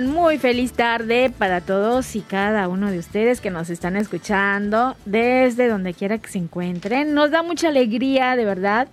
Muy 0.00 0.38
feliz 0.38 0.72
tarde 0.72 1.30
para 1.36 1.60
todos 1.60 2.16
y 2.16 2.22
cada 2.22 2.66
uno 2.66 2.90
de 2.90 2.98
ustedes 2.98 3.42
que 3.42 3.50
nos 3.50 3.68
están 3.68 3.94
escuchando 3.96 4.96
desde 5.04 5.68
donde 5.68 5.92
quiera 5.92 6.16
que 6.16 6.30
se 6.30 6.38
encuentren. 6.38 7.12
Nos 7.12 7.30
da 7.30 7.42
mucha 7.42 7.68
alegría, 7.68 8.34
de 8.34 8.46
verdad, 8.46 8.88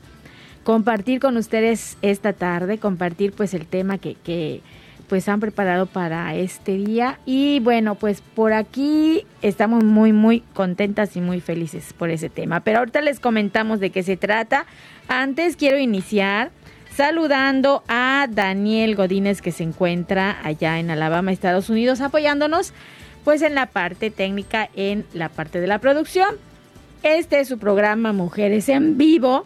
compartir 0.66 1.22
con 1.22 1.38
ustedes 1.38 1.98
esta 2.02 2.34
tarde, 2.34 2.80
compartir 2.80 3.32
pues 3.32 3.54
el 3.54 3.66
tema 3.66 3.98
que, 3.98 4.16
que 4.16 4.62
pues 5.08 5.30
han 5.30 5.40
preparado 5.40 5.86
para 5.86 6.36
este 6.36 6.74
día. 6.74 7.18
Y 7.26 7.62
bueno, 7.62 7.96
pues 7.96 8.22
por 8.22 8.52
aquí 8.52 9.26
estamos 9.42 9.86
muy, 9.86 10.12
muy 10.12 10.42
contentas 10.54 11.16
y 11.16 11.22
muy 11.22 11.40
felices 11.40 11.94
por 11.94 12.10
ese 12.10 12.30
tema. 12.30 12.60
Pero 12.60 12.80
ahorita 12.80 13.00
les 13.00 13.22
comentamos 13.22 13.80
de 13.80 13.92
qué 13.92 14.04
se 14.04 14.18
trata. 14.18 14.66
Antes 15.08 15.56
quiero 15.56 15.80
iniciar 15.80 16.52
saludando 17.00 17.82
a 17.88 18.28
Daniel 18.30 18.98
Godínez 18.98 19.42
que 19.42 19.54
se 19.54 19.64
encuentra 19.64 20.38
allá 20.44 20.80
en 20.80 20.92
Alabama, 20.92 21.32
Estados 21.32 21.70
Unidos, 21.70 22.02
apoyándonos 22.02 22.74
pues 23.24 23.42
en 23.42 23.56
la 23.56 23.68
parte 23.68 24.12
técnica, 24.12 24.70
en 24.76 25.06
la 25.14 25.30
parte 25.30 25.62
de 25.62 25.68
la 25.68 25.80
producción. 25.80 26.36
Este 27.02 27.40
es 27.40 27.48
su 27.48 27.58
programa 27.58 28.12
Mujeres 28.12 28.68
en 28.68 28.98
Vivo, 28.98 29.46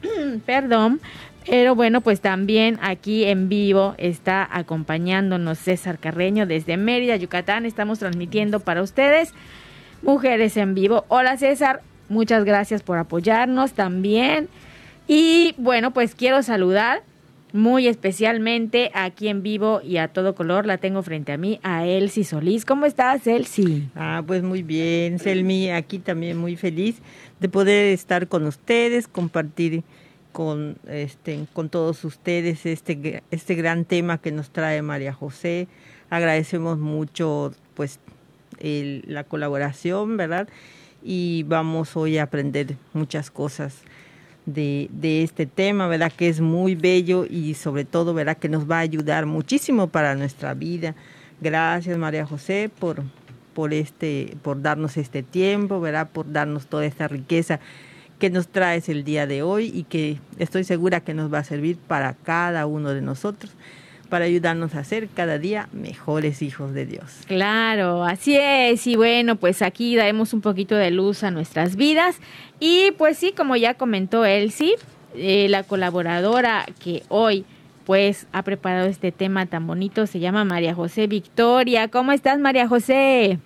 perdón, 0.46 0.98
pero 1.44 1.74
bueno, 1.74 2.00
pues 2.00 2.22
también 2.22 2.78
aquí 2.80 3.24
en 3.24 3.50
vivo 3.50 3.94
está 3.98 4.48
acompañándonos 4.50 5.58
César 5.58 5.98
Carreño 5.98 6.46
desde 6.46 6.78
Mérida, 6.78 7.16
Yucatán. 7.16 7.66
Estamos 7.66 7.98
transmitiendo 7.98 8.60
para 8.60 8.80
ustedes 8.80 9.34
Mujeres 10.00 10.56
en 10.56 10.74
Vivo. 10.74 11.04
Hola 11.08 11.36
César, 11.36 11.82
muchas 12.08 12.44
gracias 12.44 12.82
por 12.82 12.96
apoyarnos 12.96 13.72
también. 13.72 14.48
Y 15.06 15.54
bueno, 15.58 15.92
pues 15.92 16.14
quiero 16.14 16.42
saludar 16.42 17.02
muy 17.52 17.86
especialmente 17.86 18.90
aquí 18.94 19.28
en 19.28 19.44
vivo 19.44 19.80
y 19.80 19.98
a 19.98 20.08
todo 20.08 20.34
color. 20.34 20.66
La 20.66 20.78
tengo 20.78 21.02
frente 21.02 21.32
a 21.32 21.36
mí, 21.36 21.60
a 21.62 21.86
Elsie 21.86 22.24
Solís. 22.24 22.64
¿Cómo 22.64 22.84
estás, 22.84 23.26
Elsie? 23.26 23.88
Ah, 23.94 24.24
pues 24.26 24.42
muy 24.42 24.62
bien, 24.62 25.20
Selmi, 25.20 25.70
aquí 25.70 26.00
también 26.00 26.36
muy 26.36 26.56
feliz 26.56 26.96
de 27.38 27.48
poder 27.48 27.92
estar 27.92 28.26
con 28.26 28.44
ustedes, 28.46 29.06
compartir 29.06 29.84
con 30.32 30.78
este 30.88 31.46
con 31.52 31.68
todos 31.68 32.04
ustedes 32.04 32.66
este 32.66 33.22
este 33.30 33.54
gran 33.54 33.84
tema 33.84 34.18
que 34.18 34.32
nos 34.32 34.50
trae 34.50 34.82
María 34.82 35.12
José. 35.12 35.68
Agradecemos 36.10 36.78
mucho 36.78 37.52
pues 37.74 38.00
el, 38.58 39.04
la 39.06 39.22
colaboración, 39.22 40.16
¿verdad? 40.16 40.48
Y 41.04 41.44
vamos 41.44 41.96
hoy 41.96 42.18
a 42.18 42.24
aprender 42.24 42.74
muchas 42.94 43.30
cosas 43.30 43.82
de, 44.46 44.88
de, 44.92 45.22
este 45.22 45.46
tema, 45.46 45.86
¿verdad? 45.86 46.12
Que 46.12 46.28
es 46.28 46.40
muy 46.40 46.74
bello 46.74 47.26
y 47.28 47.54
sobre 47.54 47.84
todo, 47.84 48.14
¿verdad? 48.14 48.36
Que 48.36 48.48
nos 48.48 48.70
va 48.70 48.78
a 48.78 48.80
ayudar 48.80 49.26
muchísimo 49.26 49.88
para 49.88 50.14
nuestra 50.14 50.54
vida. 50.54 50.94
Gracias, 51.40 51.96
María 51.98 52.26
José, 52.26 52.70
por, 52.78 53.02
por, 53.54 53.72
este, 53.72 54.36
por 54.42 54.60
darnos 54.62 54.96
este 54.96 55.22
tiempo, 55.22 55.80
¿verdad? 55.80 56.08
Por 56.12 56.30
darnos 56.30 56.66
toda 56.66 56.86
esta 56.86 57.08
riqueza 57.08 57.60
que 58.18 58.30
nos 58.30 58.48
traes 58.48 58.88
el 58.88 59.04
día 59.04 59.26
de 59.26 59.42
hoy 59.42 59.72
y 59.74 59.84
que 59.84 60.18
estoy 60.38 60.64
segura 60.64 61.00
que 61.00 61.14
nos 61.14 61.32
va 61.32 61.38
a 61.38 61.44
servir 61.44 61.76
para 61.76 62.14
cada 62.14 62.66
uno 62.66 62.90
de 62.90 63.02
nosotros 63.02 63.52
para 64.06 64.24
ayudarnos 64.24 64.74
a 64.74 64.84
ser 64.84 65.08
cada 65.08 65.38
día 65.38 65.68
mejores 65.72 66.42
hijos 66.42 66.74
de 66.74 66.86
Dios. 66.86 67.22
Claro, 67.26 68.04
así 68.04 68.36
es. 68.36 68.86
Y 68.86 68.96
bueno, 68.96 69.36
pues 69.36 69.62
aquí 69.62 69.96
daremos 69.96 70.32
un 70.32 70.40
poquito 70.40 70.76
de 70.76 70.90
luz 70.90 71.24
a 71.24 71.30
nuestras 71.30 71.76
vidas. 71.76 72.20
Y 72.60 72.92
pues 72.98 73.18
sí, 73.18 73.32
como 73.32 73.56
ya 73.56 73.74
comentó 73.74 74.24
Elsie, 74.24 74.74
eh, 75.16 75.48
la 75.48 75.62
colaboradora 75.62 76.66
que 76.82 77.02
hoy 77.08 77.44
pues 77.84 78.26
ha 78.32 78.42
preparado 78.42 78.86
este 78.86 79.12
tema 79.12 79.44
tan 79.46 79.66
bonito 79.66 80.06
se 80.06 80.18
llama 80.18 80.44
María 80.44 80.74
José 80.74 81.06
Victoria. 81.06 81.88
¿Cómo 81.88 82.12
estás, 82.12 82.38
María 82.38 82.66
José? 82.66 83.38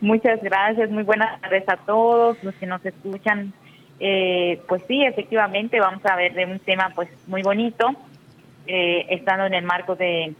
Muchas 0.00 0.42
gracias, 0.42 0.90
muy 0.90 1.04
buenas 1.04 1.40
tardes 1.40 1.68
a 1.68 1.76
todos 1.76 2.42
los 2.42 2.54
que 2.56 2.66
nos 2.66 2.84
escuchan. 2.84 3.52
Eh, 3.98 4.60
pues 4.68 4.82
sí, 4.86 5.02
efectivamente 5.04 5.80
vamos 5.80 6.04
a 6.04 6.16
ver 6.16 6.34
de 6.34 6.44
un 6.44 6.58
tema 6.58 6.92
pues 6.94 7.08
muy 7.26 7.42
bonito 7.42 7.96
eh, 8.66 9.06
estando 9.10 9.46
en 9.46 9.54
el 9.54 9.64
marco 9.64 9.96
de 9.96 10.34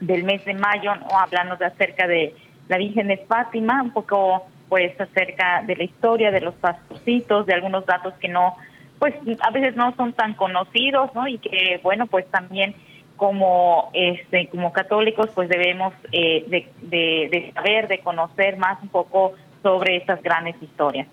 del 0.00 0.24
mes 0.24 0.44
de 0.44 0.54
mayo, 0.54 0.92
o 1.10 1.16
hablando 1.16 1.56
de 1.56 1.66
acerca 1.66 2.06
de 2.06 2.34
la 2.68 2.78
Virgen 2.78 3.08
de 3.08 3.18
Fátima, 3.18 3.82
un 3.82 3.92
poco 3.92 4.46
pues 4.68 4.98
acerca 5.00 5.62
de 5.66 5.76
la 5.76 5.84
historia 5.84 6.30
de 6.30 6.40
los 6.40 6.54
pastorcitos, 6.54 7.46
de 7.46 7.54
algunos 7.54 7.86
datos 7.86 8.14
que 8.14 8.28
no, 8.28 8.56
pues 8.98 9.14
a 9.40 9.50
veces 9.50 9.76
no 9.76 9.94
son 9.94 10.12
tan 10.12 10.34
conocidos, 10.34 11.14
¿no? 11.14 11.28
Y 11.28 11.38
que 11.38 11.80
bueno, 11.82 12.06
pues 12.06 12.26
también 12.30 12.74
como 13.16 13.90
este 13.92 14.48
como 14.48 14.72
católicos 14.72 15.30
pues 15.34 15.48
debemos 15.48 15.94
eh, 16.10 16.44
de, 16.48 16.68
de, 16.82 17.28
de 17.30 17.52
saber, 17.54 17.86
de 17.88 18.00
conocer 18.00 18.56
más 18.56 18.82
un 18.82 18.88
poco 18.88 19.34
sobre 19.62 19.96
estas 19.96 20.22
grandes 20.22 20.56
historias. 20.60 21.06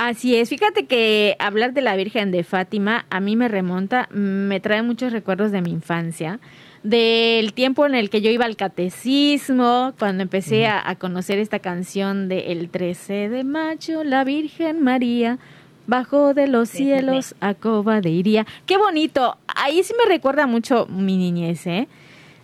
Así 0.00 0.36
es, 0.36 0.48
fíjate 0.48 0.86
que 0.86 1.34
hablar 1.40 1.72
de 1.72 1.80
la 1.80 1.96
Virgen 1.96 2.30
de 2.30 2.44
Fátima 2.44 3.04
a 3.10 3.18
mí 3.18 3.34
me 3.34 3.48
remonta, 3.48 4.08
me 4.12 4.60
trae 4.60 4.80
muchos 4.80 5.12
recuerdos 5.12 5.50
de 5.50 5.60
mi 5.60 5.70
infancia, 5.70 6.38
del 6.84 7.52
tiempo 7.52 7.84
en 7.84 7.96
el 7.96 8.08
que 8.08 8.20
yo 8.20 8.30
iba 8.30 8.44
al 8.44 8.54
catecismo, 8.54 9.94
cuando 9.98 10.22
empecé 10.22 10.68
a, 10.68 10.88
a 10.88 10.94
conocer 10.94 11.40
esta 11.40 11.58
canción 11.58 12.28
de 12.28 12.52
El 12.52 12.70
13 12.70 13.28
de 13.28 13.42
mayo, 13.42 14.04
la 14.04 14.22
Virgen 14.22 14.84
María 14.84 15.40
bajó 15.88 16.32
de 16.32 16.46
los 16.46 16.68
cielos 16.68 17.34
a 17.40 17.54
Coba 17.54 18.00
de 18.00 18.10
Iría. 18.10 18.46
Qué 18.66 18.76
bonito, 18.76 19.36
ahí 19.48 19.82
sí 19.82 19.94
me 19.98 20.08
recuerda 20.08 20.46
mucho 20.46 20.86
mi 20.86 21.16
niñez, 21.16 21.66
¿eh? 21.66 21.88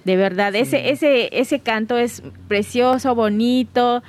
De 0.04 0.16
verdad, 0.16 0.54
sí. 0.54 0.58
ese, 0.58 0.90
ese, 0.90 1.28
ese 1.30 1.60
canto 1.60 1.98
es 1.98 2.24
precioso, 2.48 3.14
bonito, 3.14 4.02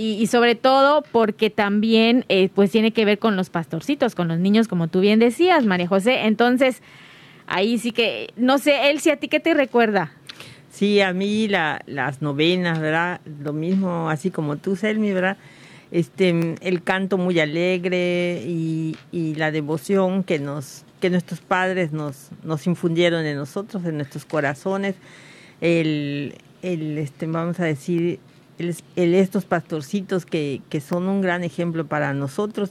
y, 0.00 0.26
sobre 0.28 0.54
todo 0.54 1.02
porque 1.12 1.50
también 1.50 2.24
eh, 2.28 2.48
pues 2.54 2.70
tiene 2.70 2.92
que 2.92 3.04
ver 3.04 3.18
con 3.18 3.36
los 3.36 3.50
pastorcitos, 3.50 4.14
con 4.14 4.28
los 4.28 4.38
niños, 4.38 4.66
como 4.66 4.88
tú 4.88 5.00
bien 5.00 5.18
decías, 5.18 5.66
María 5.66 5.86
José. 5.86 6.26
Entonces, 6.26 6.82
ahí 7.46 7.78
sí 7.78 7.92
que, 7.92 8.30
no 8.36 8.58
sé, 8.58 8.90
él 8.90 9.00
si 9.00 9.10
a 9.10 9.16
ti 9.16 9.28
qué 9.28 9.40
te 9.40 9.52
recuerda. 9.52 10.12
Sí, 10.70 11.00
a 11.00 11.12
mí 11.12 11.48
la, 11.48 11.82
las 11.86 12.22
novenas, 12.22 12.80
¿verdad? 12.80 13.20
Lo 13.42 13.52
mismo, 13.52 14.08
así 14.08 14.30
como 14.30 14.56
tú, 14.56 14.76
Selmi, 14.76 15.12
¿verdad? 15.12 15.36
Este, 15.90 16.54
el 16.60 16.82
canto 16.82 17.18
muy 17.18 17.38
alegre 17.40 18.42
y, 18.46 18.96
y 19.12 19.34
la 19.34 19.50
devoción 19.50 20.22
que 20.22 20.38
nos 20.38 20.84
que 21.00 21.10
nuestros 21.10 21.40
padres 21.40 21.92
nos, 21.92 22.28
nos 22.44 22.66
infundieron 22.66 23.24
en 23.24 23.36
nosotros, 23.36 23.84
en 23.86 23.96
nuestros 23.96 24.26
corazones, 24.26 24.94
el, 25.60 26.34
el 26.62 26.98
este, 26.98 27.26
vamos 27.26 27.58
a 27.58 27.64
decir, 27.64 28.20
el, 28.60 29.14
estos 29.14 29.44
pastorcitos 29.44 30.26
que, 30.26 30.60
que, 30.68 30.80
son 30.80 31.08
un 31.08 31.20
gran 31.20 31.44
ejemplo 31.44 31.86
para 31.86 32.12
nosotros 32.14 32.70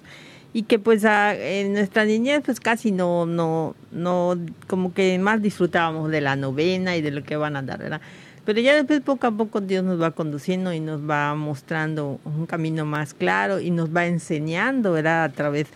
y 0.54 0.64
que 0.64 0.80
pues 0.80 1.06
a, 1.06 1.36
en 1.36 1.74
nuestra 1.74 2.06
niñez 2.06 2.42
pues 2.46 2.60
casi 2.60 2.92
no, 2.92 3.26
no, 3.26 3.76
no, 3.92 4.36
como 4.68 4.94
que 4.94 5.18
más 5.20 5.42
disfrutábamos 5.42 6.10
de 6.12 6.22
la 6.22 6.36
novena 6.36 6.96
y 6.96 7.02
de 7.02 7.12
lo 7.12 7.24
que 7.24 7.36
van 7.36 7.56
a 7.56 7.62
dar, 7.62 7.80
¿verdad? 7.80 8.02
Pero 8.46 8.62
ya 8.62 8.74
después 8.74 9.02
poco 9.02 9.28
a 9.28 9.32
poco 9.32 9.62
Dios 9.62 9.84
nos 9.84 10.02
va 10.02 10.12
conduciendo 10.12 10.74
y 10.74 10.80
nos 10.80 11.08
va 11.08 11.36
mostrando 11.36 12.20
un 12.26 12.46
camino 12.48 12.86
más 12.86 13.14
claro 13.14 13.60
y 13.60 13.70
nos 13.70 13.96
va 13.96 14.08
enseñando, 14.08 14.94
¿verdad? 14.94 15.26
A 15.26 15.30
través 15.30 15.68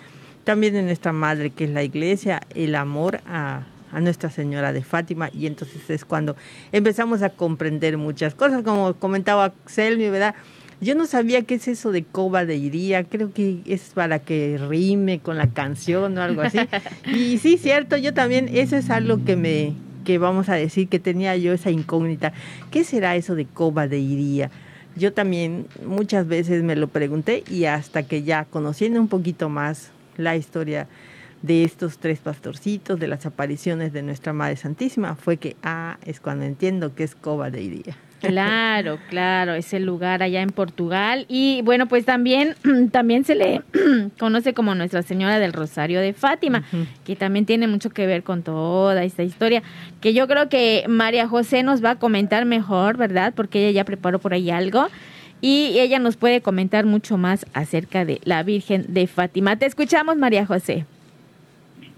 también 0.44 0.74
de 0.74 0.82
nuestra 0.82 1.14
madre 1.14 1.52
que 1.52 1.66
es 1.66 1.70
la 1.70 1.84
iglesia, 1.84 2.42
el 2.56 2.76
amor 2.76 3.22
a, 3.28 3.64
a 3.94 4.00
Nuestra 4.02 4.30
Señora 4.30 4.74
de 4.74 4.84
Fátima 4.84 5.30
y 5.34 5.48
entonces 5.48 5.90
es 5.90 6.06
cuando 6.06 6.36
empezamos 6.72 7.22
a 7.22 7.30
comprender 7.30 7.98
muchas 7.98 8.36
cosas, 8.36 8.64
como 8.64 8.94
comentaba 8.96 9.54
Selmi, 9.66 10.10
¿verdad? 10.10 10.36
Yo 10.82 10.96
no 10.96 11.06
sabía 11.06 11.44
qué 11.44 11.56
es 11.56 11.68
eso 11.70 11.92
de 11.92 12.04
coba 12.04 12.46
de 12.46 12.58
iría, 12.58 13.06
creo 13.06 13.32
que 13.32 13.60
es 13.66 13.92
para 13.94 14.20
que 14.20 14.60
rime 14.70 15.20
con 15.20 15.38
la 15.38 15.48
canción 15.48 16.18
o 16.18 16.22
algo 16.22 16.42
así. 16.42 16.60
Y 17.06 17.38
sí, 17.38 17.58
cierto, 17.58 17.96
yo 17.96 18.14
también, 18.14 18.50
eso 18.52 18.76
es 18.76 18.90
algo 18.90 19.24
que 19.24 19.38
me, 19.38 19.74
que 20.04 20.18
vamos 20.18 20.50
a 20.50 20.56
decir 20.56 20.90
que 20.90 21.00
tenía 21.00 21.38
yo 21.38 21.54
esa 21.54 21.72
incógnita. 21.72 22.34
¿Qué 22.72 22.84
será 22.84 23.16
eso 23.16 23.36
de 23.36 23.46
coba 23.46 23.88
de 23.88 24.00
iría? 24.00 24.52
Yo 24.96 25.14
también 25.14 25.68
muchas 25.86 26.28
veces 26.28 26.64
me 26.64 26.76
lo 26.76 26.88
pregunté 26.88 27.44
y 27.50 27.66
hasta 27.66 28.04
que 28.04 28.24
ya 28.24 28.46
conociendo 28.46 29.00
un 29.00 29.08
poquito 29.08 29.50
más 29.50 29.92
la 30.18 30.36
historia 30.36 30.88
de 31.44 31.64
estos 31.64 32.00
tres 32.00 32.20
pastorcitos, 32.20 33.00
de 33.00 33.08
las 33.08 33.26
apariciones 33.28 33.94
de 33.94 34.02
nuestra 34.02 34.34
Madre 34.34 34.56
Santísima, 34.56 35.16
fue 35.16 35.38
que, 35.38 35.56
ah, 35.62 35.98
es 36.06 36.20
cuando 36.20 36.46
entiendo 36.46 36.96
que 36.96 37.04
es 37.04 37.14
Coba 37.16 37.52
de 37.52 37.62
Iría. 37.62 37.98
Claro, 38.22 38.98
claro, 39.10 39.54
ese 39.54 39.82
lugar 39.82 40.24
allá 40.24 40.42
en 40.42 40.52
Portugal. 40.52 41.26
Y 41.28 41.62
bueno, 41.64 41.88
pues 41.88 42.06
también, 42.06 42.56
también 42.92 43.26
se 43.26 43.36
le 43.36 43.62
conoce 44.20 44.54
como 44.54 44.74
Nuestra 44.74 45.02
Señora 45.02 45.38
del 45.38 45.52
Rosario 45.52 46.00
de 46.00 46.14
Fátima, 46.14 46.64
que 47.04 47.18
también 47.18 47.46
tiene 47.46 47.68
mucho 47.68 47.90
que 47.90 48.08
ver 48.08 48.24
con 48.24 48.42
toda 48.42 49.04
esta 49.04 49.24
historia, 49.24 49.62
que 50.00 50.14
yo 50.14 50.28
creo 50.28 50.48
que 50.48 50.86
María 50.88 51.28
José 51.28 51.62
nos 51.62 51.84
va 51.84 51.92
a 51.92 52.00
comentar 52.00 52.46
mejor, 52.46 52.96
¿verdad? 52.96 53.34
Porque 53.36 53.68
ella 53.68 53.82
ya 53.82 53.86
preparó 53.86 54.20
por 54.20 54.34
ahí 54.34 54.50
algo. 54.50 54.88
Y 55.42 55.78
ella 55.78 56.00
nos 56.00 56.16
puede 56.16 56.40
comentar 56.40 56.86
mucho 56.86 57.18
más 57.18 57.46
acerca 57.54 58.06
de 58.06 58.22
la 58.24 58.44
Virgen 58.44 58.86
de 58.88 59.08
Fátima. 59.08 59.58
Te 59.58 59.66
escuchamos, 59.66 60.16
María 60.16 60.46
José. 60.46 60.86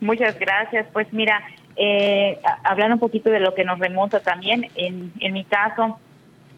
Muchas 0.06 0.40
gracias. 0.40 0.86
Pues 0.94 1.12
mira, 1.12 1.42
eh, 1.76 2.40
hablando 2.64 2.96
un 2.96 3.00
poquito 3.00 3.30
de 3.30 3.40
lo 3.40 3.54
que 3.54 3.66
nos 3.66 3.80
remonta 3.80 4.20
también, 4.20 4.68
en, 4.76 5.12
en 5.20 5.34
mi 5.34 5.44
caso, 5.44 6.00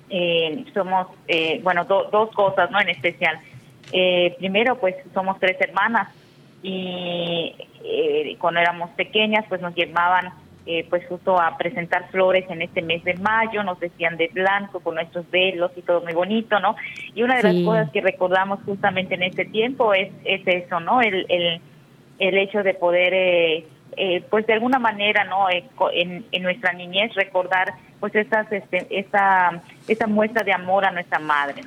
eh, 0.09 0.65
somos, 0.73 1.07
eh, 1.27 1.59
bueno, 1.63 1.85
dos 1.85 2.31
cosas, 2.33 2.69
¿no? 2.71 2.79
En 2.79 2.89
especial. 2.89 3.39
Eh, 3.91 4.35
primero, 4.37 4.77
pues 4.79 4.95
somos 5.13 5.39
tres 5.39 5.57
hermanas 5.61 6.09
y 6.61 7.55
eh, 7.83 8.35
cuando 8.39 8.59
éramos 8.59 8.89
pequeñas, 8.91 9.45
pues 9.47 9.61
nos 9.61 9.73
llevaban 9.75 10.33
pues 10.89 11.07
justo 11.07 11.39
a 11.39 11.55
presentar 11.57 12.09
flores 12.11 12.43
en 12.49 12.61
este 12.61 12.81
mes 12.81 13.01
de 13.05 13.13
mayo, 13.13 13.63
nos 13.63 13.79
decían 13.79 14.17
de 14.17 14.27
blanco 14.33 14.81
con 14.81 14.95
nuestros 14.95 15.23
velos 15.31 15.71
y 15.77 15.81
todo 15.81 16.01
muy 16.01 16.11
bonito, 16.11 16.59
¿no? 16.59 16.75
Y 17.15 17.23
una 17.23 17.37
de 17.37 17.43
las 17.43 17.63
cosas 17.63 17.89
que 17.91 18.01
recordamos 18.01 18.59
justamente 18.65 19.15
en 19.15 19.23
este 19.23 19.45
tiempo 19.45 19.93
es, 19.93 20.09
es 20.25 20.45
eso, 20.45 20.81
¿no? 20.81 20.99
El, 20.99 21.25
el, 21.29 21.61
el 22.19 22.37
hecho 22.37 22.63
de 22.63 22.73
poder, 22.73 23.13
eh, 23.13 23.65
eh, 23.95 24.23
pues 24.29 24.45
de 24.47 24.53
alguna 24.53 24.79
manera, 24.79 25.23
¿no? 25.25 25.49
Eh, 25.49 25.63
en, 25.93 26.25
en, 26.31 26.43
nuestra 26.43 26.73
niñez 26.73 27.13
recordar, 27.15 27.73
pues 27.99 28.13
estas, 28.15 28.51
este, 28.51 28.87
esta, 28.89 29.61
esta 29.87 30.07
muestra 30.07 30.43
de 30.43 30.53
amor 30.53 30.85
a 30.85 30.91
nuestra 30.91 31.19
madre. 31.19 31.61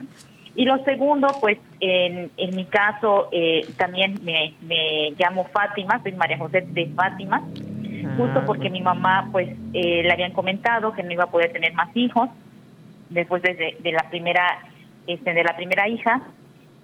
Y 0.57 0.65
lo 0.65 0.83
segundo, 0.85 1.29
pues 1.41 1.59
en, 1.79 2.31
en 2.37 2.57
mi 2.57 2.65
caso 2.65 3.29
eh, 3.33 3.67
también 3.77 4.19
me, 4.23 4.55
me 4.63 5.13
llamo 5.19 5.45
Fátima, 5.45 6.03
soy 6.03 6.13
María 6.13 6.39
José 6.39 6.63
de 6.63 6.87
Fátima, 6.89 7.43
justo 8.17 8.41
ah, 8.41 8.45
porque 8.45 8.69
mi 8.69 8.81
mamá, 8.81 9.29
pues 9.31 9.49
eh, 9.73 10.03
le 10.03 10.13
habían 10.13 10.33
comentado 10.33 10.93
que 10.93 11.03
no 11.03 11.13
iba 11.13 11.25
a 11.25 11.31
poder 11.31 11.53
tener 11.53 11.73
más 11.75 11.89
hijos 11.97 12.29
después 13.11 13.43
de, 13.43 13.77
de 13.79 13.93
la 13.93 14.09
primera, 14.11 14.59
este, 15.07 15.33
de 15.33 15.45
la 15.45 15.57
primera 15.57 15.89
hija 15.89 16.21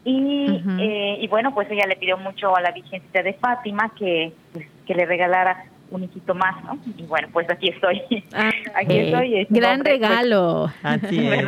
y, 0.04 0.62
eh, 0.78 1.15
y 1.26 1.28
bueno, 1.28 1.52
pues 1.52 1.68
ella 1.72 1.86
le 1.88 1.96
pidió 1.96 2.16
mucho 2.16 2.54
a 2.54 2.60
la 2.60 2.70
Virgencita 2.70 3.20
de 3.20 3.32
Fátima 3.34 3.92
que, 3.98 4.32
pues, 4.52 4.64
que 4.86 4.94
le 4.94 5.06
regalara 5.06 5.64
un 5.90 6.04
hijito 6.04 6.36
más, 6.36 6.62
¿no? 6.64 6.78
Y 6.96 7.02
bueno, 7.02 7.26
pues 7.32 7.50
aquí 7.50 7.70
estoy. 7.70 8.00
Ah, 8.32 8.52
aquí 8.76 8.96
estoy. 8.96 9.44
Gran 9.50 9.80
pues, 9.80 9.94
regalo. 9.94 10.70
Así 10.84 11.26
es. 11.32 11.46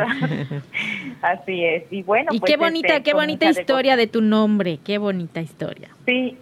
Así 1.23 1.65
es. 1.65 1.85
Y 1.93 2.03
bueno, 2.03 2.31
y 2.33 2.41
pues, 2.41 2.51
qué 2.51 2.57
bonita, 2.57 2.97
este, 2.97 3.03
qué 3.05 3.15
bonita 3.15 3.49
historia 3.49 3.95
de, 3.95 4.09
tu 4.09 4.21
nombre, 4.21 4.81
qué 4.85 4.99
bonita 4.99 5.41
historia. 5.41 5.91
Sí, 6.07 6.37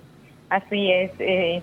así 0.48 0.90
es. 0.90 1.10
Eh, 1.18 1.62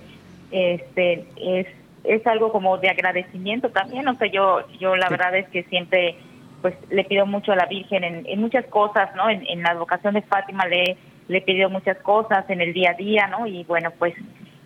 este 0.52 1.26
es 1.42 1.68
es 2.04 2.28
algo 2.28 2.52
como 2.52 2.78
de 2.78 2.90
agradecimiento 2.90 3.70
también, 3.70 4.08
o 4.08 4.16
sea, 4.16 4.28
yo 4.28 4.68
yo 4.78 4.96
la 4.96 5.10
verdad 5.10 5.36
es 5.36 5.48
que 5.48 5.64
siempre 5.64 6.18
pues 6.64 6.76
le 6.90 7.04
pido 7.04 7.26
mucho 7.26 7.52
a 7.52 7.58
la 7.58 7.66
Virgen 7.66 8.04
en, 8.26 8.40
muchas 8.40 8.66
cosas, 8.68 9.14
¿no? 9.18 9.30
En, 9.30 9.62
la 9.62 9.74
vocación 9.74 10.14
de 10.14 10.22
Fátima 10.22 10.66
le, 10.66 10.98
le 11.28 11.42
pidió 11.42 11.70
muchas 11.70 11.98
cosas 11.98 12.50
en 12.50 12.62
el 12.62 12.74
día 12.74 12.92
a 12.92 12.94
día, 12.94 13.28
¿no? 13.28 13.48
Y 13.48 13.64
bueno, 13.64 13.92
pues 13.98 14.14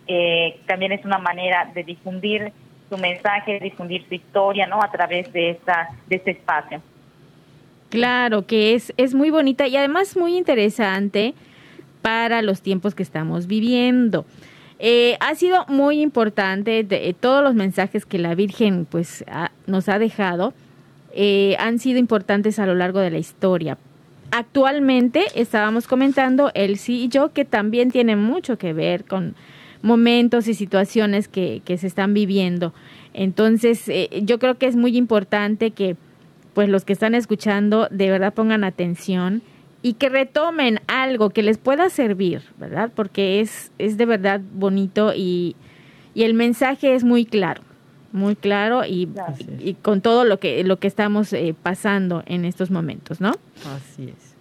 eh, 0.08 0.60
también 0.66 0.92
es 0.92 1.04
una 1.06 1.18
manera 1.18 1.70
de 1.74 1.84
difundir 1.84 2.52
su 2.90 2.98
mensaje, 2.98 3.60
difundir 3.60 4.06
su 4.08 4.16
historia, 4.16 4.68
¿no? 4.68 4.82
A 4.82 4.90
través 4.92 5.32
de, 5.34 5.52
esta, 5.52 5.90
de 6.08 6.16
este 6.16 6.32
espacio. 6.32 6.82
Claro, 7.90 8.46
que 8.46 8.74
es, 8.74 8.94
es 8.98 9.14
muy 9.14 9.30
bonita 9.30 9.68
y 9.68 9.78
además 9.78 10.18
muy 10.18 10.38
interesante 10.38 11.34
para 12.02 12.42
los 12.42 12.62
tiempos 12.62 12.96
que 12.96 13.04
estamos 13.04 13.48
viviendo. 13.48 14.26
Eh, 14.80 15.18
ha 15.20 15.34
sido 15.36 15.66
muy 15.68 16.02
importante 16.02 16.84
de, 16.84 17.16
todos 17.20 17.44
los 17.44 17.56
mensajes 17.56 18.06
que 18.06 18.20
la 18.20 18.36
Virgen 18.36 18.86
pues 18.86 19.26
nos 19.66 19.90
ha 19.90 19.98
dejado 19.98 20.54
eh, 21.14 21.56
han 21.60 21.80
sido 21.80 21.98
importantes 21.98 22.60
a 22.60 22.68
lo 22.68 22.76
largo 22.76 23.00
de 23.00 23.10
la 23.10 23.18
historia. 23.18 23.78
Actualmente 24.32 25.26
estábamos 25.36 25.88
comentando 25.88 26.52
sí 26.76 27.04
y 27.04 27.08
yo 27.08 27.32
que 27.32 27.46
también 27.46 27.92
tiene 27.92 28.16
mucho 28.16 28.58
que 28.58 28.74
ver 28.74 29.06
con 29.06 29.36
momentos 29.82 30.48
y 30.48 30.54
situaciones 30.54 31.28
que, 31.28 31.62
se 31.66 31.88
están 31.88 32.14
viviendo. 32.14 32.74
Entonces, 33.14 33.88
eh, 33.88 34.10
yo 34.24 34.38
creo 34.38 34.58
que 34.58 34.66
es 34.66 34.76
muy 34.76 34.98
importante 34.98 35.72
que 35.72 35.96
pues 36.54 36.70
los 36.70 36.86
que 36.86 36.94
están 36.94 37.16
escuchando 37.16 37.88
de 37.90 38.10
verdad 38.10 38.34
pongan 38.34 38.64
atención 38.64 39.44
y 39.82 39.94
que 39.94 40.10
retomen 40.10 40.82
algo 40.88 41.30
que 41.30 41.44
les 41.44 41.58
pueda 41.58 41.90
servir, 41.90 42.42
¿verdad? 42.58 42.92
Porque 42.94 43.40
es, 43.40 43.72
es 43.78 43.98
de 43.98 44.06
verdad 44.06 44.42
bonito 44.54 45.14
y, 45.16 45.56
y 46.14 46.24
el 46.24 46.34
mensaje 46.34 46.96
es 46.96 47.04
muy 47.04 47.26
claro 47.26 47.62
muy 48.18 48.36
claro 48.36 48.84
y, 48.86 49.08
y, 49.60 49.76
con 49.76 50.02
todo 50.02 50.26
lo 50.26 50.40
que 50.40 50.64
lo 50.64 50.78
que 50.78 50.88
estamos 50.88 51.32
eh, 51.34 51.56
pasando 51.62 52.24
en 52.26 52.44
estos 52.46 52.72
momentos, 52.72 53.22
¿no? 53.22 53.32
Así 53.76 54.10
es. 54.10 54.36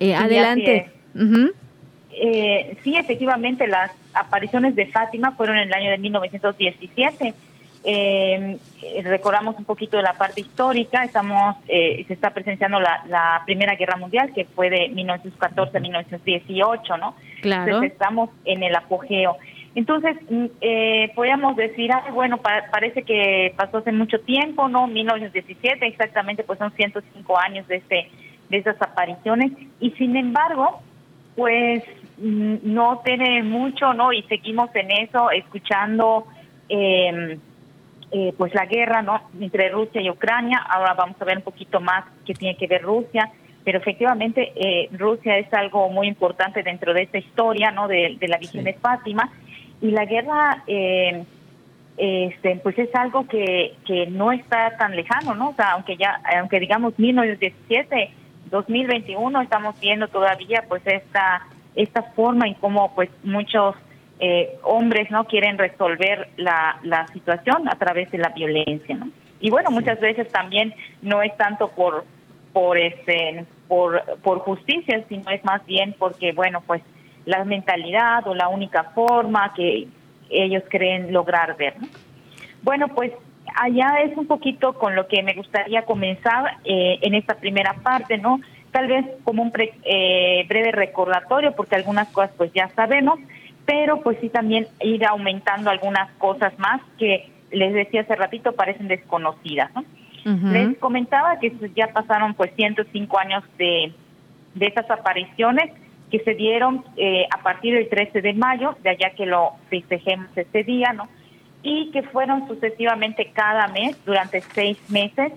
Eh, 0.00 0.14
adelante. 0.14 0.90
Eh, 2.16 2.76
sí, 2.84 2.96
efectivamente, 2.96 3.66
las 3.66 3.90
apariciones 4.12 4.76
de 4.76 4.86
Fátima 4.86 5.32
fueron 5.32 5.58
en 5.58 5.68
el 5.68 5.74
año 5.74 5.90
de 5.90 5.98
1917. 5.98 7.34
recordamos 9.02 9.56
un 9.58 9.64
poquito 9.64 9.96
de 9.96 10.04
la 10.04 10.12
parte 10.12 10.42
histórica. 10.42 11.02
Estamos, 11.02 11.56
se 11.66 12.06
está 12.08 12.30
presenciando 12.30 12.78
la, 12.78 13.04
la, 13.08 13.42
Primera 13.44 13.74
Guerra 13.74 13.96
Mundial, 13.96 14.32
que 14.32 14.44
fue 14.44 14.70
de 14.70 14.88
1914 14.90 15.76
a 15.76 15.80
1918, 15.80 16.96
¿no? 16.98 17.16
Claro. 17.42 17.64
Entonces 17.64 17.92
estamos 17.92 18.30
en 18.44 18.62
el 18.62 18.76
apogeo. 18.76 19.36
Entonces, 19.74 20.16
mm, 20.30 20.46
eh, 20.60 21.12
podríamos 21.14 21.56
decir, 21.56 21.90
bueno, 22.12 22.40
parece 22.70 23.02
que 23.02 23.52
pasó 23.56 23.78
hace 23.78 23.92
mucho 23.92 24.20
tiempo, 24.20 24.68
¿no? 24.68 24.86
1917, 24.86 25.86
exactamente, 25.86 26.44
pues 26.44 26.58
son 26.58 26.72
105 26.72 27.38
años 27.38 27.66
de, 27.66 27.76
este, 27.76 28.10
de 28.50 28.56
esas 28.56 28.80
apariciones, 28.80 29.52
y 29.80 29.90
sin 29.92 30.16
embargo, 30.16 30.80
pues 31.34 31.82
mm, 32.18 32.56
no 32.62 33.02
tiene 33.04 33.42
mucho, 33.42 33.92
¿no? 33.94 34.12
Y 34.12 34.22
seguimos 34.24 34.70
en 34.74 34.90
eso, 34.92 35.30
escuchando, 35.32 36.26
eh, 36.68 37.38
eh, 38.16 38.32
pues 38.38 38.54
la 38.54 38.66
guerra, 38.66 39.02
¿no? 39.02 39.20
Entre 39.40 39.70
Rusia 39.70 40.00
y 40.00 40.08
Ucrania, 40.08 40.58
ahora 40.58 40.94
vamos 40.94 41.20
a 41.20 41.24
ver 41.24 41.38
un 41.38 41.42
poquito 41.42 41.80
más 41.80 42.04
qué 42.24 42.32
tiene 42.32 42.56
que 42.56 42.68
ver 42.68 42.82
Rusia, 42.82 43.28
pero 43.64 43.78
efectivamente 43.78 44.52
eh, 44.54 44.88
Rusia 44.92 45.38
es 45.38 45.52
algo 45.52 45.88
muy 45.88 46.06
importante 46.06 46.62
dentro 46.62 46.94
de 46.94 47.02
esta 47.02 47.18
historia, 47.18 47.72
¿no? 47.72 47.88
De, 47.88 48.16
la 48.20 48.38
Virgen 48.38 48.62
de 48.62 48.74
Fátima, 48.74 49.32
y 49.84 49.90
la 49.90 50.06
guerra, 50.06 50.62
eh, 50.66 51.24
este, 51.98 52.56
pues 52.62 52.78
es 52.78 52.92
algo 52.94 53.26
que, 53.26 53.74
que 53.86 54.06
no 54.06 54.32
está 54.32 54.78
tan 54.78 54.96
lejano, 54.96 55.34
¿no? 55.34 55.50
O 55.50 55.54
sea, 55.54 55.72
aunque 55.72 55.98
ya, 55.98 56.22
aunque 56.38 56.58
digamos 56.58 56.98
1917, 56.98 58.10
2021, 58.50 59.42
estamos 59.42 59.78
viendo 59.78 60.08
todavía 60.08 60.64
pues 60.70 60.80
esta, 60.86 61.46
esta 61.74 62.02
forma 62.14 62.46
en 62.46 62.54
cómo 62.54 62.94
pues 62.94 63.10
muchos 63.24 63.74
eh, 64.20 64.56
hombres 64.62 65.10
no 65.10 65.26
quieren 65.26 65.58
resolver 65.58 66.30
la, 66.38 66.78
la 66.82 67.06
situación 67.08 67.68
a 67.68 67.76
través 67.76 68.10
de 68.10 68.18
la 68.18 68.30
violencia, 68.30 68.96
¿no? 68.96 69.10
Y 69.40 69.50
bueno, 69.50 69.70
muchas 69.70 70.00
veces 70.00 70.28
también 70.32 70.74
no 71.02 71.20
es 71.20 71.36
tanto 71.36 71.68
por 71.68 72.06
por 72.54 72.78
este 72.78 73.44
por 73.68 74.02
por 74.22 74.38
justicia, 74.38 75.04
sino 75.10 75.28
es 75.30 75.44
más 75.44 75.66
bien 75.66 75.94
porque 75.98 76.32
bueno, 76.32 76.62
pues 76.66 76.80
la 77.26 77.44
mentalidad 77.44 78.26
o 78.26 78.34
la 78.34 78.48
única 78.48 78.84
forma 78.94 79.52
que 79.54 79.88
ellos 80.30 80.62
creen 80.68 81.12
lograr 81.12 81.56
ver. 81.56 81.74
Bueno, 82.62 82.88
pues 82.88 83.12
allá 83.56 84.00
es 84.04 84.16
un 84.16 84.26
poquito 84.26 84.74
con 84.74 84.94
lo 84.94 85.06
que 85.06 85.22
me 85.22 85.34
gustaría 85.34 85.82
comenzar 85.82 86.58
eh, 86.64 86.98
en 87.02 87.14
esta 87.14 87.34
primera 87.36 87.74
parte, 87.74 88.18
¿no? 88.18 88.40
Tal 88.72 88.88
vez 88.88 89.06
como 89.22 89.42
un 89.42 89.52
eh, 89.84 90.44
breve 90.48 90.72
recordatorio, 90.72 91.52
porque 91.52 91.76
algunas 91.76 92.08
cosas 92.08 92.32
pues 92.36 92.52
ya 92.52 92.68
sabemos, 92.74 93.20
pero 93.64 94.00
pues 94.00 94.18
sí 94.20 94.28
también 94.28 94.66
ir 94.80 95.06
aumentando 95.06 95.70
algunas 95.70 96.10
cosas 96.18 96.58
más 96.58 96.80
que 96.98 97.30
les 97.50 97.72
decía 97.72 98.00
hace 98.00 98.16
ratito, 98.16 98.52
parecen 98.52 98.88
desconocidas. 98.88 99.70
Les 100.24 100.78
comentaba 100.78 101.38
que 101.38 101.52
ya 101.76 101.88
pasaron 101.88 102.32
pues 102.32 102.50
105 102.56 103.18
años 103.18 103.44
de, 103.58 103.92
de 104.54 104.66
esas 104.66 104.90
apariciones 104.90 105.70
que 106.14 106.22
se 106.22 106.34
dieron 106.36 106.84
eh, 106.96 107.26
a 107.28 107.42
partir 107.42 107.74
del 107.74 107.88
13 107.88 108.20
de 108.20 108.34
mayo, 108.34 108.76
de 108.84 108.90
allá 108.90 109.10
que 109.16 109.26
lo 109.26 109.54
festejemos 109.68 110.28
ese 110.36 110.62
día, 110.62 110.92
¿no? 110.92 111.08
Y 111.64 111.90
que 111.90 112.04
fueron 112.04 112.46
sucesivamente 112.46 113.32
cada 113.32 113.66
mes 113.66 113.96
durante 114.04 114.40
seis 114.54 114.78
meses 114.88 115.32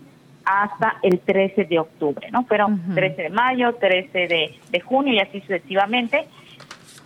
hasta 0.46 0.98
el 1.02 1.18
13 1.20 1.66
de 1.66 1.80
octubre, 1.80 2.30
¿no? 2.30 2.44
Fueron 2.44 2.94
13 2.94 3.24
de 3.24 3.30
mayo, 3.32 3.74
13 3.74 4.28
de, 4.28 4.80
junio 4.82 5.16
y 5.16 5.20
así 5.20 5.42
sucesivamente. 5.42 6.28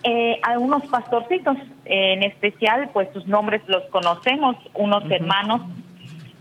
Eh, 0.04 0.38
algunos 0.44 0.86
pastorcitos, 0.88 1.56
en 1.86 2.24
especial, 2.24 2.90
pues 2.92 3.08
sus 3.14 3.26
nombres 3.26 3.62
los 3.68 3.84
conocemos, 3.86 4.58
unos 4.74 5.10
hermanos, 5.10 5.62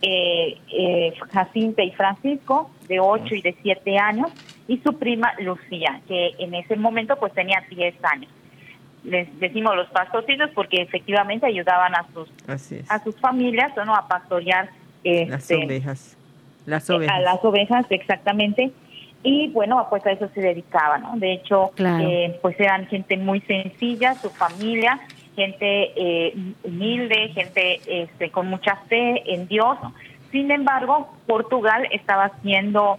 eh, 0.03 0.59
eh, 0.73 1.13
Jacinta 1.31 1.85
y 1.85 1.93
Francisco, 1.93 2.73
de 2.89 2.99
8 2.99 3.37
y 3.37 3.43
de 3.43 3.55
7 3.63 3.99
años, 3.99 4.33
y 4.69 4.79
su 4.79 4.99
prima 4.99 5.33
Lucía, 5.41 6.01
que 6.07 6.35
en 6.39 6.55
ese 6.55 6.77
momento 6.77 7.17
pues 7.17 7.33
tenía 7.33 7.63
10 7.69 7.95
años. 8.05 8.31
Les 9.05 9.41
decimos 9.41 9.75
los 9.77 9.89
pastorcitos 9.89 10.51
porque 10.55 10.83
efectivamente 10.83 11.47
ayudaban 11.47 11.95
a 11.95 12.07
sus 12.13 12.29
a 12.89 13.03
sus 13.03 13.17
familias 13.17 13.73
¿no? 13.85 13.95
a 13.95 14.07
pastorear 14.07 14.69
las 15.03 15.51
este, 15.51 15.65
ovejas 15.65 16.17
las 16.67 16.89
ovejas. 16.91 17.17
A 17.17 17.21
las 17.21 17.45
ovejas, 17.45 17.87
exactamente. 17.91 18.71
Y 19.23 19.49
bueno, 19.49 19.87
pues 19.91 20.05
a 20.07 20.13
eso 20.13 20.29
se 20.35 20.41
dedicaba, 20.41 20.99
¿no? 20.99 21.17
De 21.17 21.35
hecho, 21.35 21.73
eh, 21.77 22.39
pues 22.41 22.59
eran 22.59 22.87
gente 22.87 23.17
muy 23.19 23.41
sencilla, 23.43 24.15
su 24.15 24.31
familia, 24.31 24.99
gente 25.37 25.93
eh, 25.95 26.35
humilde, 26.63 27.29
gente 27.35 27.81
este, 27.87 28.31
con 28.31 28.47
mucha 28.47 28.77
fe 28.89 29.23
en 29.35 29.47
Dios. 29.47 29.77
Sin 30.31 30.51
embargo, 30.51 31.13
Portugal 31.27 31.87
estaba 31.91 32.27
haciendo, 32.27 32.99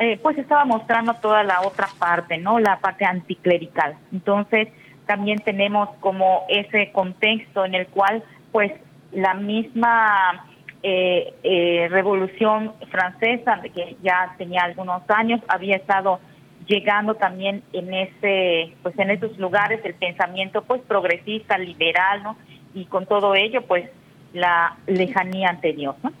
eh, 0.00 0.18
pues 0.22 0.38
estaba 0.38 0.64
mostrando 0.64 1.12
toda 1.14 1.44
la 1.44 1.60
otra 1.60 1.86
parte, 1.98 2.38
¿no? 2.38 2.58
La 2.58 2.78
parte 2.78 3.04
anticlerical. 3.04 3.96
Entonces, 4.12 4.68
también 5.06 5.40
tenemos 5.40 5.90
como 6.00 6.44
ese 6.48 6.90
contexto 6.90 7.66
en 7.66 7.74
el 7.74 7.86
cual, 7.86 8.24
pues, 8.50 8.72
la 9.12 9.34
misma 9.34 10.46
eh, 10.82 11.34
eh, 11.42 11.88
Revolución 11.90 12.72
Francesa, 12.90 13.60
que 13.60 13.98
ya 14.02 14.34
tenía 14.38 14.62
algunos 14.62 15.02
años, 15.10 15.42
había 15.48 15.76
estado 15.76 16.18
llegando 16.66 17.16
también 17.16 17.62
en 17.74 17.92
ese, 17.92 18.72
pues 18.82 18.98
en 18.98 19.10
esos 19.10 19.36
lugares 19.38 19.80
el 19.84 19.94
pensamiento 19.94 20.62
pues 20.62 20.80
progresista, 20.82 21.58
liberal, 21.58 22.22
¿no? 22.22 22.36
Y 22.72 22.86
con 22.86 23.04
todo 23.04 23.34
ello, 23.34 23.66
pues 23.66 23.90
la 24.32 24.76
lejanía 24.86 25.50
ante 25.50 25.74
Dios, 25.74 25.96
¿no? 26.02 26.12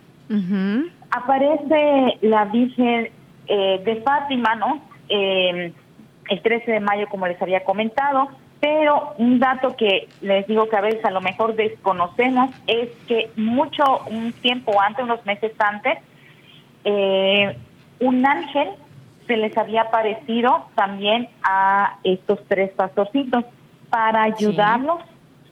Aparece 1.10 2.18
la 2.20 2.44
Virgen 2.44 3.10
eh, 3.52 3.82
de 3.84 3.96
Fátima, 4.02 4.54
¿no? 4.54 4.80
Eh, 5.08 5.72
el 6.28 6.42
13 6.42 6.70
de 6.70 6.78
mayo, 6.78 7.08
como 7.08 7.26
les 7.26 7.42
había 7.42 7.64
comentado, 7.64 8.28
pero 8.60 9.14
un 9.18 9.40
dato 9.40 9.74
que 9.76 10.06
les 10.20 10.46
digo 10.46 10.68
que 10.68 10.76
a 10.76 10.80
veces 10.80 11.04
a 11.04 11.10
lo 11.10 11.20
mejor 11.20 11.56
desconocemos 11.56 12.50
es 12.68 12.90
que 13.08 13.30
mucho, 13.34 13.82
un 14.08 14.32
tiempo 14.34 14.80
antes, 14.80 15.04
unos 15.04 15.26
meses 15.26 15.52
antes, 15.58 15.98
eh, 16.84 17.56
un 17.98 18.24
ángel 18.24 18.68
se 19.26 19.36
les 19.36 19.56
había 19.58 19.82
aparecido 19.82 20.66
también 20.76 21.28
a 21.42 21.98
estos 22.04 22.38
tres 22.46 22.70
pastorcitos 22.70 23.44
para 23.88 24.22
ayudarlos, 24.22 25.00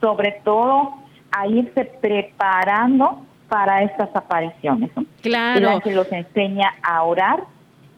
sobre 0.01 0.41
todo 0.45 0.95
a 1.33 1.49
irse 1.49 1.85
preparando 1.85 3.25
para 3.49 3.83
estas 3.83 4.15
apariciones. 4.15 4.91
Claro. 5.21 5.59
El 5.59 5.67
ángel 5.67 5.97
los 5.97 6.13
enseña 6.13 6.75
a 6.83 7.03
orar, 7.03 7.43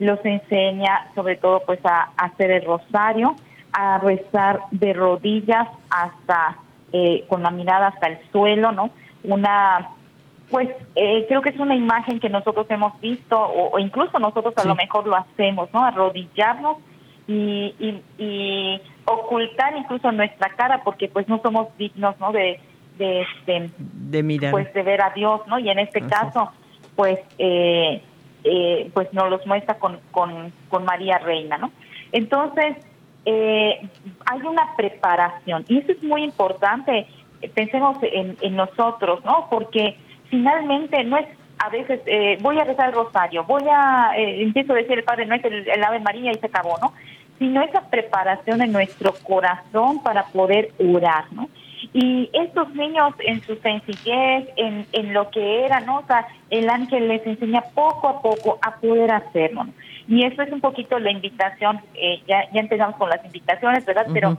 los 0.01 0.19
enseña 0.25 1.07
sobre 1.15 1.37
todo 1.37 1.63
pues 1.65 1.79
a 1.85 2.11
hacer 2.17 2.51
el 2.51 2.65
rosario, 2.65 3.37
a 3.73 3.99
rezar 3.99 4.61
de 4.73 4.93
rodillas 4.93 5.69
hasta 5.91 6.57
eh, 6.93 7.25
con 7.29 7.43
la 7.43 7.51
mirada 7.51 7.89
hasta 7.89 8.09
el 8.09 8.19
suelo, 8.33 8.73
¿no? 8.73 8.91
Una, 9.23 9.91
pues 10.51 10.69
eh, 10.97 11.27
creo 11.29 11.43
que 11.43 11.51
es 11.51 11.59
una 11.61 11.77
imagen 11.77 12.19
que 12.19 12.31
nosotros 12.31 12.67
hemos 12.71 12.99
visto 13.01 13.39
o, 13.39 13.79
incluso 13.79 14.19
nosotros 14.19 14.55
a 14.57 14.65
lo 14.65 14.75
mejor 14.75 15.07
lo 15.07 15.17
hacemos, 15.17 15.73
¿no? 15.73 15.85
Arrodillarnos 15.85 16.79
y, 17.29 18.03
y, 18.19 18.81
ocultar 19.05 19.77
incluso 19.77 20.11
nuestra 20.13 20.51
cara 20.57 20.83
porque 20.83 21.09
pues 21.09 21.29
no 21.29 21.41
somos 21.43 21.69
dignos, 21.77 22.19
¿no? 22.19 22.33
De, 22.33 22.59
de, 22.97 23.23
este, 23.23 23.71
de 23.77 24.23
mirar. 24.23 24.51
Pues 24.51 24.73
de 24.73 24.83
ver 24.83 25.03
a 25.03 25.11
Dios, 25.11 25.43
¿no? 25.47 25.59
Y 25.59 25.69
en 25.69 25.79
este 25.79 26.01
caso, 26.01 26.51
pues, 26.97 27.19
eh, 27.39 28.03
eh, 28.45 28.91
pues 28.95 29.13
nos 29.13 29.31
los 29.31 29.47
muestra 29.47 29.79
con, 29.79 30.01
con, 30.11 30.53
con 30.69 30.85
María 30.85 31.19
Reina, 31.19 31.59
¿no? 31.59 31.73
Entonces, 32.13 32.77
eh, 33.27 33.89
hay 34.27 34.41
una 34.43 34.75
preparación 34.77 35.65
y 35.69 35.79
eso 35.79 35.93
es 35.93 36.03
muy 36.03 36.23
importante. 36.25 37.07
Pensemos 37.55 37.99
en, 38.03 38.57
nosotros, 38.57 39.25
¿no? 39.25 39.47
Porque 39.51 39.97
finalmente 40.29 41.03
no 41.05 41.17
es 41.17 41.27
a 41.59 41.69
veces 41.69 42.01
eh, 42.07 42.39
voy 42.41 42.59
a 42.59 42.65
rezar 42.65 42.89
el 42.89 42.95
rosario, 42.95 43.45
voy 43.45 43.63
a 43.71 44.13
eh, 44.17 44.43
empiezo 44.43 44.73
a 44.73 44.77
decir 44.77 44.99
el 44.99 45.05
Padre 45.05 45.27
no 45.27 45.35
es 45.35 45.45
el, 45.45 45.85
Ave 45.85 46.01
María 46.01 46.33
y 46.33 46.39
se 46.39 46.47
acabó, 46.47 46.79
¿no? 46.81 46.95
Sino 47.39 47.63
esa 47.63 47.83
preparación 47.91 48.63
en 48.63 48.73
nuestro 48.73 49.13
corazón 49.23 50.03
para 50.03 50.25
poder 50.25 50.73
orar, 50.79 51.25
¿no? 51.33 51.49
Y 51.93 52.31
estos 52.33 52.75
niños 52.75 53.15
en 53.21 53.41
su 53.43 53.57
sencillez, 53.57 54.49
en, 54.57 54.87
en 54.93 55.13
lo 55.15 55.31
que 55.31 55.65
era, 55.65 55.81
¿no? 55.81 55.99
O 55.99 56.07
sea, 56.07 56.27
el 56.51 56.69
ángel 56.69 57.09
les 57.09 57.27
enseña 57.27 57.63
poco 57.75 58.09
a 58.09 58.23
poco 58.23 58.59
a 58.63 58.77
poder 58.77 59.11
hacerlo. 59.11 59.65
¿no? 59.65 59.73
Y 60.09 60.25
eso 60.25 60.43
es 60.43 60.53
un 60.53 60.61
poquito 60.61 60.99
la 60.99 61.11
invitación, 61.11 61.81
eh, 61.95 62.21
ya, 62.27 62.51
ya 62.53 62.61
empezamos 62.61 62.97
con 62.97 63.09
las 63.09 63.25
invitaciones, 63.25 63.85
¿verdad? 63.85 64.07
Pero 64.13 64.39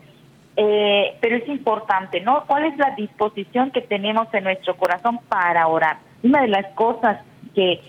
eh, 0.58 1.16
pero 1.22 1.38
es 1.38 1.48
importante, 1.48 2.20
¿no? 2.20 2.44
¿Cuál 2.46 2.66
es 2.66 2.78
la 2.78 2.92
disposición 2.92 3.72
que 3.72 3.82
tenemos 3.82 4.28
en 4.34 4.44
nuestro 4.44 4.76
corazón 4.76 5.20
para 5.30 5.68
orar? 5.68 5.98
Una 6.24 6.42
de 6.42 6.50
las 6.50 6.66
cosas 6.74 7.20
que 7.56 7.80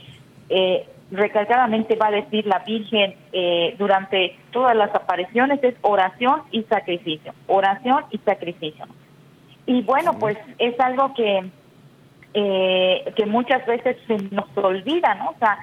eh, 0.48 0.86
recalcadamente 1.10 1.96
va 1.96 2.06
a 2.06 2.12
decir 2.12 2.46
la 2.46 2.60
Virgen 2.60 3.14
eh, 3.32 3.74
durante 3.78 4.36
todas 4.52 4.76
las 4.76 4.94
apariciones 4.94 5.62
es 5.62 5.74
oración 5.82 6.42
y 6.52 6.62
sacrificio, 6.62 7.34
oración 7.48 8.04
y 8.10 8.18
sacrificio. 8.18 8.86
Y 9.66 9.82
bueno, 9.82 10.18
pues 10.18 10.36
es 10.58 10.78
algo 10.80 11.14
que 11.14 11.50
eh, 12.34 13.12
que 13.14 13.26
muchas 13.26 13.64
veces 13.66 13.96
se 14.06 14.16
nos 14.34 14.46
olvida, 14.56 15.14
¿no? 15.16 15.30
O 15.30 15.34
sea, 15.38 15.58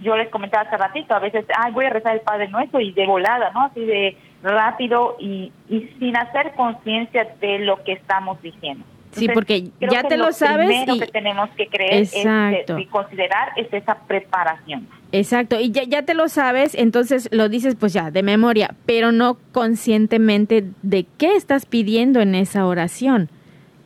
yo 0.00 0.16
les 0.16 0.28
comentaba 0.28 0.66
hace 0.66 0.76
ratito, 0.76 1.14
a 1.14 1.18
veces, 1.18 1.46
ay, 1.56 1.72
voy 1.72 1.86
a 1.86 1.90
rezar 1.90 2.14
el 2.14 2.20
Padre 2.20 2.48
Nuestro 2.48 2.80
y 2.80 2.92
de 2.92 3.06
volada, 3.06 3.50
¿no? 3.52 3.62
Así 3.62 3.80
de 3.84 4.16
rápido 4.42 5.16
y, 5.18 5.52
y 5.68 5.80
sin 5.98 6.16
hacer 6.16 6.54
conciencia 6.54 7.24
de 7.40 7.60
lo 7.60 7.82
que 7.84 7.92
estamos 7.92 8.40
diciendo. 8.42 8.84
Sí, 9.12 9.28
porque 9.32 9.70
ya 9.80 10.02
te 10.04 10.16
lo, 10.16 10.32
sabes. 10.32 10.86
Lo 10.86 10.98
que 10.98 11.06
tenemos 11.06 11.50
que 11.50 11.68
creer 11.68 12.02
Exacto. 12.02 12.78
y 12.78 12.86
considerar 12.86 13.52
es 13.56 13.72
esa 13.72 13.98
preparación. 14.06 14.88
Exacto, 15.12 15.60
y 15.60 15.70
ya, 15.70 15.84
ya 15.84 16.02
te 16.02 16.14
lo 16.14 16.28
sabes, 16.28 16.74
entonces 16.74 17.28
lo 17.32 17.48
dices 17.48 17.74
pues 17.74 17.92
ya, 17.92 18.10
de 18.10 18.22
memoria, 18.22 18.74
pero 18.86 19.12
no 19.12 19.36
conscientemente 19.52 20.64
de 20.82 21.06
qué 21.18 21.36
estás 21.36 21.66
pidiendo 21.66 22.20
en 22.20 22.34
esa 22.34 22.66
oración 22.66 23.28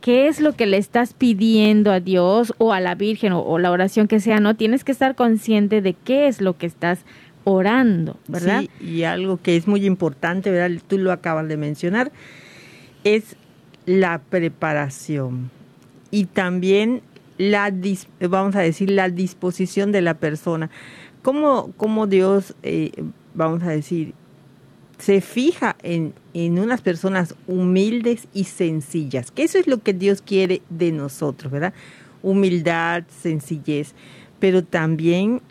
qué 0.07 0.29
es 0.29 0.39
lo 0.39 0.53
que 0.53 0.67
le 0.67 0.77
estás 0.77 1.13
pidiendo 1.13 1.91
a 1.91 1.99
Dios 1.99 2.53
o 2.59 2.71
a 2.71 2.79
la 2.79 2.95
Virgen 2.95 3.33
o, 3.33 3.59
la 3.59 3.71
oración 3.71 4.07
que 4.07 4.21
sea, 4.21 4.39
¿no? 4.39 4.55
Tienes 4.55 4.85
que 4.85 4.93
estar 4.93 5.15
consciente 5.15 5.81
de 5.81 5.95
qué 5.95 6.27
es 6.27 6.39
lo 6.39 6.57
que 6.57 6.65
estás 6.65 6.99
orando, 7.43 8.17
¿verdad? 8.29 8.61
Sí, 8.61 8.69
y 8.85 9.03
algo 9.03 9.41
que 9.41 9.57
es 9.57 9.67
muy 9.67 9.85
importante, 9.85 10.49
¿verdad? 10.49 10.81
Tú 10.87 10.97
lo 10.97 11.11
acabas 11.11 11.49
de 11.49 11.57
mencionar, 11.57 12.13
es 13.03 13.35
la 13.87 14.19
preparación 14.19 15.49
y 16.11 16.25
también 16.25 17.01
la, 17.37 17.73
vamos 18.19 18.55
a 18.55 18.59
decir, 18.59 18.91
la 18.91 19.09
disposición 19.09 19.91
de 19.91 20.01
la 20.01 20.15
persona. 20.15 20.69
¿Cómo, 21.23 21.71
cómo 21.77 22.05
Dios, 22.05 22.53
eh, 22.63 22.91
vamos 23.33 23.63
a 23.63 23.69
decir, 23.69 24.13
se 24.99 25.21
fija 25.21 25.77
en, 25.83 26.13
en 26.33 26.59
unas 26.59 26.81
personas 26.81 27.33
humildes 27.47 28.27
y 28.33 28.43
sencillas, 28.43 29.31
que 29.31 29.43
eso 29.43 29.57
es 29.57 29.67
lo 29.67 29.77
que 29.79 29.93
Dios 29.93 30.21
quiere 30.21 30.61
de 30.69 30.91
nosotros, 30.91 31.51
¿verdad? 31.51 31.73
Humildad, 32.23 33.03
sencillez, 33.21 33.93
pero 34.39 34.63
también 34.63 35.41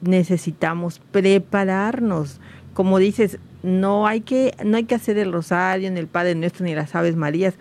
necesitamos 0.00 1.00
prepararnos. 1.10 2.40
Como 2.74 2.98
dices, 2.98 3.38
no 3.62 4.06
hay 4.06 4.20
que, 4.20 4.54
no 4.64 4.76
hay 4.76 4.84
que 4.84 4.94
hacer 4.94 5.18
el 5.18 5.32
rosario, 5.32 5.90
ni 5.90 5.98
el 5.98 6.06
Padre 6.06 6.34
Nuestro, 6.34 6.64
ni 6.64 6.74
las 6.74 6.94
Aves 6.94 7.16
Marías, 7.16 7.54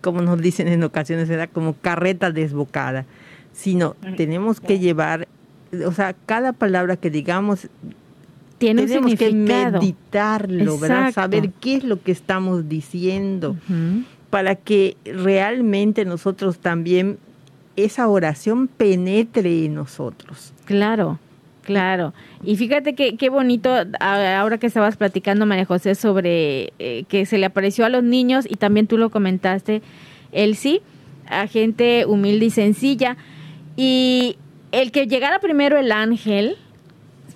como 0.00 0.20
nos 0.20 0.40
dicen 0.40 0.68
en 0.68 0.82
ocasiones, 0.82 1.28
¿verdad? 1.28 1.48
Como 1.52 1.74
carreta 1.74 2.30
desbocada, 2.30 3.06
sino 3.52 3.96
tenemos 4.16 4.60
que 4.60 4.78
llevar, 4.78 5.28
o 5.86 5.92
sea, 5.92 6.14
cada 6.26 6.52
palabra 6.52 6.96
que 6.96 7.10
digamos 7.10 7.68
tenemos 8.58 9.14
que 9.16 9.32
meditarlo, 9.32 10.78
¿verdad? 10.78 11.12
Saber 11.12 11.50
qué 11.60 11.76
es 11.76 11.84
lo 11.84 12.00
que 12.02 12.12
estamos 12.12 12.68
diciendo 12.68 13.56
para 14.30 14.54
que 14.54 14.96
realmente 15.04 16.04
nosotros 16.04 16.58
también 16.58 17.18
esa 17.76 18.08
oración 18.08 18.68
penetre 18.68 19.64
en 19.64 19.74
nosotros. 19.74 20.52
Claro, 20.64 21.18
claro. 21.62 22.12
Y 22.44 22.56
fíjate 22.56 22.94
que 22.94 23.16
qué 23.16 23.30
bonito, 23.30 23.70
ahora 24.00 24.58
que 24.58 24.66
estabas 24.66 24.96
platicando, 24.96 25.46
María 25.46 25.64
José, 25.64 25.94
sobre 25.94 26.72
eh, 26.78 27.04
que 27.08 27.26
se 27.26 27.38
le 27.38 27.46
apareció 27.46 27.84
a 27.84 27.88
los 27.88 28.02
niños 28.02 28.46
y 28.48 28.56
también 28.56 28.86
tú 28.86 28.98
lo 28.98 29.10
comentaste, 29.10 29.82
él 30.32 30.56
sí, 30.56 30.80
a 31.26 31.46
gente 31.46 32.04
humilde 32.06 32.46
y 32.46 32.50
sencilla. 32.50 33.16
Y 33.76 34.36
el 34.72 34.90
que 34.90 35.06
llegara 35.06 35.38
primero 35.38 35.78
el 35.78 35.92
ángel 35.92 36.56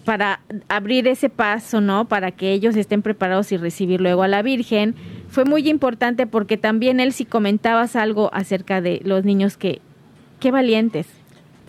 para 0.05 0.41
abrir 0.69 1.09
ese 1.09 1.29
paso, 1.29 1.81
¿no? 1.81 2.07
Para 2.07 2.31
que 2.31 2.53
ellos 2.53 2.77
estén 2.77 3.03
preparados 3.03 3.51
y 3.53 3.57
recibir 3.57 4.01
luego 4.01 4.23
a 4.23 4.29
la 4.29 4.41
Virgen, 4.43 4.95
fue 5.29 5.45
muy 5.45 5.69
importante 5.69 6.27
porque 6.27 6.57
también 6.57 7.01
él 7.01 7.13
si 7.13 7.25
comentabas 7.25 7.97
algo 7.97 8.31
acerca 8.33 8.81
de 8.81 9.01
los 9.05 9.25
niños 9.25 9.57
que 9.57 9.81
qué 10.39 10.51
valientes, 10.51 11.07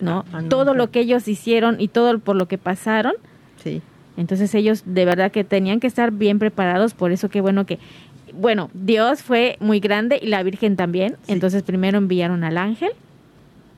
¿no? 0.00 0.24
Ah, 0.32 0.42
todo 0.48 0.74
lo 0.74 0.90
que 0.90 1.00
ellos 1.00 1.28
hicieron 1.28 1.80
y 1.80 1.88
todo 1.88 2.18
por 2.18 2.36
lo 2.36 2.48
que 2.48 2.58
pasaron. 2.58 3.14
Sí. 3.62 3.82
Entonces 4.16 4.54
ellos 4.54 4.82
de 4.84 5.04
verdad 5.04 5.30
que 5.30 5.44
tenían 5.44 5.80
que 5.80 5.86
estar 5.86 6.10
bien 6.10 6.38
preparados, 6.38 6.94
por 6.94 7.12
eso 7.12 7.28
qué 7.28 7.40
bueno 7.40 7.66
que 7.66 7.78
bueno, 8.34 8.70
Dios 8.74 9.22
fue 9.22 9.56
muy 9.60 9.80
grande 9.80 10.18
y 10.22 10.26
la 10.26 10.42
Virgen 10.42 10.76
también, 10.76 11.16
entonces 11.26 11.62
primero 11.62 11.98
enviaron 11.98 12.44
al 12.44 12.58
ángel 12.58 12.90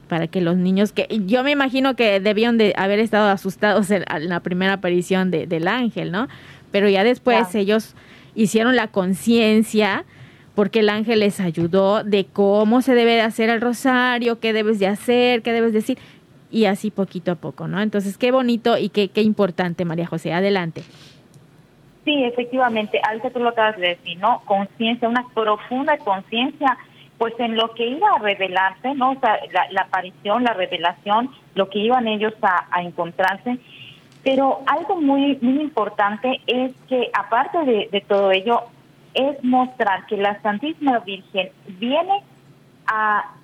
para 0.09 0.27
que 0.27 0.41
los 0.41 0.57
niños 0.57 0.93
que 0.93 1.07
yo 1.27 1.45
me 1.45 1.53
imagino 1.53 1.95
que 1.95 2.19
debían 2.19 2.59
de 2.59 2.75
haber 2.77 2.99
estado 2.99 3.31
asustados 3.31 3.91
en, 3.91 4.05
la 4.09 4.41
primera 4.41 4.75
aparición 4.75 5.31
de, 5.31 5.47
del 5.47 5.69
ángel, 5.69 6.11
¿no? 6.11 6.29
Pero 6.73 6.89
ya 6.89 7.05
después 7.05 7.55
ellos 7.55 7.95
hicieron 8.35 8.75
la 8.75 8.89
conciencia 8.89 10.05
porque 10.55 10.81
el 10.81 10.89
ángel 10.89 11.21
les 11.21 11.41
ayudó 11.41 12.05
de 12.05 12.27
cómo 12.27 12.83
se 12.83 12.95
debe 12.95 13.13
de 13.13 13.23
hacer 13.23 13.51
el 13.51 13.61
rosario, 13.61 14.41
qué 14.41 14.53
debes 14.53 14.79
de 14.79 14.87
hacer, 14.87 15.43
qué 15.43 15.53
debes 15.53 15.73
decir, 15.73 15.99
y 16.51 16.65
así 16.65 16.91
poquito 16.91 17.33
a 17.33 17.37
poco, 17.37 17.69
¿no? 17.69 17.81
Entonces, 17.81 18.19
qué 18.19 18.33
bonito 18.33 18.77
y 18.77 18.89
qué, 18.89 19.09
qué 19.09 19.23
importante, 19.23 19.85
María 19.85 20.07
José. 20.07 20.33
Adelante. 20.33 20.83
Sí, 22.05 22.25
efectivamente, 22.25 23.01
algo 23.09 23.31
tú 23.31 23.41
lo 23.41 23.51
acabas 23.51 23.77
de 23.77 23.89
decir, 23.89 24.19
¿no? 24.19 24.43
Conciencia, 24.47 25.09
una 25.09 25.27
profunda 25.35 25.97
conciencia, 25.99 26.77
pues 27.19 27.35
en 27.39 27.55
lo 27.55 27.73
que 27.75 27.87
iba 27.87 28.09
a 28.11 28.19
revelarse, 28.19 28.95
¿no? 28.95 29.13
O 29.13 29.21
sea, 29.21 29.39
la, 29.71 29.83
aparición, 29.83 30.43
la 30.43 30.55
revelación, 30.55 31.31
lo 31.55 31.69
que 31.69 31.79
iban 31.79 32.09
ellos 32.09 32.33
a, 32.43 32.83
encontrarse. 32.83 33.59
Pero 34.25 34.61
algo 34.67 35.01
muy, 35.01 35.39
muy 35.41 35.63
importante 35.63 36.41
es 36.47 36.73
que 36.89 37.11
aparte 37.15 37.89
de 37.91 38.05
todo 38.07 38.33
ello, 38.33 38.65
es 39.15 39.43
mostrar 39.43 40.07
que 40.07 40.17
la 40.17 40.41
Santísima 40.43 40.99
Virgen 41.01 41.51
viene 41.79 42.23
a, 42.87 43.35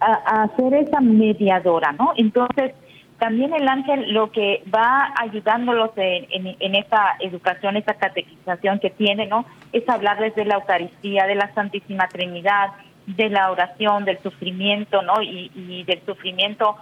a, 0.00 0.48
ser 0.56 0.74
esa 0.74 1.00
mediadora, 1.00 1.92
¿no? 1.92 2.12
Entonces, 2.16 2.72
también 3.18 3.54
el 3.54 3.68
ángel 3.68 4.12
lo 4.12 4.32
que 4.32 4.64
va 4.74 5.12
ayudándolos 5.20 5.90
en, 5.96 6.56
en, 6.58 6.74
esa 6.74 7.16
educación, 7.20 7.76
esa 7.76 7.94
catequización 7.94 8.80
que 8.80 8.90
tiene, 8.90 9.26
¿no? 9.26 9.44
Es 9.72 9.88
hablarles 9.88 10.34
de 10.34 10.44
la 10.44 10.56
Eucaristía, 10.56 11.26
de 11.26 11.36
la 11.36 11.52
Santísima 11.54 12.08
Trinidad, 12.08 12.70
de 13.06 13.28
la 13.28 13.50
oración, 13.50 14.04
del 14.04 14.18
sufrimiento, 14.18 15.02
¿no? 15.02 15.22
Y, 15.22 15.84
del 15.84 16.00
sufrimiento 16.04 16.76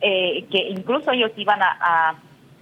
eh, 0.00 0.44
que 0.50 0.68
incluso 0.68 1.10
ellos 1.12 1.32
iban 1.36 1.62
a, 1.62 1.76
a, 1.80 2.14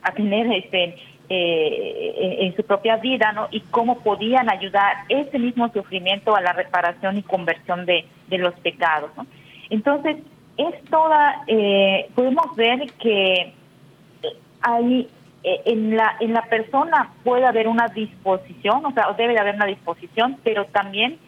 a 0.03 0.13
tener 0.13 0.47
este 0.53 0.97
eh, 1.29 2.37
en 2.41 2.55
su 2.57 2.63
propia 2.63 2.97
vida, 2.97 3.33
¿no? 3.33 3.49
Y 3.51 3.61
cómo 3.61 3.99
podían 3.99 4.49
ayudar 4.51 4.99
ese 5.09 5.39
mismo 5.39 5.69
sufrimiento 5.73 6.37
a 6.37 6.41
la 6.41 6.53
reparación 6.53 7.17
y 7.19 7.23
conversión 7.23 7.85
de, 7.85 8.05
de 8.29 8.39
los 8.39 8.55
pecados, 8.61 9.11
¿no? 9.17 9.27
Entonces, 9.71 10.19
es 10.57 10.85
toda, 10.85 11.43
eh, 11.47 12.09
podemos 12.15 12.55
ver 12.57 12.91
que 13.01 13.53
hay 14.63 15.09
eh, 15.43 15.63
en 15.67 15.97
la 15.97 16.17
en 16.21 16.33
la 16.33 16.43
persona 16.43 17.13
puede 17.23 17.45
haber 17.45 17.69
una 17.69 17.89
disposición, 17.89 18.85
o 18.85 18.91
sea, 18.93 19.13
debe 19.17 19.35
de 19.35 19.41
haber 19.41 19.55
una 19.55 19.67
disposición, 19.67 20.39
pero 20.43 20.65
también 20.67 21.19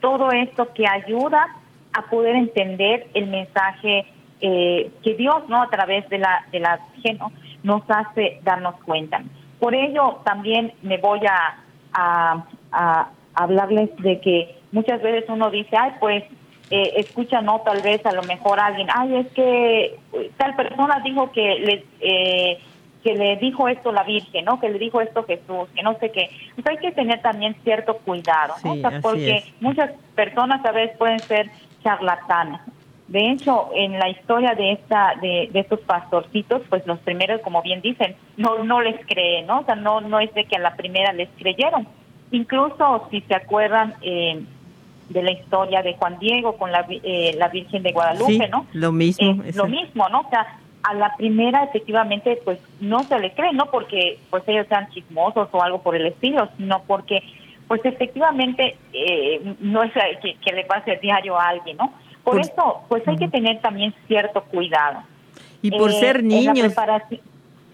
todo 0.00 0.32
esto 0.32 0.72
que 0.72 0.86
ayuda 0.86 1.46
a 1.92 2.02
poder 2.02 2.34
entender 2.34 3.06
el 3.14 3.26
mensaje 3.26 4.06
eh, 4.42 4.90
que 5.02 5.14
Dios, 5.14 5.48
¿no? 5.48 5.62
A 5.62 5.70
través 5.70 6.08
de 6.08 6.18
la 6.18 6.44
de 6.50 6.58
la 6.58 6.80
¿no? 7.18 7.32
nos 7.62 7.82
hace 7.88 8.40
darnos 8.42 8.74
cuenta. 8.84 9.22
Por 9.60 9.74
ello 9.74 10.20
también 10.24 10.72
me 10.82 10.98
voy 10.98 11.20
a, 11.26 12.44
a, 12.72 13.08
hablarles 13.34 13.96
de 13.98 14.20
que 14.20 14.58
muchas 14.72 15.00
veces 15.00 15.24
uno 15.28 15.50
dice, 15.50 15.76
ay, 15.76 15.92
pues 16.00 16.24
eh, 16.70 16.94
escucha, 16.96 17.40
no, 17.40 17.60
tal 17.60 17.82
vez 17.82 18.04
a 18.04 18.12
lo 18.12 18.22
mejor 18.24 18.58
alguien, 18.58 18.88
ay, 18.92 19.14
es 19.16 19.32
que 19.32 19.98
tal 20.36 20.56
persona 20.56 21.00
dijo 21.04 21.30
que 21.30 21.60
le, 21.60 21.84
eh, 22.00 22.58
que 23.04 23.14
le 23.14 23.36
dijo 23.36 23.68
esto 23.68 23.92
la 23.92 24.02
Virgen, 24.02 24.44
¿no? 24.44 24.58
Que 24.58 24.70
le 24.70 24.78
dijo 24.78 25.00
esto 25.00 25.24
Jesús, 25.24 25.68
que 25.74 25.82
no 25.82 25.96
sé 25.98 26.10
qué. 26.10 26.30
Entonces 26.56 26.66
hay 26.66 26.78
que 26.78 26.92
tener 26.92 27.22
también 27.22 27.54
cierto 27.62 27.98
cuidado, 27.98 28.54
¿no? 28.64 28.74
porque 29.00 29.44
muchas 29.60 29.92
personas 30.14 30.64
a 30.64 30.72
veces 30.72 30.96
pueden 30.96 31.20
ser 31.20 31.50
charlatanas. 31.82 32.62
De 33.12 33.30
hecho, 33.30 33.68
en 33.74 33.98
la 33.98 34.08
historia 34.08 34.54
de 34.54 34.72
esta 34.72 35.12
de, 35.20 35.50
estos 35.52 35.80
pastorcitos, 35.80 36.62
pues 36.70 36.86
los 36.86 36.98
primeros, 37.00 37.42
como 37.42 37.60
bien 37.60 37.82
dicen, 37.82 38.16
no 38.38 38.64
no 38.64 38.80
les 38.80 39.04
creen, 39.04 39.46
¿no? 39.46 39.60
O 39.60 39.64
sea, 39.66 39.74
no 39.74 40.00
no 40.00 40.18
es 40.18 40.32
de 40.32 40.46
que 40.46 40.56
a 40.56 40.60
la 40.60 40.76
primera 40.76 41.12
les 41.12 41.28
creyeron. 41.36 41.86
Incluso 42.30 43.06
si 43.10 43.20
se 43.20 43.34
acuerdan 43.34 43.92
eh, 44.00 44.42
de 45.10 45.22
la 45.22 45.30
historia 45.32 45.82
de 45.82 45.92
Juan 45.92 46.18
Diego 46.20 46.56
con 46.56 46.72
la, 46.72 46.86
eh, 46.88 47.34
la 47.36 47.48
Virgen 47.48 47.82
de 47.82 47.92
Guadalupe, 47.92 48.48
¿no? 48.48 48.66
Lo 48.72 48.92
mismo. 48.92 49.42
lo 49.56 49.66
mismo, 49.66 50.08
¿no? 50.08 50.20
O 50.20 50.30
sea, 50.30 50.46
a 50.82 50.94
la 50.94 51.14
primera 51.14 51.64
efectivamente 51.64 52.40
pues 52.46 52.58
no 52.80 53.02
se 53.04 53.18
le 53.18 53.34
cree, 53.34 53.52
no 53.52 53.66
porque 53.66 54.20
pues 54.30 54.42
ellos 54.46 54.66
sean 54.68 54.88
chismosos 54.88 55.50
o 55.52 55.62
algo 55.62 55.82
por 55.82 55.94
el 55.96 56.06
estilo, 56.06 56.48
sino 56.56 56.82
porque 56.86 57.22
pues 57.68 57.84
efectivamente 57.84 58.78
eh, 58.94 59.54
no 59.60 59.82
es 59.82 59.92
que, 60.22 60.34
que 60.36 60.52
le 60.54 60.64
pase 60.64 60.96
diario 60.96 61.38
a 61.38 61.48
alguien, 61.48 61.76
¿no? 61.76 61.92
Por, 62.24 62.40
eso, 62.40 62.82
pues 62.88 63.06
hay 63.06 63.16
que 63.16 63.28
tener 63.28 63.60
también 63.60 63.94
cierto 64.06 64.42
cuidado. 64.44 65.02
Y 65.60 65.70
por 65.70 65.90
eh, 65.90 65.94
ser 66.00 66.22
niños. 66.22 66.72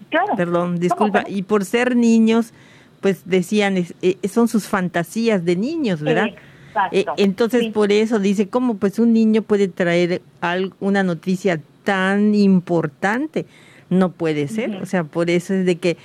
Claro. 0.09 0.35
Perdón, 0.35 0.79
disculpa. 0.79 1.23
Y 1.27 1.43
por 1.43 1.65
ser 1.65 1.95
niños, 1.95 2.53
pues 3.01 3.23
decían, 3.25 3.77
eh, 3.77 4.17
son 4.27 4.47
sus 4.47 4.67
fantasías 4.67 5.45
de 5.45 5.55
niños, 5.55 6.01
¿verdad? 6.01 6.29
Eh, 6.91 7.05
entonces, 7.17 7.67
por 7.67 7.91
eso 7.91 8.19
dice, 8.19 8.47
¿cómo 8.49 8.77
pues 8.77 8.99
un 8.99 9.13
niño 9.13 9.41
puede 9.41 9.67
traer 9.67 10.21
una 10.79 11.03
noticia 11.03 11.59
tan 11.83 12.33
importante? 12.35 13.45
No 13.89 14.11
puede 14.11 14.47
ser. 14.47 14.75
O 14.77 14.85
sea, 14.85 15.03
por 15.03 15.29
eso 15.29 15.53
es 15.53 15.65
de 15.65 15.77
que 15.77 15.97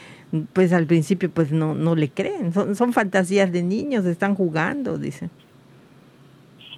pues 0.52 0.72
al 0.72 0.86
principio 0.86 1.30
pues 1.30 1.52
no 1.52 1.74
no 1.74 1.94
le 1.94 2.08
creen 2.08 2.52
son, 2.52 2.74
son 2.74 2.92
fantasías 2.92 3.52
de 3.52 3.62
niños 3.62 4.04
están 4.04 4.34
jugando 4.34 4.98
dicen 4.98 5.30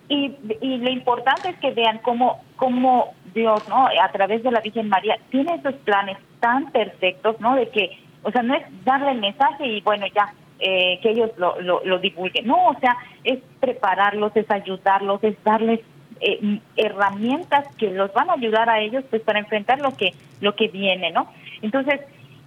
y, 0.09 0.37
y 0.61 0.79
lo 0.79 0.91
importante 0.91 1.51
es 1.51 1.57
que 1.57 1.73
vean 1.73 1.99
cómo, 1.99 2.41
cómo 2.57 3.15
Dios, 3.35 3.69
¿no? 3.69 3.87
A 3.87 4.13
través 4.13 4.43
de 4.43 4.51
la 4.51 4.61
Virgen 4.61 4.89
María, 4.89 5.19
tiene 5.31 5.55
esos 5.55 5.75
planes 5.85 6.17
tan 6.41 6.71
perfectos, 6.73 7.41
¿no? 7.41 7.55
De 7.55 7.69
que, 7.69 7.99
o 8.23 8.31
sea, 8.31 8.43
no 8.43 8.55
es 8.55 8.63
darle 8.85 9.13
el 9.13 9.21
mensaje 9.21 9.67
y 9.67 9.81
bueno, 9.81 10.07
ya, 10.15 10.33
eh, 10.59 10.99
que 11.03 11.11
ellos 11.11 11.31
lo, 11.37 11.61
lo, 11.61 11.99
divulguen. 11.99 12.47
No, 12.47 12.69
o 12.69 12.79
sea, 12.81 12.97
es 13.25 13.41
prepararlos, 13.61 14.35
es 14.37 14.51
ayudarlos, 14.51 15.23
es 15.23 15.37
darles 15.45 15.81
eh, 16.21 16.61
herramientas 16.77 17.67
que 17.77 17.91
los 17.91 18.13
van 18.15 18.31
a 18.31 18.35
ayudar 18.35 18.71
a 18.71 18.81
ellos 18.81 19.05
pues 19.11 19.21
para 19.23 19.39
enfrentar 19.39 19.81
lo 19.81 19.91
que, 19.91 20.15
lo 20.41 20.55
que 20.55 20.69
viene, 20.69 21.11
¿no? 21.11 21.31
Entonces, 21.61 22.01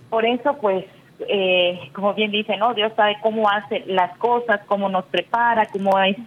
por 0.09 0.25
eso, 0.25 0.57
pues, 0.59 0.85
eh, 1.27 1.79
como 1.93 2.13
bien 2.15 2.31
dice, 2.31 2.57
¿no? 2.57 2.73
Dios 2.73 2.93
sabe 2.95 3.17
cómo 3.21 3.47
hace 3.49 3.83
las 3.85 4.17
cosas, 4.17 4.61
cómo 4.65 4.89
nos 4.89 5.05
prepara, 5.05 5.67
cómo 5.67 5.99
es 5.99 6.17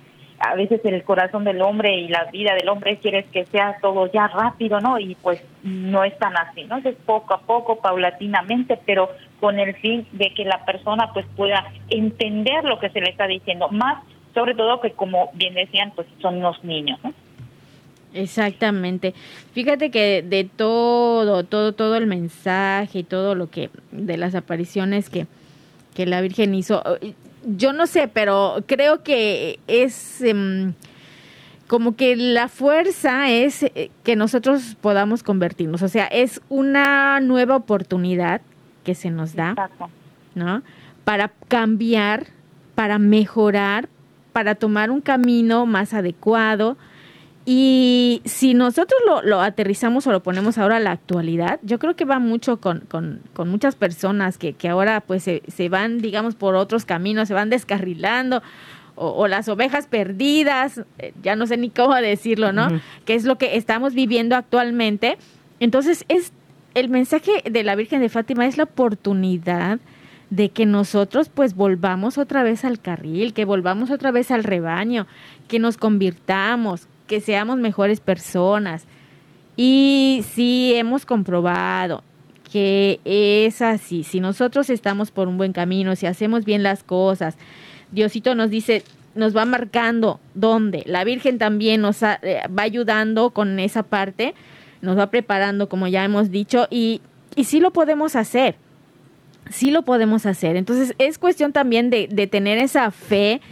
a 0.42 0.56
veces 0.56 0.80
el 0.84 1.04
corazón 1.04 1.44
del 1.44 1.62
hombre 1.62 1.96
y 1.96 2.08
la 2.08 2.24
vida 2.32 2.54
del 2.54 2.68
hombre 2.68 2.96
quiere 2.98 3.24
que 3.24 3.44
sea 3.46 3.76
todo 3.80 4.10
ya 4.10 4.26
rápido, 4.26 4.80
¿no? 4.80 4.98
Y 4.98 5.14
pues 5.14 5.40
no 5.62 6.02
es 6.02 6.18
tan 6.18 6.36
así, 6.36 6.64
¿no? 6.64 6.78
Es 6.78 6.96
poco 7.06 7.34
a 7.34 7.40
poco, 7.40 7.76
paulatinamente, 7.76 8.78
pero 8.84 9.08
con 9.38 9.60
el 9.60 9.76
fin 9.76 10.06
de 10.10 10.34
que 10.34 10.44
la 10.44 10.64
persona 10.64 11.12
pues 11.12 11.26
pueda 11.36 11.64
entender 11.90 12.64
lo 12.64 12.80
que 12.80 12.90
se 12.90 13.00
le 13.00 13.10
está 13.10 13.28
diciendo, 13.28 13.68
más 13.68 14.02
sobre 14.34 14.54
todo 14.54 14.80
que 14.80 14.90
como 14.92 15.30
bien 15.34 15.54
decían, 15.54 15.92
pues 15.94 16.08
son 16.20 16.40
los 16.40 16.62
niños, 16.64 16.98
¿no? 17.04 17.14
Exactamente. 18.12 19.14
Fíjate 19.52 19.90
que 19.90 20.22
de 20.22 20.44
todo, 20.44 21.44
todo, 21.44 21.72
todo 21.72 21.96
el 21.96 22.06
mensaje 22.06 23.00
y 23.00 23.04
todo 23.04 23.36
lo 23.36 23.48
que, 23.48 23.70
de 23.92 24.16
las 24.16 24.34
apariciones 24.34 25.08
que, 25.08 25.26
que 25.94 26.04
la 26.04 26.20
Virgen 26.20 26.54
hizo, 26.54 26.82
yo 27.44 27.72
no 27.72 27.86
sé, 27.86 28.08
pero 28.08 28.64
creo 28.66 29.02
que 29.02 29.58
es 29.66 30.20
em, 30.22 30.74
como 31.66 31.96
que 31.96 32.16
la 32.16 32.48
fuerza 32.48 33.30
es 33.30 33.62
eh, 33.62 33.90
que 34.04 34.16
nosotros 34.16 34.76
podamos 34.80 35.22
convertirnos, 35.22 35.82
o 35.82 35.88
sea, 35.88 36.06
es 36.06 36.40
una 36.48 37.20
nueva 37.20 37.56
oportunidad 37.56 38.40
que 38.84 38.94
se 38.94 39.10
nos 39.10 39.34
da, 39.34 39.54
¿no? 40.34 40.62
Para 41.04 41.32
cambiar, 41.48 42.26
para 42.74 42.98
mejorar, 42.98 43.88
para 44.32 44.54
tomar 44.54 44.90
un 44.90 45.00
camino 45.00 45.66
más 45.66 45.94
adecuado 45.94 46.76
Y 47.44 48.22
si 48.24 48.54
nosotros 48.54 49.00
lo, 49.24 49.40
aterrizamos 49.40 50.06
o 50.06 50.12
lo 50.12 50.22
ponemos 50.22 50.58
ahora 50.58 50.76
a 50.76 50.80
la 50.80 50.92
actualidad, 50.92 51.58
yo 51.62 51.78
creo 51.80 51.96
que 51.96 52.04
va 52.04 52.20
mucho 52.20 52.60
con, 52.60 52.84
muchas 53.46 53.74
personas 53.74 54.38
que, 54.38 54.54
ahora 54.68 55.00
pues 55.00 55.24
se, 55.24 55.68
van, 55.68 55.98
digamos, 55.98 56.36
por 56.36 56.54
otros 56.54 56.84
caminos, 56.84 57.28
se 57.28 57.34
van 57.34 57.50
descarrilando, 57.50 58.42
o, 58.94 59.26
las 59.26 59.48
ovejas 59.48 59.86
perdidas, 59.86 60.82
eh, 60.98 61.12
ya 61.22 61.34
no 61.34 61.46
sé 61.46 61.56
ni 61.56 61.70
cómo 61.70 61.94
decirlo, 61.94 62.52
¿no? 62.52 62.68
Que 63.04 63.14
es 63.14 63.24
lo 63.24 63.38
que 63.38 63.56
estamos 63.56 63.94
viviendo 63.94 64.36
actualmente. 64.36 65.16
Entonces, 65.58 66.04
es 66.08 66.32
el 66.74 66.88
mensaje 66.88 67.42
de 67.50 67.62
la 67.64 67.74
Virgen 67.74 68.00
de 68.00 68.08
Fátima 68.08 68.46
es 68.46 68.56
la 68.56 68.64
oportunidad 68.64 69.78
de 70.30 70.48
que 70.48 70.64
nosotros 70.64 71.28
pues 71.28 71.54
volvamos 71.54 72.16
otra 72.16 72.42
vez 72.42 72.64
al 72.64 72.80
carril, 72.80 73.34
que 73.34 73.44
volvamos 73.44 73.90
otra 73.90 74.10
vez 74.10 74.30
al 74.30 74.44
rebaño, 74.44 75.06
que 75.48 75.58
nos 75.58 75.76
convirtamos, 75.76 76.88
que 77.12 77.20
seamos 77.20 77.58
mejores 77.58 78.00
personas. 78.00 78.86
Y 79.54 80.24
si 80.32 80.72
hemos 80.76 81.04
comprobado 81.04 82.02
que 82.50 83.00
es 83.04 83.60
así, 83.60 84.02
si 84.02 84.18
nosotros 84.18 84.70
estamos 84.70 85.10
por 85.10 85.28
un 85.28 85.36
buen 85.36 85.52
camino, 85.52 85.94
si 85.94 86.06
hacemos 86.06 86.46
bien 86.46 86.62
las 86.62 86.82
cosas, 86.82 87.36
Diosito 87.90 88.34
nos 88.34 88.48
dice, 88.48 88.82
nos 89.14 89.36
va 89.36 89.44
marcando 89.44 90.20
dónde. 90.32 90.84
La 90.86 91.04
Virgen 91.04 91.36
también 91.36 91.82
nos 91.82 92.02
eh, 92.02 92.16
va 92.48 92.62
ayudando 92.62 93.28
con 93.28 93.58
esa 93.58 93.82
parte, 93.82 94.34
nos 94.80 94.98
va 94.98 95.10
preparando, 95.10 95.68
como 95.68 95.88
ya 95.88 96.04
hemos 96.04 96.30
dicho, 96.30 96.66
y, 96.70 97.02
y 97.36 97.44
sí 97.44 97.60
lo 97.60 97.72
podemos 97.72 98.16
hacer. 98.16 98.56
Sí 99.50 99.70
lo 99.70 99.82
podemos 99.82 100.24
hacer. 100.24 100.56
Entonces 100.56 100.94
es 100.96 101.18
cuestión 101.18 101.52
también 101.52 101.90
de, 101.90 102.08
de 102.10 102.26
tener 102.26 102.56
esa 102.56 102.90
fe 102.90 103.42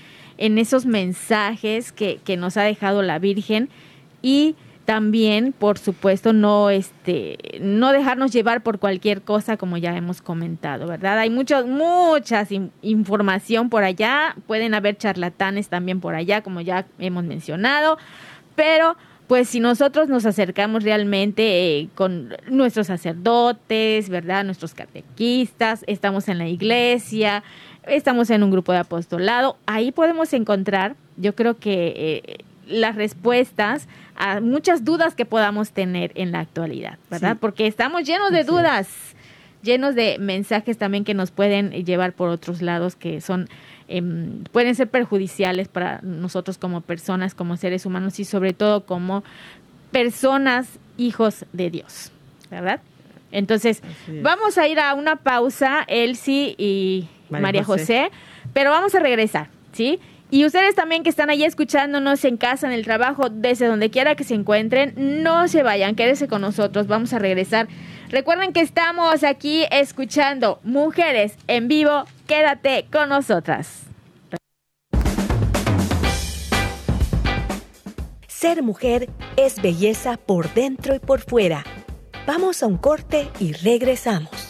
en 0.40 0.58
esos 0.58 0.86
mensajes 0.86 1.92
que, 1.92 2.18
que 2.24 2.36
nos 2.36 2.56
ha 2.56 2.62
dejado 2.62 3.02
la 3.02 3.20
Virgen 3.20 3.68
y 4.22 4.56
también, 4.86 5.52
por 5.52 5.78
supuesto, 5.78 6.32
no 6.32 6.68
este 6.68 7.38
no 7.60 7.92
dejarnos 7.92 8.32
llevar 8.32 8.64
por 8.64 8.80
cualquier 8.80 9.22
cosa 9.22 9.56
como 9.56 9.76
ya 9.76 9.96
hemos 9.96 10.20
comentado, 10.20 10.88
¿verdad? 10.88 11.18
Hay 11.20 11.30
muchos 11.30 11.66
muchas 11.66 12.48
información 12.82 13.70
por 13.70 13.84
allá, 13.84 14.34
pueden 14.48 14.74
haber 14.74 14.96
charlatanes 14.96 15.68
también 15.68 16.00
por 16.00 16.16
allá, 16.16 16.42
como 16.42 16.60
ya 16.60 16.86
hemos 16.98 17.22
mencionado, 17.22 17.98
pero 18.56 18.96
pues 19.28 19.48
si 19.48 19.60
nosotros 19.60 20.08
nos 20.08 20.26
acercamos 20.26 20.82
realmente 20.82 21.78
eh, 21.78 21.88
con 21.94 22.34
nuestros 22.48 22.88
sacerdotes, 22.88 24.08
¿verdad? 24.08 24.42
Nuestros 24.42 24.74
catequistas, 24.74 25.84
estamos 25.86 26.26
en 26.26 26.38
la 26.38 26.48
iglesia, 26.48 27.44
estamos 27.86 28.30
en 28.30 28.42
un 28.42 28.50
grupo 28.50 28.72
de 28.72 28.78
apostolado, 28.78 29.56
ahí 29.66 29.92
podemos 29.92 30.32
encontrar, 30.32 30.96
yo 31.16 31.34
creo 31.34 31.58
que 31.58 31.94
eh, 31.96 32.44
las 32.66 32.94
respuestas 32.94 33.88
a 34.16 34.40
muchas 34.40 34.84
dudas 34.84 35.14
que 35.14 35.24
podamos 35.24 35.72
tener 35.72 36.12
en 36.14 36.32
la 36.32 36.40
actualidad, 36.40 36.98
¿verdad? 37.10 37.36
Porque 37.40 37.66
estamos 37.66 38.04
llenos 38.04 38.30
de 38.32 38.44
dudas, 38.44 38.88
llenos 39.62 39.94
de 39.94 40.18
mensajes 40.18 40.78
también 40.78 41.04
que 41.04 41.14
nos 41.14 41.30
pueden 41.30 41.70
llevar 41.84 42.12
por 42.12 42.28
otros 42.28 42.62
lados 42.62 42.96
que 42.96 43.20
son 43.20 43.48
em, 43.88 44.44
pueden 44.52 44.74
ser 44.74 44.88
perjudiciales 44.88 45.68
para 45.68 46.00
nosotros 46.02 46.58
como 46.58 46.80
personas, 46.80 47.34
como 47.34 47.56
seres 47.56 47.86
humanos 47.86 48.20
y 48.20 48.24
sobre 48.24 48.52
todo 48.52 48.84
como 48.84 49.24
personas 49.90 50.78
hijos 50.96 51.44
de 51.52 51.70
Dios, 51.70 52.12
¿verdad? 52.50 52.80
Entonces, 53.32 53.82
vamos 54.22 54.58
a 54.58 54.66
ir 54.66 54.80
a 54.80 54.94
una 54.94 55.16
pausa, 55.16 55.84
Elsie 55.86 56.54
y 56.58 57.08
María, 57.30 57.64
José. 57.64 58.10
pero 58.52 58.70
vamos 58.70 58.94
a 58.94 59.00
regresar, 59.00 59.48
¿sí? 59.72 60.00
Y 60.32 60.44
ustedes 60.44 60.76
también 60.76 61.02
que 61.02 61.10
están 61.10 61.28
ahí 61.28 61.42
escuchándonos 61.42 62.24
en 62.24 62.36
casa, 62.36 62.68
en 62.68 62.72
el 62.72 62.84
trabajo, 62.84 63.28
desde 63.30 63.66
donde 63.66 63.90
quiera 63.90 64.14
que 64.14 64.22
se 64.22 64.34
encuentren, 64.34 64.94
no 64.96 65.48
se 65.48 65.64
vayan, 65.64 65.96
quédense 65.96 66.28
con 66.28 66.40
nosotros, 66.40 66.86
vamos 66.86 67.12
a 67.12 67.18
regresar. 67.18 67.66
Recuerden 68.10 68.52
que 68.52 68.60
estamos 68.60 69.24
aquí 69.24 69.64
escuchando 69.72 70.60
Mujeres 70.62 71.34
en 71.48 71.66
vivo, 71.66 72.04
quédate 72.28 72.86
con 72.92 73.08
nosotras. 73.08 73.86
Ser 78.28 78.62
mujer 78.62 79.10
es 79.36 79.60
belleza 79.60 80.16
por 80.16 80.54
dentro 80.54 80.94
y 80.94 80.98
por 80.98 81.20
fuera. 81.20 81.64
Vamos 82.26 82.62
a 82.62 82.66
un 82.66 82.78
corte 82.78 83.28
y 83.38 83.52
regresamos. 83.52 84.49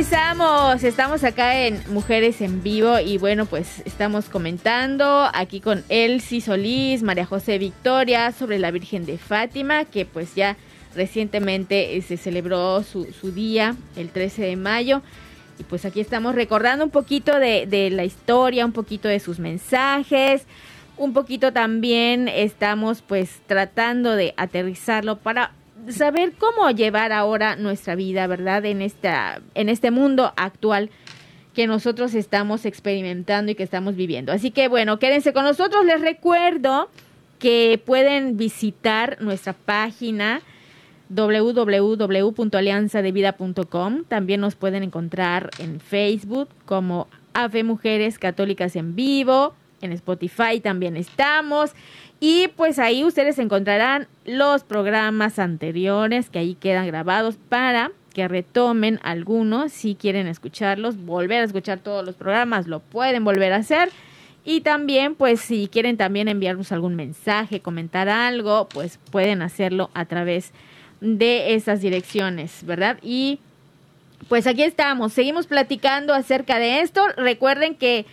Regresamos, 0.00 0.82
estamos 0.82 1.24
acá 1.24 1.66
en 1.66 1.78
Mujeres 1.92 2.40
en 2.40 2.62
Vivo 2.62 2.98
y 3.00 3.18
bueno, 3.18 3.44
pues 3.44 3.82
estamos 3.84 4.30
comentando 4.30 5.28
aquí 5.34 5.60
con 5.60 5.84
Elsie 5.90 6.40
Solís, 6.40 7.02
María 7.02 7.26
José 7.26 7.58
Victoria 7.58 8.32
sobre 8.32 8.58
la 8.58 8.70
Virgen 8.70 9.04
de 9.04 9.18
Fátima, 9.18 9.84
que 9.84 10.06
pues 10.06 10.34
ya 10.34 10.56
recientemente 10.94 11.98
eh, 11.98 12.00
se 12.00 12.16
celebró 12.16 12.82
su, 12.82 13.04
día, 13.34 13.76
el 13.94 14.08
13 14.08 14.40
de 14.40 14.56
mayo. 14.56 15.02
Y 15.58 15.64
pues 15.64 15.84
aquí 15.84 16.00
estamos 16.00 16.34
recordando 16.34 16.82
un 16.82 16.90
poquito 16.90 17.38
de, 17.38 17.66
de 17.66 17.90
la 17.90 18.06
historia, 18.06 18.64
un 18.64 18.72
poquito 18.72 19.06
de 19.06 19.20
sus 19.20 19.38
mensajes, 19.38 20.46
un 20.96 21.12
poquito 21.12 21.52
también 21.52 22.26
estamos 22.26 23.02
pues 23.02 23.42
tratando 23.46 24.16
de 24.16 24.32
aterrizarlo 24.38 25.18
para 25.18 25.52
saber 25.88 26.32
cómo 26.38 26.70
llevar 26.70 27.12
ahora 27.12 27.56
nuestra 27.56 27.94
vida, 27.94 28.26
¿verdad? 28.26 28.64
En 28.64 28.82
esta 28.82 29.40
en 29.54 29.68
este 29.68 29.90
mundo 29.90 30.32
actual 30.36 30.90
que 31.54 31.66
nosotros 31.66 32.14
estamos 32.14 32.64
experimentando 32.64 33.52
y 33.52 33.54
que 33.54 33.62
estamos 33.62 33.94
viviendo. 33.96 34.32
Así 34.32 34.50
que 34.50 34.68
bueno, 34.68 34.98
quédense 34.98 35.32
con 35.32 35.44
nosotros. 35.44 35.84
Les 35.84 36.00
recuerdo 36.00 36.88
que 37.38 37.80
pueden 37.84 38.36
visitar 38.36 39.18
nuestra 39.20 39.52
página 39.52 40.40
www.alianzadevida.com. 41.08 44.04
También 44.04 44.40
nos 44.40 44.54
pueden 44.54 44.84
encontrar 44.84 45.50
en 45.58 45.80
Facebook 45.80 46.48
como 46.66 47.08
Ave 47.34 47.64
Mujeres 47.64 48.18
Católicas 48.18 48.76
en 48.76 48.94
Vivo. 48.94 49.54
En 49.80 49.92
Spotify 49.92 50.60
también 50.62 50.96
estamos. 50.96 51.72
Y 52.20 52.48
pues 52.48 52.78
ahí 52.78 53.02
ustedes 53.02 53.38
encontrarán 53.38 54.06
los 54.26 54.62
programas 54.62 55.38
anteriores 55.38 56.28
que 56.28 56.38
ahí 56.38 56.54
quedan 56.54 56.86
grabados 56.86 57.36
para 57.48 57.92
que 58.12 58.28
retomen 58.28 59.00
algunos 59.02 59.72
si 59.72 59.94
quieren 59.94 60.26
escucharlos, 60.26 60.98
volver 60.98 61.40
a 61.40 61.44
escuchar 61.44 61.78
todos 61.78 62.04
los 62.04 62.16
programas, 62.16 62.66
lo 62.66 62.80
pueden 62.80 63.24
volver 63.24 63.52
a 63.54 63.56
hacer. 63.56 63.90
Y 64.44 64.62
también, 64.62 65.14
pues 65.14 65.40
si 65.40 65.68
quieren 65.68 65.96
también 65.96 66.28
enviarnos 66.28 66.72
algún 66.72 66.96
mensaje, 66.96 67.60
comentar 67.60 68.08
algo, 68.08 68.68
pues 68.68 68.98
pueden 69.10 69.42
hacerlo 69.42 69.90
a 69.94 70.06
través 70.06 70.52
de 71.00 71.54
esas 71.54 71.80
direcciones, 71.80 72.64
¿verdad? 72.64 72.98
Y 73.02 73.38
pues 74.28 74.46
aquí 74.46 74.62
estamos, 74.62 75.12
seguimos 75.12 75.46
platicando 75.46 76.14
acerca 76.14 76.58
de 76.58 76.80
esto. 76.80 77.02
Recuerden 77.16 77.74
que, 77.74 78.06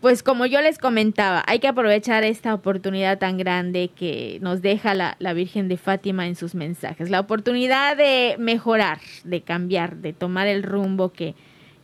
pues 0.00 0.22
como 0.22 0.46
yo 0.46 0.60
les 0.62 0.78
comentaba, 0.78 1.42
hay 1.46 1.58
que 1.58 1.68
aprovechar 1.68 2.24
esta 2.24 2.54
oportunidad 2.54 3.18
tan 3.18 3.36
grande 3.36 3.90
que 3.94 4.38
nos 4.40 4.62
deja 4.62 4.94
la, 4.94 5.16
la 5.18 5.34
Virgen 5.34 5.68
de 5.68 5.76
Fátima 5.76 6.26
en 6.26 6.36
sus 6.36 6.54
mensajes. 6.54 7.10
La 7.10 7.20
oportunidad 7.20 7.96
de 7.96 8.36
mejorar, 8.38 8.98
de 9.24 9.42
cambiar, 9.42 9.96
de 9.96 10.12
tomar 10.12 10.46
el 10.46 10.62
rumbo 10.62 11.12
que, 11.12 11.34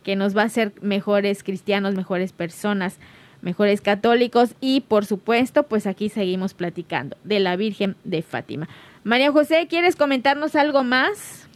que 0.03 0.15
nos 0.15 0.35
va 0.35 0.41
a 0.41 0.45
hacer 0.45 0.73
mejores 0.81 1.43
cristianos, 1.43 1.93
mejores 1.93 2.33
personas, 2.33 2.99
mejores 3.41 3.81
católicos 3.81 4.55
y 4.61 4.81
por 4.81 5.05
supuesto, 5.05 5.63
pues 5.63 5.85
aquí 5.85 6.09
seguimos 6.09 6.55
platicando 6.55 7.17
de 7.23 7.39
la 7.39 7.55
Virgen 7.55 7.95
de 8.03 8.23
Fátima. 8.23 8.67
María 9.03 9.31
José, 9.31 9.67
¿quieres 9.67 9.95
comentarnos 9.95 10.55
algo 10.55 10.83
más? 10.83 11.47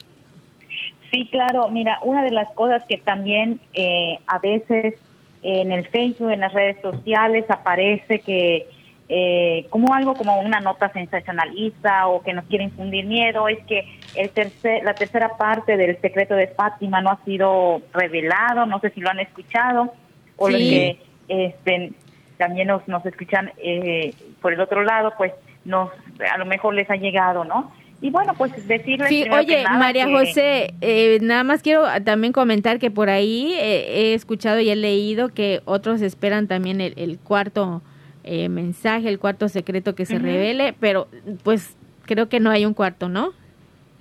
Sí, 1.11 1.27
claro. 1.31 1.69
Mira, 1.69 1.99
una 2.03 2.23
de 2.23 2.31
las 2.31 2.51
cosas 2.53 2.83
que 2.87 2.97
también 2.97 3.59
eh, 3.73 4.19
a 4.27 4.39
veces 4.39 4.95
en 5.43 5.71
el 5.71 5.87
Facebook, 5.87 6.31
en 6.31 6.41
las 6.41 6.53
redes 6.53 6.77
sociales, 6.81 7.45
aparece 7.49 8.19
que 8.19 8.67
eh, 9.13 9.65
como 9.69 9.93
algo 9.93 10.13
como 10.13 10.39
una 10.39 10.61
nota 10.61 10.89
sensacionalista 10.93 12.07
o 12.07 12.23
que 12.23 12.31
nos 12.31 12.45
quiere 12.45 12.63
infundir 12.63 13.05
miedo, 13.05 13.49
es 13.49 13.59
que 13.65 13.85
el 14.15 14.29
tercer, 14.29 14.83
la 14.83 14.93
tercera 14.93 15.35
parte 15.37 15.75
del 15.75 15.99
secreto 15.99 16.35
de 16.35 16.47
Fátima 16.47 17.01
no 17.01 17.09
ha 17.09 17.23
sido 17.25 17.81
revelado, 17.93 18.65
no 18.65 18.79
sé 18.79 18.89
si 18.91 19.01
lo 19.01 19.09
han 19.09 19.19
escuchado, 19.19 19.93
o 20.37 20.49
lo 20.49 20.57
que 20.57 20.97
este, 21.27 21.91
también 22.37 22.69
nos, 22.69 22.87
nos 22.87 23.05
escuchan 23.05 23.51
eh, 23.57 24.13
por 24.41 24.53
el 24.53 24.61
otro 24.61 24.83
lado, 24.83 25.13
pues 25.17 25.33
nos 25.65 25.89
a 26.31 26.37
lo 26.37 26.45
mejor 26.45 26.73
les 26.73 26.89
ha 26.89 26.95
llegado, 26.95 27.43
¿no? 27.43 27.73
Y 28.01 28.09
bueno, 28.09 28.33
pues 28.35 28.67
decirles... 28.67 29.09
Sí, 29.09 29.25
oye, 29.29 29.63
María 29.63 30.09
José, 30.09 30.73
eh, 30.81 31.19
nada 31.21 31.43
más 31.43 31.61
quiero 31.61 31.85
también 32.03 32.33
comentar 32.33 32.79
que 32.79 32.89
por 32.89 33.11
ahí 33.11 33.53
eh, 33.59 33.85
he 33.87 34.13
escuchado 34.15 34.59
y 34.59 34.71
he 34.71 34.75
leído 34.75 35.29
que 35.29 35.61
otros 35.65 36.01
esperan 36.01 36.47
también 36.47 36.81
el, 36.81 37.19
cuarto 37.19 37.83
eh, 38.23 38.49
mensaje, 38.49 39.07
el 39.07 39.19
cuarto 39.19 39.49
secreto 39.49 39.93
que 39.93 40.07
se 40.07 40.17
revele, 40.17 40.73
pero 40.79 41.07
pues 41.43 41.77
creo 42.05 42.27
que 42.27 42.39
no 42.39 42.49
hay 42.49 42.65
un 42.65 42.73
cuarto, 42.73 43.07
¿no? 43.07 43.33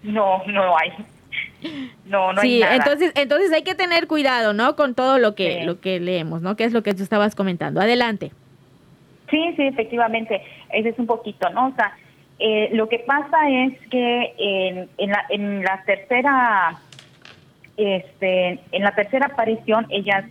No, 0.03 0.43
no 0.47 0.79
hay. 0.79 0.93
No, 2.07 2.33
no 2.33 2.41
hay 2.41 2.61
nada. 2.61 2.77
entonces, 2.77 3.13
entonces 3.15 3.53
hay 3.53 3.63
que 3.63 3.75
tener 3.75 4.07
cuidado, 4.07 4.55
¿no? 4.55 4.77
Con 4.77 4.95
todo 4.95 5.19
lo 5.19 5.35
que, 5.35 5.63
lo 5.65 5.79
que 5.79 6.01
leemos, 6.01 6.41
¿no? 6.41 6.57
Que 6.57 6.65
es 6.65 6.73
lo 6.73 6.83
que 6.83 6.95
tú 6.95 7.03
estabas 7.03 7.35
comentando. 7.35 7.83
Adelante. 7.83 8.33
Sí, 9.31 9.53
sí, 9.57 9.67
efectivamente. 9.67 10.43
Ese 10.73 10.89
es 10.89 10.99
un 10.99 11.07
poquito, 11.07 11.51
¿no? 11.51 11.69
O 11.69 11.75
sea, 11.75 11.93
eh, 12.41 12.71
lo 12.73 12.89
que 12.89 13.01
pasa 13.01 13.49
es 13.49 13.79
que 13.91 14.89
en, 14.97 15.11
la, 15.11 15.25
en 15.29 15.63
la 15.63 15.83
tercera 15.85 16.81
este, 17.77 18.61
en 18.73 18.83
la 18.83 18.95
tercera 18.95 19.27
aparición 19.27 19.87
ella 19.91 20.27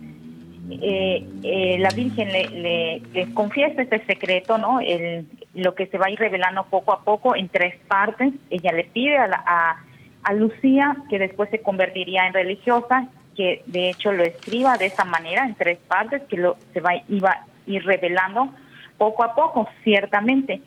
eh, 0.70 1.26
eh, 1.42 1.76
la 1.78 1.90
Virgen 1.90 2.28
le, 2.32 3.00
le, 3.12 3.34
confiesa 3.34 3.82
ese 3.82 4.04
secreto, 4.06 4.58
¿no? 4.58 4.80
El, 4.80 5.26
lo 5.54 5.74
que 5.74 5.86
se 5.86 5.98
va 5.98 6.06
a 6.06 6.10
ir 6.10 6.18
revelando 6.18 6.64
poco 6.64 6.92
a 6.92 7.02
poco 7.02 7.34
en 7.34 7.48
tres 7.48 7.74
partes. 7.88 8.32
Ella 8.50 8.72
le 8.72 8.84
pide 8.84 9.18
a, 9.18 9.28
a, 9.46 9.84
a 10.22 10.32
Lucía, 10.34 10.96
que 11.08 11.18
después 11.18 11.50
se 11.50 11.60
convertiría 11.60 12.26
en 12.26 12.34
religiosa, 12.34 13.08
que 13.36 13.62
de 13.66 13.90
hecho 13.90 14.12
lo 14.12 14.22
escriba 14.22 14.78
de 14.78 14.86
esa 14.86 15.04
manera, 15.04 15.44
en 15.44 15.54
tres 15.54 15.78
partes, 15.78 16.22
que 16.28 16.36
lo 16.36 16.56
se 16.72 16.80
va 16.80 16.92
iba 17.08 17.30
a 17.30 17.46
ir 17.66 17.84
revelando 17.84 18.50
poco 18.96 19.24
a 19.24 19.34
poco, 19.34 19.68
ciertamente 19.82 20.60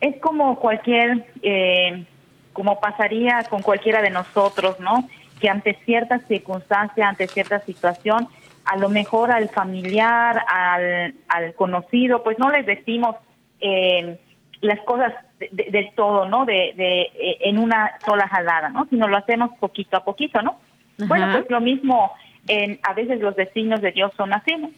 es 0.00 0.20
como 0.20 0.58
cualquier, 0.58 1.26
eh, 1.42 2.04
como 2.52 2.80
pasaría 2.80 3.44
con 3.48 3.62
cualquiera 3.62 4.02
de 4.02 4.10
nosotros, 4.10 4.78
¿no? 4.80 5.08
Que 5.40 5.48
ante 5.48 5.74
cierta 5.84 6.18
circunstancia, 6.20 7.08
ante 7.08 7.26
cierta 7.26 7.60
situación, 7.60 8.28
a 8.64 8.76
lo 8.76 8.88
mejor 8.88 9.30
al 9.30 9.48
familiar, 9.48 10.44
al, 10.46 11.14
al 11.28 11.54
conocido, 11.54 12.22
pues 12.22 12.38
no 12.38 12.50
les 12.50 12.66
decimos 12.66 13.16
eh, 13.60 14.18
las 14.60 14.80
cosas 14.80 15.14
del 15.52 15.90
todo, 15.94 16.28
¿no? 16.28 16.44
De, 16.44 16.74
de, 16.76 17.02
eh, 17.02 17.38
en 17.42 17.58
una 17.58 17.92
sola 18.04 18.28
jalada, 18.28 18.68
¿no? 18.70 18.86
Sino 18.90 19.08
lo 19.08 19.16
hacemos 19.16 19.50
poquito 19.58 19.96
a 19.96 20.04
poquito, 20.04 20.42
¿no? 20.42 20.58
Bueno, 20.98 21.28
pues 21.32 21.48
lo 21.48 21.60
mismo, 21.60 22.12
en, 22.48 22.80
a 22.82 22.92
veces 22.92 23.20
los 23.20 23.36
vecinos 23.36 23.80
de 23.80 23.92
Dios 23.92 24.12
son 24.16 24.32
así, 24.32 24.56
¿no? 24.56 24.70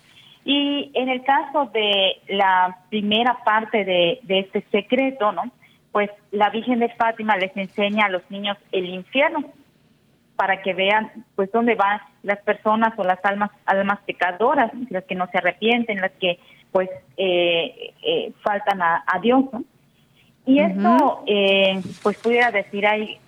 Y 0.45 0.91
en 0.95 1.09
el 1.09 1.23
caso 1.23 1.67
de 1.73 2.21
la 2.29 2.79
primera 2.89 3.39
parte 3.45 3.85
de, 3.85 4.21
este 4.27 4.63
secreto, 4.71 5.33
¿no? 5.33 5.51
Pues 5.93 6.11
la 6.31 6.51
Virgen 6.51 6.79
de 6.79 6.89
Fátima 6.91 7.37
les 7.37 7.55
enseña 7.57 8.07
a 8.07 8.11
los 8.11 8.23
niños 8.31 8.57
el 8.73 8.87
infierno 8.87 9.45
para 10.37 10.63
que 10.63 10.73
vean 10.73 11.11
pues 11.35 11.53
dónde 11.53 11.75
van 11.75 12.01
las 12.23 12.39
personas 12.39 12.95
o 12.97 13.05
las 13.05 13.23
almas 13.25 13.51
almas 13.67 13.99
pecadoras, 14.07 14.71
las 14.89 15.05
que 15.05 15.15
no 15.15 15.27
se 15.27 15.39
arrepienten, 15.39 16.01
las 16.01 16.13
que 16.13 16.39
pues 16.73 16.89
eh, 17.17 17.93
eh, 18.03 18.33
faltan 18.43 18.81
a, 18.81 19.05
Dios, 19.21 19.45
¿no? 19.53 19.65
Y 20.47 20.61
esto 20.61 21.25
eh, 21.27 21.83
pues 22.03 22.17
pudiera 22.19 22.51
decir 22.51 22.87
ay 22.87 23.19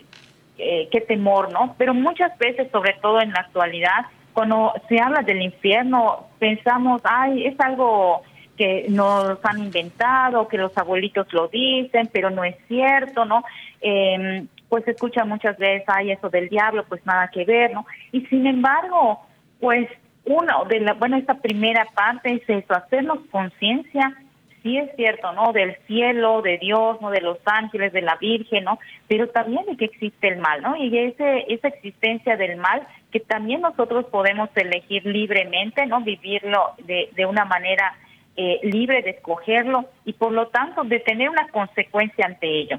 qué 0.57 1.05
temor, 1.07 1.53
¿no? 1.53 1.75
Pero 1.77 1.93
muchas 1.93 2.39
veces, 2.39 2.71
sobre 2.71 2.95
todo 3.03 3.21
en 3.21 3.33
la 3.33 3.41
actualidad, 3.41 4.07
cuando 4.33 4.73
se 4.89 5.01
habla 5.01 5.23
del 5.23 5.43
infierno, 5.43 6.29
pensamos, 6.39 7.03
ay, 7.05 7.47
es 7.47 7.59
algo 7.61 8.23
que 8.57 8.87
nos 8.89 9.39
han 9.45 9.59
inventado, 9.59 10.49
que 10.49 10.59
los 10.59 10.77
abuelitos 10.77 11.33
lo 11.33 11.49
dicen, 11.49 12.09
pero 12.13 12.31
no 12.31 12.45
es 12.45 12.57
cierto, 12.69 13.25
¿no? 13.25 13.45
Eh, 13.81 14.47
pues 14.69 14.85
se 14.85 14.93
escucha 14.93 15.25
muchas 15.25 15.59
veces, 15.59 15.85
ay, 15.87 16.13
eso 16.13 16.31
del 16.31 16.49
diablo, 16.49 16.85
pues 16.89 17.05
nada 17.05 17.29
que 17.29 17.45
ver, 17.45 17.73
¿no? 17.73 17.85
Y 18.11 18.23
sin 18.27 18.47
embargo, 18.47 19.21
pues 19.61 19.89
uno 20.25 20.65
de 20.69 20.81
la, 20.81 20.95
bueno, 20.95 21.17
esta 21.17 21.35
primera 21.35 21.87
parte 21.95 22.35
es 22.35 22.43
eso, 22.49 22.75
hacernos 22.75 23.19
conciencia 23.31 24.17
sí 24.63 24.79
es 24.79 24.95
cierto, 24.97 25.33
¿no? 25.33 25.53
Del 25.53 25.77
cielo, 25.87 26.43
de 26.43 26.59
Dios, 26.59 27.01
¿no? 27.01 27.11
De 27.11 27.21
los 27.21 27.39
ángeles, 27.45 27.93
de 27.93 28.03
la 28.03 28.17
Virgen, 28.17 28.65
¿no? 28.65 28.79
Pero 29.09 29.29
también 29.29 29.65
de 29.67 29.77
que 29.77 29.87
existe 29.87 30.29
el 30.29 30.39
mal, 30.39 30.63
¿no? 30.63 30.77
Y 30.77 30.97
ese, 30.97 31.47
esa 31.49 31.69
existencia 31.69 32.37
del 32.37 32.57
mal 32.57 32.87
que 33.11 33.21
también 33.21 33.61
nosotros 33.61 34.07
podemos 34.07 34.49
elegir 34.55 35.05
libremente, 35.05 35.87
¿no? 35.87 36.01
Vivirlo 36.01 36.73
de, 36.85 37.11
de 37.15 37.27
una 37.27 37.45
manera 37.45 37.95
eh, 38.37 38.61
libre 38.63 39.03
de 39.03 39.11
escogerlo 39.11 39.85
y 40.05 40.15
por 40.15 40.33
lo 40.33 40.49
tanto 40.49 40.85
de 40.85 41.01
tener 41.01 41.29
una 41.29 41.49
consecuencia 41.49 42.25
ante 42.27 42.47
ello. 42.47 42.79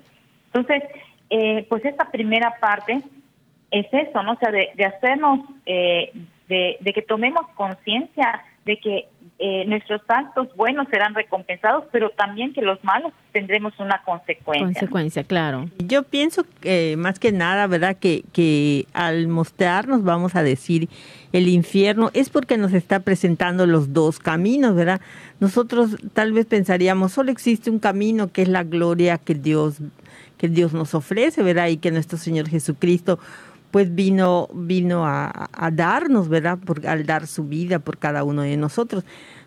Entonces, 0.53 0.83
eh, 1.29 1.65
pues 1.69 1.85
esta 1.85 2.09
primera 2.11 2.55
parte 2.59 3.01
es 3.71 3.87
eso, 3.91 4.23
¿no? 4.23 4.33
O 4.33 4.37
sea, 4.37 4.51
de, 4.51 4.69
de 4.75 4.85
hacernos, 4.85 5.39
eh, 5.65 6.11
de, 6.47 6.77
de 6.79 6.93
que 6.93 7.01
tomemos 7.01 7.47
conciencia 7.55 8.43
de 8.65 8.77
que 8.77 9.07
eh, 9.39 9.65
nuestros 9.65 10.01
actos 10.07 10.47
buenos 10.55 10.87
serán 10.89 11.15
recompensados, 11.15 11.85
pero 11.91 12.11
también 12.11 12.53
que 12.53 12.61
los 12.61 12.81
malos 12.83 13.11
tendremos 13.31 13.73
una 13.79 14.01
consecuencia. 14.03 14.67
Consecuencia, 14.67 15.23
claro. 15.23 15.69
Yo 15.79 16.03
pienso 16.03 16.45
que 16.61 16.95
más 16.97 17.19
que 17.19 17.31
nada, 17.31 17.67
¿verdad? 17.67 17.97
Que, 17.97 18.23
que 18.31 18.85
al 18.93 19.27
mostrarnos, 19.27 20.03
vamos 20.03 20.35
a 20.35 20.43
decir, 20.43 20.87
el 21.31 21.47
infierno, 21.47 22.11
es 22.13 22.29
porque 22.29 22.57
nos 22.57 22.73
está 22.73 22.99
presentando 22.99 23.65
los 23.65 23.91
dos 23.91 24.19
caminos, 24.19 24.75
¿verdad? 24.75 25.01
Nosotros 25.39 25.97
tal 26.13 26.31
vez 26.31 26.45
pensaríamos, 26.45 27.11
solo 27.11 27.31
existe 27.31 27.71
un 27.71 27.79
camino 27.79 28.31
que 28.31 28.43
es 28.43 28.47
la 28.47 28.63
gloria 28.63 29.17
que 29.17 29.33
Dios, 29.33 29.77
que 30.37 30.47
Dios 30.47 30.73
nos 30.73 30.93
ofrece, 30.93 31.41
¿verdad? 31.41 31.67
Y 31.67 31.77
que 31.77 31.91
nuestro 31.91 32.17
Señor 32.17 32.47
Jesucristo 32.49 33.19
pues 33.73 33.95
vino, 33.95 34.49
vino 34.53 35.03
a, 35.03 35.49
darnos, 35.73 36.29
¿verdad? 36.29 36.59
Por, 36.59 36.85
al 36.85 37.07
dar 37.07 37.25
su 37.25 37.45
vida 37.45 37.79
por 37.79 37.97
cada 37.97 38.23
uno 38.23 38.43
de 38.43 38.55
nosotros. 38.55 39.03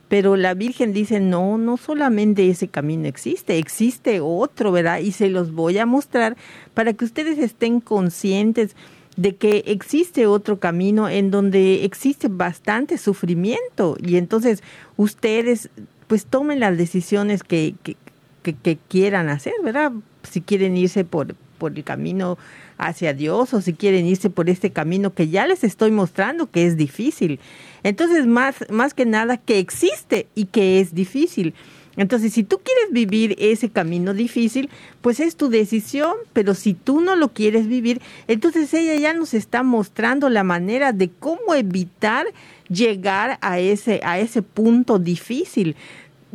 Pero 0.09 0.35
la 0.35 0.53
Virgen 0.55 0.93
dice, 0.93 1.21
no, 1.21 1.59
no 1.59 1.77
solamente 1.77 2.51
ese 2.51 2.67
camino 2.67 3.07
existe, 3.07 3.57
existe 3.57 4.19
otro, 4.21 4.73
¿verdad? 4.73 4.99
Y 4.99 5.13
se 5.13 5.31
los 5.31 5.53
voy 5.53 5.79
a 5.79 5.87
mostrar 5.87 6.37
para 6.75 6.93
que 6.93 7.05
ustedes 7.05 7.39
estén 7.39 7.81
conscientes 7.81 8.75
de 9.17 9.37
que 9.37 9.63
existe 9.69 10.27
otro 10.27 10.59
camino 10.59 11.09
en 11.09 11.31
donde 11.31 11.85
existe 11.85 12.27
bastante 12.27 12.99
sufrimiento 12.99 13.97
y 14.05 14.17
entonces 14.17 14.61
ustedes 14.97 15.71
pues 16.09 16.27
tomen 16.27 16.59
las 16.59 16.77
decisiones 16.77 17.45
que, 17.45 17.77
que, 17.85 17.97
que 18.43 18.77
quieran 18.89 19.29
hacer, 19.29 19.55
¿verdad? 19.63 19.93
Si 20.25 20.41
quieren 20.41 20.77
irse 20.77 21.05
por, 21.05 21.37
por 21.57 21.73
el 21.77 21.85
camino 21.85 22.39
hacia 22.79 23.15
Dios 23.15 23.55
o 23.55 23.61
si 23.61 23.73
quieren 23.73 24.07
irse 24.07 24.31
por 24.31 24.49
este 24.49 24.71
camino 24.71 25.15
que 25.15 25.29
ya 25.29 25.47
les 25.47 25.65
estoy 25.65 25.91
mostrando 25.91 26.51
que 26.51 26.67
es 26.67 26.77
difícil. 26.77 27.41
Entonces, 27.83 28.27
más, 28.27 28.57
más 28.71 28.95
que 28.95 29.07
nada 29.07 29.37
que 29.37 29.59
existe 29.59 30.27
y 30.35 30.47
que 30.47 30.81
es 30.81 30.95
difícil. 30.95 31.55
Entonces, 31.97 32.35
si 32.35 32.45
tú 32.45 32.61
quieres 32.63 32.93
vivir 32.93 33.35
ese 33.39 33.71
camino 33.71 34.13
difícil, 34.13 34.69
pues 35.01 35.19
es 35.19 35.37
tu 35.37 35.49
decisión, 35.49 36.15
pero 36.33 36.55
si 36.55 36.75
tú 36.75 37.01
no 37.01 37.17
lo 37.17 37.33
quieres 37.33 37.69
vivir, 37.69 38.03
entonces 38.29 38.73
ella 38.75 38.95
ya 38.97 39.15
nos 39.15 39.33
está 39.33 39.63
mostrando 39.63 40.29
la 40.29 40.45
manera 40.45 40.93
de 40.93 41.09
cómo 41.09 41.55
evitar 41.55 42.27
llegar 42.69 43.39
a 43.41 43.59
ese, 43.59 44.01
a 44.05 44.19
ese 44.19 44.43
punto 44.43 44.99
difícil 44.99 45.75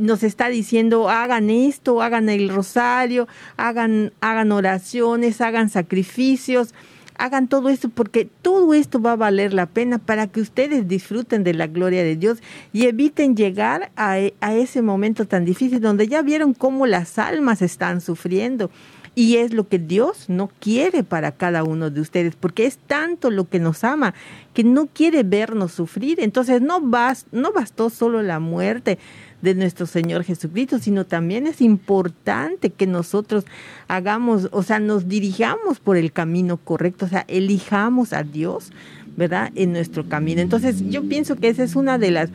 nos 0.01 0.23
está 0.23 0.49
diciendo 0.49 1.09
hagan 1.09 1.49
esto, 1.49 2.01
hagan 2.01 2.27
el 2.27 2.49
rosario, 2.49 3.27
hagan, 3.55 4.11
hagan 4.19 4.51
oraciones, 4.51 5.41
hagan 5.41 5.69
sacrificios, 5.69 6.73
hagan 7.15 7.47
todo 7.47 7.69
esto 7.69 7.89
porque 7.89 8.27
todo 8.41 8.73
esto 8.73 9.01
va 9.01 9.13
a 9.13 9.15
valer 9.15 9.53
la 9.53 9.67
pena 9.67 9.99
para 9.99 10.27
que 10.27 10.41
ustedes 10.41 10.87
disfruten 10.87 11.43
de 11.43 11.53
la 11.53 11.67
gloria 11.67 12.03
de 12.03 12.15
Dios 12.15 12.39
y 12.73 12.87
eviten 12.87 13.35
llegar 13.35 13.91
a, 13.95 14.17
a 14.41 14.55
ese 14.55 14.81
momento 14.81 15.25
tan 15.27 15.45
difícil 15.45 15.79
donde 15.81 16.07
ya 16.07 16.23
vieron 16.23 16.53
cómo 16.53 16.87
las 16.87 17.19
almas 17.19 17.61
están 17.61 18.01
sufriendo. 18.01 18.71
Y 19.13 19.35
es 19.35 19.53
lo 19.53 19.67
que 19.67 19.77
Dios 19.77 20.29
no 20.29 20.49
quiere 20.61 21.03
para 21.03 21.33
cada 21.33 21.65
uno 21.65 21.89
de 21.89 21.99
ustedes, 21.99 22.37
porque 22.37 22.65
es 22.65 22.77
tanto 22.77 23.29
lo 23.29 23.49
que 23.49 23.59
nos 23.59 23.83
ama 23.83 24.13
que 24.53 24.63
no 24.63 24.87
quiere 24.87 25.23
vernos 25.23 25.73
sufrir. 25.73 26.21
Entonces 26.21 26.61
no, 26.61 26.79
no 26.79 27.51
bastó 27.51 27.89
solo 27.89 28.21
la 28.21 28.39
muerte 28.39 28.99
de 29.41 29.55
nuestro 29.55 29.85
Señor 29.85 30.23
Jesucristo, 30.23 30.79
sino 30.79 31.05
también 31.05 31.47
es 31.47 31.61
importante 31.61 32.69
que 32.69 32.87
nosotros 32.87 33.45
hagamos, 33.87 34.49
o 34.51 34.63
sea, 34.63 34.79
nos 34.79 35.07
dirijamos 35.07 35.79
por 35.79 35.97
el 35.97 36.11
camino 36.11 36.57
correcto, 36.57 37.05
o 37.05 37.09
sea, 37.09 37.25
elijamos 37.27 38.13
a 38.13 38.23
Dios, 38.23 38.71
¿verdad? 39.17 39.51
En 39.55 39.73
nuestro 39.73 40.07
camino. 40.07 40.41
Entonces, 40.41 40.83
yo 40.89 41.07
pienso 41.07 41.35
que 41.35 41.49
esa 41.49 41.63
es 41.63 41.75
una 41.75 41.97
de 41.97 42.11
las, 42.11 42.29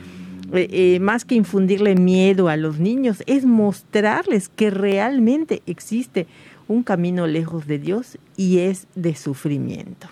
eh, 0.52 0.68
eh, 0.70 1.00
más 1.00 1.24
que 1.24 1.34
infundirle 1.34 1.94
miedo 1.94 2.48
a 2.48 2.56
los 2.56 2.78
niños, 2.78 3.22
es 3.26 3.44
mostrarles 3.44 4.48
que 4.48 4.70
realmente 4.70 5.62
existe 5.66 6.26
un 6.68 6.82
camino 6.82 7.26
lejos 7.26 7.66
de 7.66 7.78
Dios 7.78 8.18
y 8.36 8.58
es 8.58 8.86
de 8.94 9.14
sufrimiento. 9.14 10.08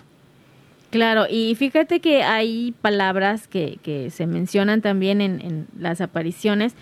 Claro, 0.95 1.25
y 1.29 1.55
fíjate 1.55 1.99
que 1.99 2.23
hay 2.23 2.73
palabras 2.81 3.49
que, 3.49 3.79
que 3.83 4.09
se 4.11 4.27
mencionan 4.27 4.81
también 4.81 5.19
en, 5.19 5.41
en, 5.41 5.67
las 5.77 5.99
apariciones 5.99 6.73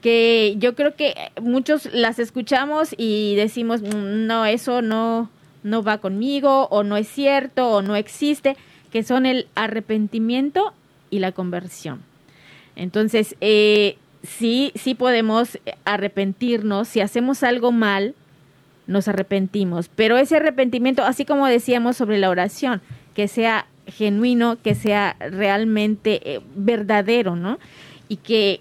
que 0.00 0.54
yo 0.56 0.74
creo 0.74 0.96
que 0.96 1.14
muchos 1.42 1.86
las 1.92 2.18
escuchamos 2.18 2.94
y 2.96 3.34
decimos, 3.36 3.82
mm, 3.82 4.26
no, 4.26 4.46
eso 4.46 4.80
no, 4.80 5.28
no 5.62 5.82
va 5.82 5.98
conmigo, 5.98 6.68
o 6.70 6.84
no 6.84 6.96
es 6.96 7.06
cierto, 7.06 7.68
o 7.68 7.82
no 7.82 7.96
existe, 7.96 8.56
que 8.90 9.02
son 9.02 9.26
el 9.26 9.46
arrepentimiento 9.54 10.72
y 11.10 11.18
la 11.18 11.32
conversión. 11.32 12.00
Entonces, 12.76 13.36
eh, 13.42 13.98
sí, 14.22 14.72
sí 14.74 14.94
podemos 14.94 15.58
arrepentirnos 15.84 16.88
si 16.88 17.02
hacemos 17.02 17.42
algo 17.42 17.72
mal, 17.72 18.14
nos 18.86 19.06
arrepentimos, 19.06 19.90
pero 19.94 20.16
ese 20.16 20.36
arrepentimiento, 20.36 21.04
así 21.04 21.26
como 21.26 21.46
decíamos 21.46 21.98
sobre 21.98 22.16
la 22.16 22.30
oración, 22.30 22.80
que 23.14 23.28
sea 23.28 23.66
genuino, 23.86 24.56
que 24.62 24.74
sea 24.74 25.16
realmente 25.18 26.20
eh, 26.24 26.40
verdadero, 26.54 27.36
¿no? 27.36 27.58
Y 28.08 28.16
que, 28.16 28.60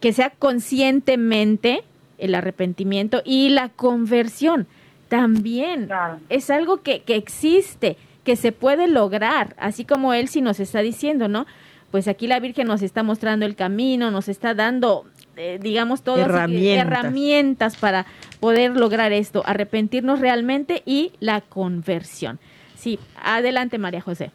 que 0.00 0.12
sea 0.12 0.30
conscientemente 0.30 1.82
el 2.18 2.34
arrepentimiento 2.34 3.22
y 3.24 3.48
la 3.48 3.68
conversión 3.70 4.66
también 5.08 5.86
claro. 5.86 6.18
es 6.28 6.50
algo 6.50 6.82
que, 6.82 7.02
que 7.02 7.16
existe, 7.16 7.96
que 8.24 8.36
se 8.36 8.52
puede 8.52 8.86
lograr, 8.86 9.54
así 9.58 9.84
como 9.84 10.14
él 10.14 10.28
sí 10.28 10.40
nos 10.40 10.60
está 10.60 10.80
diciendo, 10.80 11.28
¿no? 11.28 11.46
Pues 11.90 12.06
aquí 12.06 12.28
la 12.28 12.38
Virgen 12.38 12.68
nos 12.68 12.82
está 12.82 13.02
mostrando 13.02 13.46
el 13.46 13.56
camino, 13.56 14.12
nos 14.12 14.28
está 14.28 14.54
dando, 14.54 15.06
eh, 15.36 15.58
digamos, 15.60 16.02
todas 16.02 16.28
herramientas. 16.28 16.86
herramientas 16.86 17.76
para 17.76 18.06
poder 18.38 18.76
lograr 18.76 19.12
esto, 19.12 19.42
arrepentirnos 19.44 20.20
realmente 20.20 20.82
y 20.86 21.12
la 21.18 21.40
conversión. 21.40 22.38
Sí, 22.80 22.98
adelante 23.22 23.76
María 23.76 24.00
José. 24.00 24.30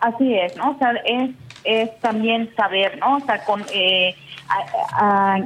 Así 0.00 0.34
es, 0.34 0.56
¿no? 0.56 0.72
O 0.72 0.78
sea, 0.78 0.90
es, 1.04 1.30
es 1.62 2.00
también 2.00 2.52
saber, 2.56 2.98
¿no? 2.98 3.16
O 3.16 3.20
sea, 3.20 3.44
con, 3.44 3.64
eh, 3.72 4.14
a, 4.48 5.36
a, 5.36 5.38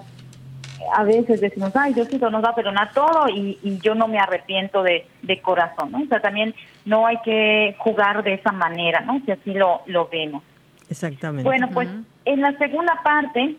a, 0.97 1.05
veces 1.05 1.43
decimos, 1.43 1.77
ay, 1.77 1.93
Diosito 1.93 2.31
nos 2.31 2.43
va 2.43 2.51
a 2.51 2.55
perdonar 2.55 2.93
todo 2.95 3.29
y, 3.29 3.59
y 3.63 3.79
yo 3.81 3.95
no 3.95 4.09
me 4.09 4.19
arrepiento 4.19 4.83
de, 4.83 5.07
de, 5.21 5.43
corazón, 5.43 5.93
¿no? 5.93 5.99
O 6.03 6.07
sea, 6.07 6.21
también 6.21 6.55
no 6.87 7.07
hay 7.07 7.19
que 7.25 7.77
jugar 7.79 8.23
de 8.23 8.35
esa 8.35 8.53
manera, 8.53 9.01
¿no? 9.01 9.21
Si 9.27 9.31
así 9.31 9.53
lo, 9.53 9.83
lo 9.85 10.09
vemos. 10.09 10.43
Exactamente. 10.89 11.45
Bueno, 11.45 11.69
pues 11.75 11.89
uh 11.89 11.93
-huh. 11.93 12.05
en 12.25 12.41
la 12.41 12.57
segunda 12.57 13.01
parte 13.05 13.57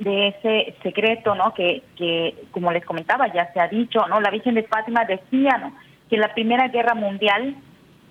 de 0.00 0.28
ese 0.28 0.74
secreto, 0.82 1.36
¿no? 1.36 1.54
Que, 1.54 1.84
que, 1.96 2.34
como 2.50 2.72
les 2.72 2.84
comentaba, 2.84 3.32
ya 3.32 3.52
se 3.52 3.60
ha 3.60 3.68
dicho, 3.68 4.06
¿no? 4.08 4.20
La 4.20 4.30
Virgen 4.30 4.54
de 4.54 4.64
Fátima 4.64 5.04
decía, 5.04 5.56
¿no? 5.58 5.72
Que 6.10 6.16
la 6.16 6.32
Primera 6.34 6.68
Guerra 6.68 6.94
Mundial 6.94 7.56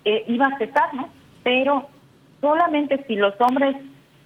eh, 0.06 0.24
iba 0.28 0.48
a 0.48 0.58
cesar, 0.58 0.94
¿no? 0.94 1.10
Pero 1.44 1.90
solamente 2.42 3.04
si 3.08 3.16
los 3.16 3.34
hombres 3.40 3.76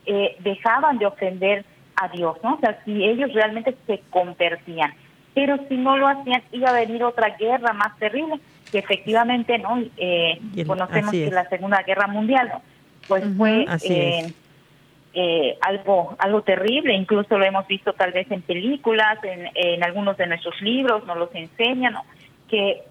eh, 0.06 0.36
dejaban 0.40 0.98
de 0.98 1.06
ofender 1.06 1.66
a 1.96 2.08
Dios, 2.10 2.38
¿no? 2.44 2.56
O 2.56 2.60
sea, 2.60 2.80
si 2.86 3.04
ellos 3.04 3.34
realmente 3.34 3.76
se 3.86 4.02
convertían. 4.10 4.94
Pero 5.34 5.58
si 5.68 5.78
no 5.78 5.98
lo 5.98 6.08
hacían, 6.08 6.42
iba 6.52 6.70
a 6.70 6.74
venir 6.74 7.04
otra 7.04 7.36
guerra 7.38 7.74
más 7.74 7.98
terrible, 8.00 8.40
que 8.72 8.80
efectivamente, 8.80 9.58
¿no? 9.58 9.80
Eh, 9.98 10.40
conocemos 10.66 11.12
que 11.12 11.30
la 11.32 11.48
Segunda 11.50 11.84
Guerra 11.84 12.08
Mundial, 12.08 12.50
¿no? 12.54 12.62
Pues 13.08 13.24
uh 13.24 13.28
-huh, 13.28 13.38
fue 13.38 13.66
eh, 13.90 14.34
eh, 15.14 15.58
algo 15.62 16.16
algo 16.20 16.42
terrible, 16.42 16.94
incluso 16.94 17.38
lo 17.38 17.46
hemos 17.46 17.66
visto 17.68 17.94
tal 17.94 18.12
vez 18.12 18.30
en 18.32 18.42
películas, 18.42 19.18
en, 19.24 19.50
en 19.56 19.84
algunos 19.84 20.18
de 20.18 20.28
nuestros 20.28 20.60
libros, 20.62 21.06
nos 21.06 21.18
los 21.18 21.34
enseñan, 21.34 21.94
¿no? 21.94 22.04
Que 22.48 22.84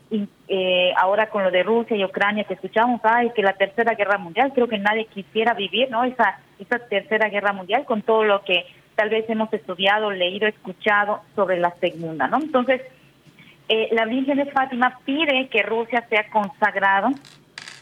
eh, 0.48 0.92
ahora 0.96 1.28
con 1.28 1.42
lo 1.42 1.50
de 1.50 1.62
Rusia 1.62 1.96
y 1.96 2.04
Ucrania 2.04 2.44
que 2.44 2.54
escuchamos, 2.54 3.00
ay, 3.04 3.30
que 3.34 3.42
la 3.42 3.54
tercera 3.54 3.94
guerra 3.94 4.18
mundial, 4.18 4.52
creo 4.54 4.68
que 4.68 4.78
nadie 4.78 5.06
quisiera 5.06 5.54
vivir, 5.54 5.90
¿no? 5.90 6.04
Esa, 6.04 6.38
esa 6.58 6.78
tercera 6.78 7.28
guerra 7.28 7.52
mundial 7.52 7.84
con 7.84 8.02
todo 8.02 8.24
lo 8.24 8.42
que 8.42 8.66
tal 8.94 9.10
vez 9.10 9.28
hemos 9.28 9.52
estudiado, 9.52 10.10
leído, 10.10 10.46
escuchado 10.46 11.20
sobre 11.34 11.58
la 11.58 11.74
segunda, 11.80 12.28
¿no? 12.28 12.38
Entonces, 12.38 12.82
eh, 13.68 13.88
la 13.92 14.04
Virgen 14.04 14.38
de 14.38 14.46
Fátima 14.46 15.00
pide 15.04 15.48
que 15.48 15.62
Rusia 15.62 16.06
sea 16.08 16.28
consagrado 16.30 17.08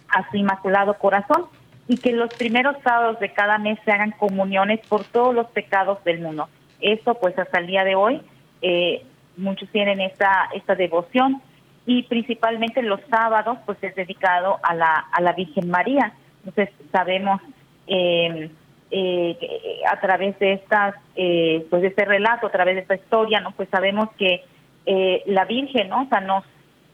a 0.09 0.31
su 0.31 0.37
Inmaculado 0.37 0.95
Corazón 0.95 1.47
y 1.87 1.99
que 1.99 2.13
los 2.13 2.33
primeros 2.35 2.77
sábados 2.83 3.21
de 3.21 3.33
cada 3.33 3.59
mes 3.59 3.79
se 3.85 3.93
hagan 3.93 4.13
comuniones 4.13 4.81
por 4.89 5.05
todos 5.05 5.35
los 5.35 5.47
pecados 5.49 6.03
del 6.05 6.21
mundo. 6.21 6.49
Esto, 6.81 7.15
pues, 7.15 7.39
hasta 7.39 7.59
el 7.59 7.67
día 7.67 7.85
de 7.85 7.95
hoy, 7.95 8.23
eh, 8.63 9.05
muchos 9.37 9.69
tienen 9.71 10.01
esta, 10.01 10.49
esta 10.55 10.75
devoción 10.75 11.43
y 11.87 12.03
principalmente 12.05 12.83
los 12.83 13.01
sábados 13.11 13.59
pues 13.67 13.79
es 13.83 13.95
dedicado 13.95 14.59
a 14.63 14.75
la, 14.75 15.05
a 15.13 15.21
la 15.21 15.33
Virgen 15.33 15.71
María. 15.71 16.13
Entonces 16.45 16.75
sabemos 16.93 17.41
eh, 17.87 18.51
eh, 18.91 19.81
a 19.91 20.01
través 20.01 20.39
de 20.39 20.53
estas, 20.53 20.95
eh, 21.17 21.67
pues 21.69 21.83
de 21.83 21.89
este 21.89 22.05
relato, 22.05 22.47
a 22.47 22.53
través 22.53 22.77
de 22.77 22.83
esta 22.83 22.95
historia, 22.95 23.41
no 23.41 23.53
pues 23.53 23.69
sabemos 23.69 24.09
que 24.19 24.45
eh, 24.87 25.23
la 25.27 25.45
Virgen, 25.45 25.89
¿no? 25.89 26.03
O 26.03 26.09
sea, 26.09 26.21
nos 26.21 26.45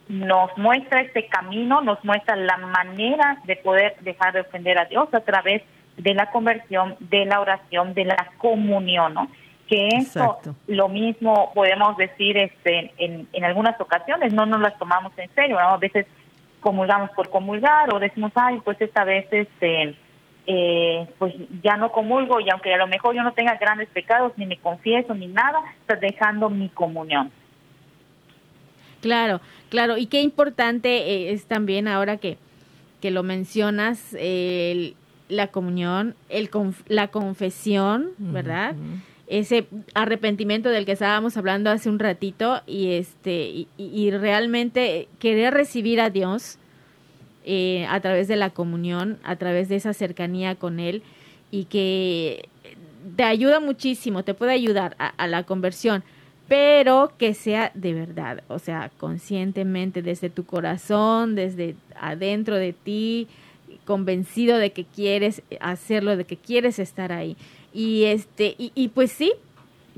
nos 0.09 0.51
muestra 0.59 1.03
este 1.03 1.29
camino, 1.29 1.83
nos 1.83 2.05
muestra 2.05 2.35
la 2.35 2.57
manera 2.57 3.39
de 3.45 3.55
poder 3.55 3.95
dejar 4.01 4.33
de 4.33 4.41
ofender 4.41 4.77
a 4.77 4.87
Dios 4.87 5.09
a 5.15 5.21
través 5.21 5.63
de 5.97 6.15
la 6.15 6.33
conversión, 6.33 6.97
de 6.99 7.27
la 7.27 7.41
oración, 7.41 7.95
de 7.95 8.07
la 8.07 8.33
comunión, 8.39 9.15
¿no? 9.15 9.29
Que 9.71 9.87
eso 9.87 10.21
Exacto. 10.21 10.57
lo 10.67 10.89
mismo 10.89 11.53
podemos 11.55 11.97
decir 11.97 12.37
este 12.37 12.93
en, 12.99 13.29
en 13.33 13.45
algunas 13.45 13.81
ocasiones 13.81 14.33
no 14.33 14.45
nos 14.45 14.61
las 14.61 14.77
tomamos 14.79 15.17
en 15.17 15.31
serio 15.31 15.59
¿no? 15.61 15.69
a 15.69 15.77
veces 15.77 16.07
comulgamos 16.59 17.11
por 17.13 17.31
comulgar 17.31 17.95
o 17.95 18.01
decimos 18.01 18.33
ay 18.35 18.61
pues 18.65 18.79
esta 18.81 19.05
vez 19.05 19.27
este 19.31 19.95
eh, 20.47 21.07
pues 21.19 21.35
ya 21.63 21.77
no 21.77 21.93
comulgo 21.93 22.41
y 22.41 22.51
aunque 22.51 22.75
a 22.75 22.79
lo 22.79 22.89
mejor 22.89 23.15
yo 23.15 23.23
no 23.23 23.33
tenga 23.33 23.55
grandes 23.55 23.89
pecados 23.91 24.33
ni 24.37 24.45
me 24.45 24.59
confieso 24.59 25.15
ni 25.15 25.29
nada 25.29 25.61
estás 25.81 26.01
dejando 26.01 26.51
mi 26.51 26.69
comunión 26.69 27.31
claro 29.01 29.41
claro 29.69 29.97
y 29.97 30.07
qué 30.07 30.21
importante 30.21 31.31
es 31.33 31.47
también 31.47 31.87
ahora 31.87 32.17
que 32.17 32.39
que 33.01 33.13
lo 33.13 33.23
mencionas 33.23 34.17
eh, 34.19 34.95
la 35.29 35.47
comunión 35.47 36.17
el 36.29 36.51
conf 36.51 36.83
la 36.89 37.07
confesión 37.07 38.11
verdad 38.19 38.75
uh 38.75 38.77
-huh 38.77 39.10
ese 39.31 39.69
arrepentimiento 39.95 40.71
del 40.71 40.85
que 40.85 40.93
estábamos 40.93 41.37
hablando 41.37 41.71
hace 41.71 41.89
un 41.89 42.01
ratito 42.01 42.63
y 42.67 42.95
este 42.95 43.69
y, 43.77 44.11
realmente 44.11 45.07
querer 45.21 45.55
recibir 45.55 46.01
a 46.01 46.11
Dios 46.11 46.59
eh, 47.45 47.87
a 47.89 48.01
través 48.01 48.27
de 48.27 48.35
la 48.35 48.51
comunión, 48.51 49.19
a 49.23 49.37
través 49.37 49.69
de 49.69 49.77
esa 49.77 49.95
cercanía 49.95 50.57
con 50.57 50.81
Él 50.81 51.05
y 51.53 51.67
que 51.67 52.49
te 53.17 53.23
ayuda 53.23 53.61
muchísimo, 53.61 54.25
te 54.25 54.35
puede 54.35 54.53
ayudar 54.53 54.97
a 54.99 55.27
la 55.29 55.45
conversión, 55.45 56.03
pero 56.49 57.13
que 57.17 57.33
sea 57.35 57.71
de 57.75 57.95
verdad, 57.95 58.43
o 58.49 58.59
sea, 58.59 58.91
conscientemente 58.99 60.03
desde 60.03 60.29
tu 60.29 60.45
corazón, 60.45 61.37
desde 61.37 61.77
adentro 61.95 62.57
de 62.57 62.73
ti, 62.73 63.29
convencido 63.91 64.57
de 64.59 64.71
que 64.71 64.85
quieres 64.85 65.43
hacerlo, 65.59 66.17
de 66.17 66.25
que 66.25 66.37
quieres 66.37 66.79
estar 66.79 67.11
ahí 67.11 67.37
y 67.75 68.05
este 68.05 68.55
y, 68.57 68.71
y, 68.77 68.87
pues 68.87 69.11
sí 69.11 69.33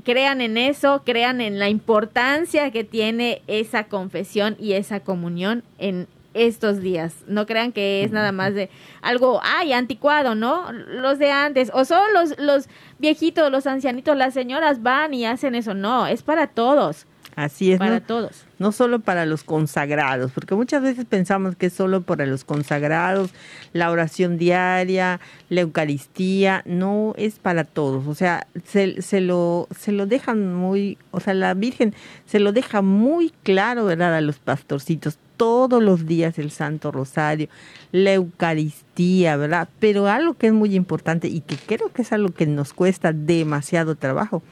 crean 0.03 0.41
en 0.41 0.57
eso 0.57 1.03
crean 1.05 1.41
en 1.41 1.59
la 1.59 1.69
importancia 1.69 2.71
que 2.71 2.83
tiene 2.83 3.43
esa 3.45 3.83
confesión 3.83 4.55
y 4.59 4.73
esa 4.73 5.01
comunión 5.01 5.61
en 5.77 6.07
estos 6.33 6.81
días. 6.81 7.13
No 7.27 7.45
crean 7.45 7.71
que 7.71 8.03
es 8.03 8.09
nada 8.11 8.31
más 8.31 8.55
de 8.55 8.71
algo, 9.03 9.39
ay, 9.43 9.73
anticuado, 9.73 10.33
¿no? 10.33 10.71
Los 10.71 11.19
de 11.19 11.29
antes, 11.29 11.69
o 11.71 11.85
solo 11.85 12.01
los, 12.11 12.39
los 12.39 12.67
viejitos, 12.97 13.51
los 13.51 13.67
ancianitos, 13.67 14.17
las 14.17 14.33
señoras 14.33 14.81
van 14.81 15.13
y 15.13 15.27
hacen 15.27 15.53
eso. 15.53 15.75
No, 15.75 16.07
es 16.07 16.23
para 16.23 16.47
todos. 16.47 17.05
Así 17.35 17.71
es. 17.71 17.79
Para 17.79 17.99
no, 17.99 18.01
todos. 18.01 18.45
No 18.59 18.71
solo 18.71 18.99
para 18.99 19.25
los 19.25 19.43
consagrados, 19.43 20.31
porque 20.31 20.55
muchas 20.55 20.83
veces 20.83 21.05
pensamos 21.05 21.55
que 21.55 21.67
es 21.67 21.73
solo 21.73 22.01
para 22.01 22.25
los 22.25 22.43
consagrados, 22.43 23.31
la 23.73 23.91
oración 23.91 24.37
diaria, 24.37 25.19
la 25.49 25.61
Eucaristía, 25.61 26.61
no 26.65 27.13
es 27.17 27.39
para 27.39 27.63
todos. 27.63 28.07
O 28.07 28.15
sea, 28.15 28.47
se, 28.65 29.01
se, 29.01 29.21
lo, 29.21 29.67
se 29.77 29.91
lo 29.91 30.05
dejan 30.05 30.53
muy, 30.53 30.97
o 31.11 31.19
sea, 31.19 31.33
la 31.33 31.53
Virgen 31.53 31.93
se 32.25 32.39
lo 32.39 32.51
deja 32.51 32.81
muy 32.81 33.31
claro, 33.43 33.85
¿verdad? 33.85 34.15
A 34.15 34.21
los 34.21 34.39
pastorcitos, 34.39 35.17
todos 35.35 35.81
los 35.81 36.05
días 36.05 36.37
el 36.37 36.51
Santo 36.51 36.91
Rosario, 36.91 37.49
la 37.91 38.13
Eucaristía, 38.13 39.35
¿verdad? 39.37 39.67
Pero 39.79 40.07
algo 40.07 40.35
que 40.35 40.47
es 40.47 40.53
muy 40.53 40.75
importante 40.75 41.27
y 41.27 41.41
que 41.41 41.57
creo 41.57 41.91
que 41.91 42.03
es 42.03 42.13
algo 42.13 42.29
que 42.29 42.45
nos 42.45 42.73
cuesta 42.73 43.11
demasiado 43.11 43.95
trabajo, 43.95 44.43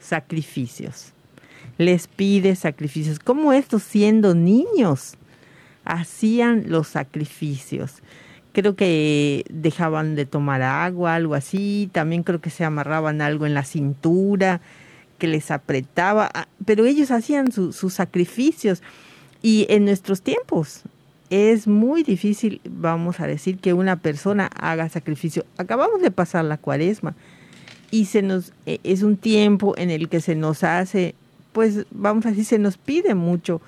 sacrificios 0.00 1.13
les 1.78 2.06
pide 2.06 2.56
sacrificios. 2.56 3.18
Como 3.18 3.52
estos 3.52 3.82
siendo 3.82 4.34
niños 4.34 5.16
hacían 5.84 6.64
los 6.68 6.88
sacrificios. 6.88 8.02
Creo 8.52 8.76
que 8.76 9.44
dejaban 9.50 10.14
de 10.14 10.26
tomar 10.26 10.62
agua, 10.62 11.14
algo 11.14 11.34
así. 11.34 11.88
También 11.92 12.22
creo 12.22 12.40
que 12.40 12.50
se 12.50 12.64
amarraban 12.64 13.20
algo 13.20 13.46
en 13.46 13.54
la 13.54 13.64
cintura, 13.64 14.60
que 15.18 15.26
les 15.26 15.50
apretaba. 15.50 16.30
Ah, 16.32 16.48
pero 16.64 16.86
ellos 16.86 17.10
hacían 17.10 17.52
sus 17.52 17.92
sacrificios. 17.92 18.82
Y 19.42 19.66
en 19.68 19.84
nuestros 19.84 20.22
tiempos 20.22 20.82
es 21.30 21.66
muy 21.66 22.02
difícil, 22.02 22.60
vamos 22.68 23.20
a 23.20 23.26
decir, 23.26 23.58
que 23.58 23.72
una 23.72 23.96
persona 23.96 24.46
haga 24.46 24.88
sacrificio. 24.88 25.44
Acabamos 25.58 26.00
de 26.00 26.10
pasar 26.10 26.44
la 26.44 26.56
cuaresma 26.56 27.14
y 27.90 28.06
se 28.06 28.22
nos 28.22 28.52
e, 28.66 28.80
es 28.84 29.02
un 29.02 29.16
tiempo 29.16 29.74
en 29.76 29.90
el 29.90 30.08
que 30.08 30.20
se 30.20 30.34
nos 30.34 30.64
hace 30.64 31.14
pues 31.54 31.86
vamos 31.92 32.26
a 32.26 32.30
decir, 32.30 32.44
se 32.44 32.58
nos 32.58 32.76
pide 32.76 33.14
mucho 33.14 33.62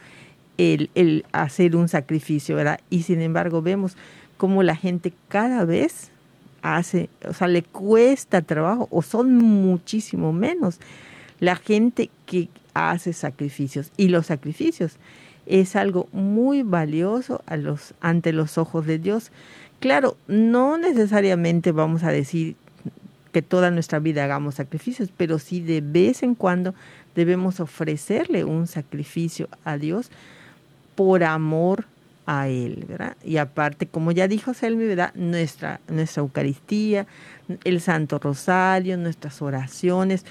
el, 0.58 1.24
hacer 1.30 1.76
un 1.76 1.88
sacrificio, 1.88 2.56
¿verdad? 2.56 2.80
Y 2.90 3.04
sin 3.04 3.22
embargo 3.22 3.62
vemos 3.62 3.96
cómo 4.36 4.64
la 4.64 4.74
gente 4.74 5.12
cada 5.28 5.64
vez 5.64 6.10
hace, 6.62 7.08
o 7.28 7.32
sea, 7.32 7.46
le 7.46 7.62
cuesta 7.62 8.42
trabajo 8.42 8.88
o 8.90 9.02
son 9.02 9.36
muchísimo 9.36 10.32
menos 10.32 10.80
la 11.38 11.54
gente 11.54 12.10
que 12.26 12.48
hace 12.74 13.12
sacrificios. 13.12 13.92
Y 13.96 14.08
los 14.08 14.26
sacrificios 14.26 14.96
es 15.46 15.76
algo 15.76 16.08
muy 16.10 16.64
valioso 16.64 17.44
ante 18.00 18.32
los 18.32 18.58
ojos 18.58 18.84
de 18.84 18.98
Dios. 18.98 19.30
Claro, 19.78 20.16
no 20.26 20.76
necesariamente 20.76 21.70
vamos 21.70 22.02
a 22.02 22.10
decir 22.10 22.56
que 23.36 23.42
toda 23.42 23.70
nuestra 23.70 23.98
vida 23.98 24.24
hagamos 24.24 24.54
sacrificios, 24.54 25.10
pero 25.14 25.38
sí 25.38 25.60
de 25.60 25.82
vez 25.82 26.22
en 26.22 26.34
cuando 26.34 26.74
debemos 27.14 27.60
ofrecerle 27.60 28.44
un 28.44 28.66
sacrificio 28.66 29.50
a 29.62 29.76
Dios 29.76 30.10
por 30.94 31.22
amor 31.22 31.84
a 32.24 32.48
Él, 32.48 32.86
¿verdad? 32.88 33.14
Y 33.22 33.36
aparte, 33.36 33.86
como 33.86 34.10
ya 34.10 34.26
dijo 34.26 34.54
Selmi, 34.54 34.86
¿verdad? 34.86 35.12
Nuestra, 35.16 35.80
nuestra 35.86 36.22
Eucaristía, 36.22 37.06
el 37.64 37.82
Santo 37.82 38.18
Rosario, 38.18 38.96
nuestras 38.96 39.42
oraciones, 39.42 40.24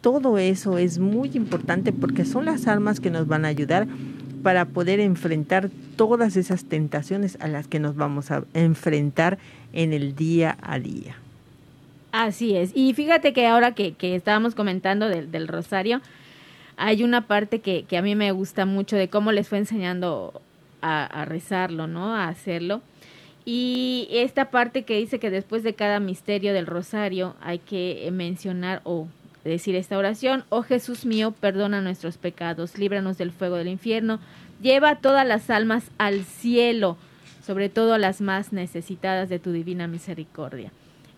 todo 0.00 0.38
eso 0.38 0.78
es 0.78 1.00
muy 1.00 1.32
importante 1.34 1.90
porque 1.90 2.24
son 2.24 2.44
las 2.44 2.68
armas 2.68 3.00
que 3.00 3.10
nos 3.10 3.26
van 3.26 3.44
a 3.44 3.48
ayudar 3.48 3.88
para 4.44 4.66
poder 4.66 5.00
enfrentar 5.00 5.68
todas 5.96 6.36
esas 6.36 6.64
tentaciones 6.66 7.36
a 7.40 7.48
las 7.48 7.66
que 7.66 7.80
nos 7.80 7.96
vamos 7.96 8.30
a 8.30 8.44
enfrentar 8.54 9.38
en 9.72 9.92
el 9.92 10.14
día 10.14 10.56
a 10.62 10.78
día. 10.78 11.16
Así 12.12 12.54
es. 12.54 12.72
Y 12.74 12.92
fíjate 12.92 13.32
que 13.32 13.46
ahora 13.46 13.74
que, 13.74 13.94
que 13.94 14.14
estábamos 14.14 14.54
comentando 14.54 15.08
del, 15.08 15.30
del 15.32 15.48
rosario, 15.48 16.02
hay 16.76 17.02
una 17.02 17.26
parte 17.26 17.60
que, 17.60 17.84
que, 17.84 17.96
a 17.96 18.02
mí 18.02 18.14
me 18.14 18.32
gusta 18.32 18.66
mucho 18.66 18.96
de 18.96 19.08
cómo 19.08 19.32
les 19.32 19.48
fue 19.48 19.58
enseñando 19.58 20.40
a, 20.82 21.24
rezarlo, 21.24 21.86
¿no? 21.86 22.14
A 22.14 22.28
hacerlo. 22.28 22.82
Y 23.44 24.08
esta 24.10 24.50
parte 24.50 24.82
que 24.82 24.98
dice 24.98 25.18
que 25.18 25.30
después 25.30 25.62
de 25.62 25.74
cada 25.74 26.00
misterio 26.00 26.52
del 26.52 26.66
rosario 26.66 27.34
hay 27.40 27.58
que 27.58 28.08
mencionar 28.12 28.80
o 28.84 29.08
decir 29.44 29.74
esta 29.74 29.98
oración, 29.98 30.44
oh 30.50 30.62
Jesús 30.62 31.06
mío, 31.06 31.32
perdona 31.32 31.80
nuestros 31.80 32.18
pecados, 32.18 32.78
líbranos 32.78 33.18
del 33.18 33.32
fuego 33.32 33.56
del 33.56 33.68
infierno, 33.68 34.20
lleva 34.60 34.96
todas 34.96 35.26
las 35.26 35.50
almas 35.50 35.90
al 35.98 36.24
cielo, 36.24 36.96
sobre 37.44 37.68
todo 37.68 37.98
las 37.98 38.20
más 38.20 38.52
necesitadas 38.52 39.28
de 39.28 39.40
tu 39.40 39.50
divina 39.50 39.88
misericordia. 39.88 40.70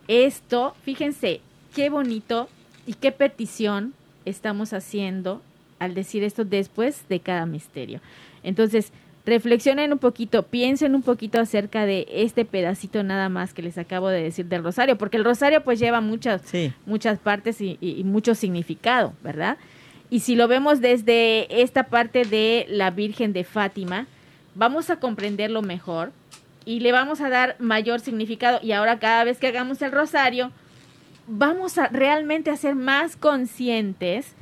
Esto, 0.08 0.74
fíjense, 0.82 1.40
qué 1.74 1.90
bonito 1.90 2.48
y 2.86 2.94
qué 2.94 3.12
petición 3.12 3.94
estamos 4.24 4.72
haciendo 4.72 5.42
al 5.78 5.94
decir 5.94 6.22
esto 6.24 6.44
después 6.44 7.08
de 7.08 7.20
cada 7.20 7.46
misterio. 7.46 8.00
Entonces, 8.42 8.92
reflexionen 9.26 9.92
un 9.92 9.98
poquito, 9.98 10.42
piensen 10.42 10.94
un 10.94 11.02
poquito 11.02 11.40
acerca 11.40 11.86
de 11.86 12.06
este 12.10 12.44
pedacito 12.44 13.02
nada 13.02 13.28
más 13.28 13.54
que 13.54 13.62
les 13.62 13.78
acabo 13.78 14.08
de 14.08 14.22
decir 14.22 14.46
del 14.46 14.62
rosario, 14.62 14.98
porque 14.98 15.16
el 15.16 15.24
rosario 15.24 15.62
pues 15.62 15.78
lleva 15.78 16.00
muchas, 16.00 16.42
sí. 16.44 16.72
muchas 16.86 17.18
partes 17.18 17.60
y, 17.60 17.78
y, 17.80 18.00
y, 18.00 18.04
mucho 18.04 18.34
significado, 18.34 19.14
¿verdad? 19.22 19.56
Y 20.10 20.20
si 20.20 20.36
lo 20.36 20.46
vemos 20.46 20.80
desde 20.80 21.62
esta 21.62 21.84
parte 21.84 22.24
de 22.24 22.66
la 22.68 22.90
Virgen 22.90 23.32
de 23.32 23.44
Fátima, 23.44 24.06
vamos 24.54 24.90
a 24.90 24.96
comprenderlo 25.00 25.62
mejor 25.62 26.12
y 26.64 26.80
le 26.80 26.92
vamos 26.92 27.20
a 27.20 27.28
dar 27.28 27.56
mayor 27.58 28.00
significado. 28.00 28.58
Y 28.62 28.72
ahora 28.72 28.98
cada 28.98 29.24
vez 29.24 29.38
que 29.38 29.48
hagamos 29.48 29.82
el 29.82 29.92
rosario, 29.92 30.50
vamos 31.26 31.78
a 31.78 31.88
realmente 31.88 32.50
a 32.50 32.56
ser 32.56 32.74
más 32.74 33.16
conscientes 33.16 34.34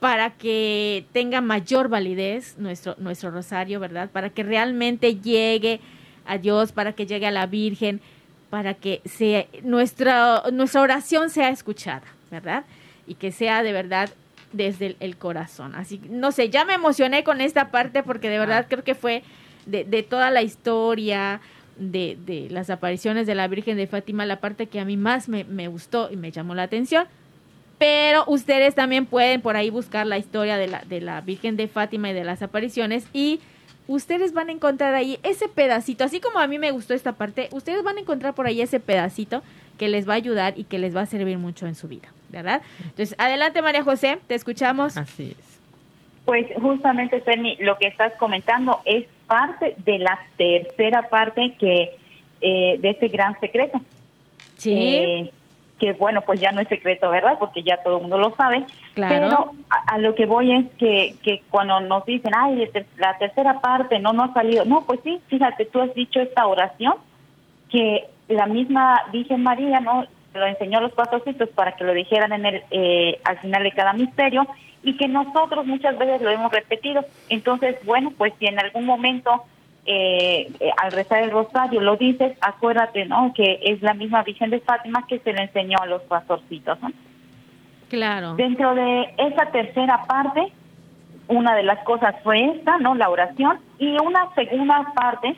para 0.00 0.30
que 0.30 1.06
tenga 1.12 1.40
mayor 1.40 1.88
validez 1.88 2.56
nuestro, 2.58 2.96
nuestro 2.98 3.30
rosario, 3.30 3.78
¿verdad? 3.78 4.10
Para 4.10 4.30
que 4.30 4.42
realmente 4.42 5.16
llegue 5.16 5.80
a 6.26 6.38
Dios, 6.38 6.72
para 6.72 6.92
que 6.92 7.06
llegue 7.06 7.26
a 7.26 7.30
la 7.30 7.46
Virgen, 7.46 8.00
para 8.50 8.74
que 8.74 9.00
sea, 9.04 9.46
nuestra, 9.62 10.42
nuestra 10.52 10.80
oración 10.80 11.30
sea 11.30 11.50
escuchada, 11.50 12.02
¿verdad? 12.30 12.64
Y 13.06 13.14
que 13.14 13.30
sea 13.30 13.62
de 13.62 13.72
verdad 13.72 14.10
desde 14.52 14.86
el, 14.86 14.96
el, 15.00 15.16
corazón. 15.16 15.74
Así, 15.74 16.00
no 16.10 16.32
sé, 16.32 16.50
ya 16.50 16.64
me 16.64 16.74
emocioné 16.74 17.24
con 17.24 17.40
esta 17.40 17.70
parte 17.70 18.02
porque 18.02 18.28
de 18.28 18.38
verdad 18.38 18.64
ah. 18.64 18.68
creo 18.68 18.84
que 18.84 18.94
fue 18.94 19.22
de, 19.66 19.84
de 19.84 20.02
toda 20.02 20.30
la 20.30 20.42
historia, 20.42 21.40
de, 21.76 22.16
de, 22.24 22.48
las 22.50 22.70
apariciones 22.70 23.26
de 23.26 23.34
la 23.34 23.48
Virgen 23.48 23.76
de 23.76 23.86
Fátima, 23.86 24.26
la 24.26 24.40
parte 24.40 24.66
que 24.66 24.80
a 24.80 24.84
mí 24.84 24.96
más 24.96 25.28
me, 25.28 25.44
me, 25.44 25.68
gustó 25.68 26.10
y 26.10 26.16
me 26.16 26.30
llamó 26.30 26.54
la 26.54 26.64
atención. 26.64 27.06
Pero 27.78 28.24
ustedes 28.26 28.74
también 28.74 29.06
pueden 29.06 29.40
por 29.40 29.56
ahí 29.56 29.70
buscar 29.70 30.06
la 30.06 30.18
historia 30.18 30.56
de 30.56 30.68
la, 30.68 30.82
de 30.84 31.00
la 31.00 31.20
Virgen 31.20 31.56
de 31.56 31.66
Fátima 31.66 32.10
y 32.10 32.12
de 32.12 32.24
las 32.24 32.42
apariciones 32.42 33.06
y 33.12 33.40
ustedes 33.88 34.32
van 34.32 34.48
a 34.48 34.52
encontrar 34.52 34.94
ahí 34.94 35.18
ese 35.22 35.48
pedacito, 35.48 36.04
así 36.04 36.20
como 36.20 36.38
a 36.38 36.46
mí 36.46 36.58
me 36.58 36.70
gustó 36.70 36.94
esta 36.94 37.12
parte, 37.12 37.48
ustedes 37.52 37.82
van 37.82 37.96
a 37.96 38.00
encontrar 38.00 38.34
por 38.34 38.46
ahí 38.46 38.60
ese 38.60 38.78
pedacito 38.78 39.42
que 39.78 39.88
les 39.88 40.08
va 40.08 40.12
a 40.12 40.16
ayudar 40.16 40.54
y 40.56 40.64
que 40.64 40.78
les 40.78 40.94
va 40.94 41.00
a 41.02 41.06
servir 41.06 41.38
mucho 41.38 41.66
en 41.66 41.74
su 41.74 41.88
vida, 41.88 42.08
¿verdad? 42.28 42.62
Entonces, 42.78 43.16
adelante 43.18 43.62
María 43.62 43.82
José, 43.82 44.20
te 44.28 44.36
escuchamos. 44.36 44.96
Así 44.96 45.34
es. 45.38 45.51
Pues 46.24 46.46
justamente, 46.60 47.20
Ferni, 47.20 47.56
lo 47.56 47.76
que 47.78 47.88
estás 47.88 48.12
comentando 48.18 48.80
es 48.84 49.06
parte 49.26 49.74
de 49.78 49.98
la 49.98 50.18
tercera 50.36 51.08
parte 51.08 51.54
que 51.58 51.96
eh, 52.40 52.76
de 52.78 52.90
este 52.90 53.08
gran 53.08 53.38
secreto. 53.40 53.80
Sí. 54.56 54.74
Eh, 54.74 55.32
que 55.78 55.94
bueno, 55.94 56.20
pues 56.20 56.40
ya 56.40 56.52
no 56.52 56.60
es 56.60 56.68
secreto, 56.68 57.10
¿verdad? 57.10 57.38
Porque 57.40 57.64
ya 57.64 57.82
todo 57.82 57.96
el 57.96 58.02
mundo 58.02 58.18
lo 58.18 58.36
sabe. 58.36 58.64
Claro. 58.94 59.14
Pero 59.14 59.52
a, 59.68 59.94
a, 59.94 59.98
lo 59.98 60.14
que 60.14 60.26
voy 60.26 60.52
es 60.52 60.66
que, 60.78 61.16
que 61.24 61.42
cuando 61.50 61.80
nos 61.80 62.06
dicen, 62.06 62.30
ay, 62.36 62.70
la 62.98 63.18
tercera 63.18 63.60
parte 63.60 63.98
no, 63.98 64.12
no 64.12 64.22
ha 64.22 64.32
salido. 64.32 64.64
No, 64.64 64.84
pues 64.86 65.00
sí, 65.02 65.20
fíjate, 65.26 65.64
tú 65.64 65.80
has 65.80 65.92
dicho 65.94 66.20
esta 66.20 66.46
oración 66.46 66.94
que 67.68 68.06
la 68.28 68.46
misma 68.46 69.00
Virgen 69.10 69.42
María, 69.42 69.80
¿no? 69.80 70.06
Lo 70.34 70.46
enseñó 70.46 70.78
a 70.78 70.82
los 70.82 70.92
pastorcitos 70.92 71.48
para 71.48 71.72
que 71.72 71.84
lo 71.84 71.92
dijeran 71.92 72.32
en 72.32 72.46
el, 72.46 72.62
eh, 72.70 73.20
al 73.24 73.38
final 73.38 73.64
de 73.64 73.72
cada 73.72 73.92
misterio 73.92 74.46
y 74.82 74.96
que 74.96 75.08
nosotros 75.08 75.66
muchas 75.66 75.96
veces 75.98 76.20
lo 76.20 76.30
hemos 76.30 76.52
repetido. 76.52 77.04
Entonces, 77.28 77.76
bueno, 77.84 78.12
pues 78.16 78.32
si 78.38 78.46
en 78.46 78.58
algún 78.58 78.84
momento 78.84 79.44
eh, 79.84 80.48
eh, 80.60 80.70
al 80.80 80.92
rezar 80.92 81.22
el 81.22 81.30
rosario 81.30 81.80
lo 81.80 81.96
dices, 81.96 82.36
acuérdate, 82.40 83.04
¿no? 83.06 83.32
Que 83.34 83.60
es 83.62 83.82
la 83.82 83.94
misma 83.94 84.22
Virgen 84.22 84.50
de 84.50 84.60
Fátima 84.60 85.06
que 85.08 85.18
se 85.20 85.32
le 85.32 85.42
enseñó 85.42 85.78
a 85.80 85.86
los 85.86 86.02
pastorcitos, 86.02 86.80
¿no? 86.80 86.92
Claro. 87.88 88.34
Dentro 88.36 88.74
de 88.74 89.14
esa 89.18 89.46
tercera 89.50 90.04
parte, 90.06 90.52
una 91.28 91.54
de 91.54 91.62
las 91.62 91.82
cosas 91.84 92.14
fue 92.22 92.44
esta, 92.56 92.78
¿no? 92.78 92.94
La 92.94 93.10
oración. 93.10 93.58
Y 93.78 93.96
una 94.00 94.32
segunda 94.34 94.92
parte 94.94 95.36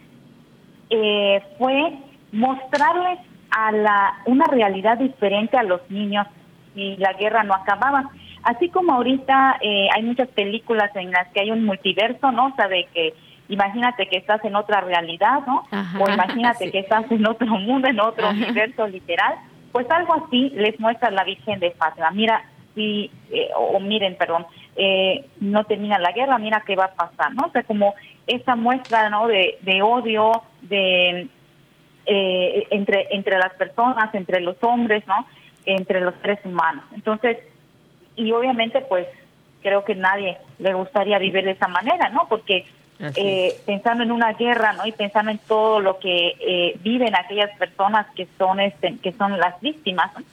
eh, 0.91 1.43
fue 1.59 1.99
mostrarles 2.33 3.19
a 3.51 3.73
la 3.73 4.15
una 4.27 4.45
realidad 4.47 4.99
diferente 4.99 5.57
a 5.57 5.63
los 5.63 5.81
niños 5.91 6.27
y 6.75 6.97
la 6.97 7.13
guerra 7.15 7.45
no 7.45 7.55
acababa. 7.55 8.11
Así 8.45 8.69
como 8.69 8.93
ahorita 8.93 9.59
eh, 9.61 9.89
hay 9.95 10.03
muchas 10.03 10.29
películas 10.29 10.95
en 10.95 11.11
las 11.11 11.29
que 11.29 11.41
hay 11.41 11.51
un 11.51 11.65
multiverso, 11.65 12.31
¿no? 12.31 12.49
O 12.49 12.55
sea, 12.57 12.69
de 12.69 12.87
que 12.93 13.15
imagínate 13.49 14.07
que 14.09 14.19
estás 14.19 14.45
en 14.45 14.57
otra 14.57 14.81
realidad, 14.81 15.41
¿no? 15.47 15.67
o 16.01 16.11
imagínate 16.11 16.71
que 16.73 16.81
estás 16.81 17.11
en 17.11 17.27
otro 17.27 17.47
mundo, 17.47 17.89
en 17.89 18.01
otro 18.01 18.31
universo 18.31 18.87
literal. 18.87 19.35
Pues 19.73 19.91
algo 19.91 20.15
así 20.15 20.51
les 20.51 20.79
muestra 20.79 21.11
la 21.11 21.25
Virgen 21.25 21.59
de 21.59 21.73
Fátima. 21.73 22.11
Mira, 22.11 22.45
si, 22.75 23.11
eh, 23.31 23.49
o, 23.57 23.81
miren, 23.81 24.17
perdón, 24.17 24.47
eh, 24.77 25.27
no 25.41 25.65
termina 25.65 25.99
la 25.99 26.13
guerra, 26.13 26.39
mira 26.39 26.63
qué 26.67 26.77
va 26.77 26.87
a 26.87 26.95
pasar, 26.95 27.35
¿no? 27.35 27.47
O 27.47 27.51
sea, 27.51 27.63
como 27.63 27.95
esa 28.27 28.57
muestra, 28.57 29.09
¿no? 29.11 29.27
De, 29.27 29.59
de 29.63 29.83
odio, 29.83 30.43
de 30.63 31.29
eh, 32.07 32.67
entre 32.71 33.09
entre 33.11 33.39
las 33.39 33.55
personas, 33.55 34.15
entre 34.15 34.41
los 34.41 34.57
hombres, 34.63 35.07
¿no? 35.07 35.27
Entre 35.65 36.01
los 36.01 36.15
seres 36.23 36.41
humanos. 36.45 36.85
Entonces, 36.95 37.39
y 38.17 38.33
obviamente, 38.33 38.81
pues, 38.83 39.07
creo 39.63 39.85
que 39.85 39.95
nadie 39.95 40.37
le 40.59 40.75
gustaría 40.75 41.19
vivir 41.19 41.45
de 41.45 41.53
esa 41.53 41.69
manera, 41.69 42.11
¿no? 42.11 42.27
Porque 42.29 42.67
eh, 43.17 43.61
pensando 43.67 44.05
en 44.05 44.13
una 44.13 44.33
guerra, 44.35 44.73
¿no? 44.75 44.87
Y 44.87 44.93
pensando 44.93 45.31
en 45.31 45.39
todo 45.39 45.81
lo 45.81 45.99
que 45.99 46.35
eh, 46.39 46.79
viven 46.81 47.17
aquellas 47.17 47.51
personas 47.59 48.07
que 48.15 48.29
son 48.39 48.61
este, 48.61 48.97
que 48.99 49.13
son 49.13 49.39
las 49.39 49.61
víctimas, 49.61 50.13
¿no? 50.17 50.25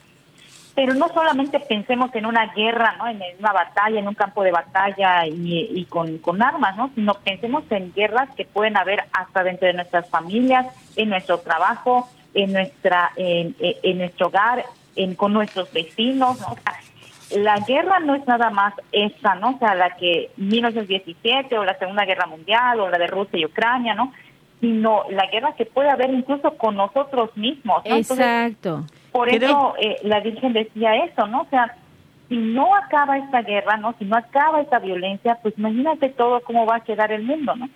pero 0.74 0.94
no 0.94 1.08
solamente 1.08 1.60
pensemos 1.60 2.14
en 2.14 2.24
una 2.24 2.46
guerra, 2.54 2.94
¿no? 2.96 3.06
en 3.06 3.20
una 3.38 3.52
batalla, 3.52 3.98
en 3.98 4.08
un 4.08 4.14
campo 4.14 4.42
de 4.42 4.52
batalla 4.52 5.26
y, 5.26 5.84
con, 5.88 6.16
con, 6.18 6.42
armas, 6.42 6.76
¿no? 6.76 6.90
sino 6.94 7.14
pensemos 7.14 7.64
en 7.70 7.92
guerras 7.92 8.30
que 8.34 8.46
pueden 8.46 8.76
haber 8.78 9.04
hasta 9.12 9.44
dentro 9.44 9.66
de 9.66 9.74
nuestras 9.74 10.08
familias, 10.08 10.66
en 10.96 11.10
nuestro 11.10 11.40
trabajo, 11.40 12.08
en 12.32 12.54
nuestra 12.54 13.12
en, 13.16 13.54
en 13.60 13.98
nuestro 13.98 14.28
hogar, 14.28 14.64
en, 14.96 15.14
con 15.14 15.34
nuestros 15.34 15.70
vecinos. 15.72 16.40
¿no? 16.40 16.56
La 17.36 17.56
guerra 17.60 18.00
no 18.00 18.14
es 18.14 18.26
nada 18.26 18.50
más 18.50 18.74
esa, 18.92 19.34
¿no? 19.36 19.50
O 19.50 19.58
sea, 19.58 19.74
la 19.74 19.96
que 19.96 20.30
1917 20.36 21.58
o 21.58 21.64
la 21.64 21.78
Segunda 21.78 22.04
Guerra 22.04 22.26
Mundial 22.26 22.80
o 22.80 22.88
la 22.88 22.98
de 22.98 23.06
Rusia 23.06 23.38
y 23.38 23.44
Ucrania, 23.44 23.94
¿no? 23.94 24.12
Sino 24.60 25.04
la 25.10 25.26
guerra 25.26 25.54
que 25.56 25.66
puede 25.66 25.90
haber 25.90 26.10
incluso 26.10 26.56
con 26.56 26.76
nosotros 26.76 27.36
mismos. 27.36 27.82
¿no? 27.84 27.96
Exacto. 27.96 28.84
Por 29.10 29.28
eso 29.28 29.74
eh, 29.80 29.96
la 30.02 30.20
Virgen 30.20 30.52
decía 30.52 31.04
eso, 31.04 31.26
¿no? 31.26 31.42
O 31.42 31.46
sea, 31.50 31.76
si 32.28 32.36
no 32.36 32.74
acaba 32.74 33.18
esta 33.18 33.42
guerra, 33.42 33.76
¿no? 33.76 33.94
Si 33.98 34.04
no 34.04 34.16
acaba 34.16 34.60
esta 34.60 34.78
violencia, 34.78 35.38
pues 35.42 35.54
imagínate 35.58 36.08
todo 36.10 36.40
cómo 36.42 36.64
va 36.64 36.76
a 36.76 36.80
quedar 36.80 37.12
el 37.12 37.22
mundo, 37.22 37.54
¿no? 37.56 37.68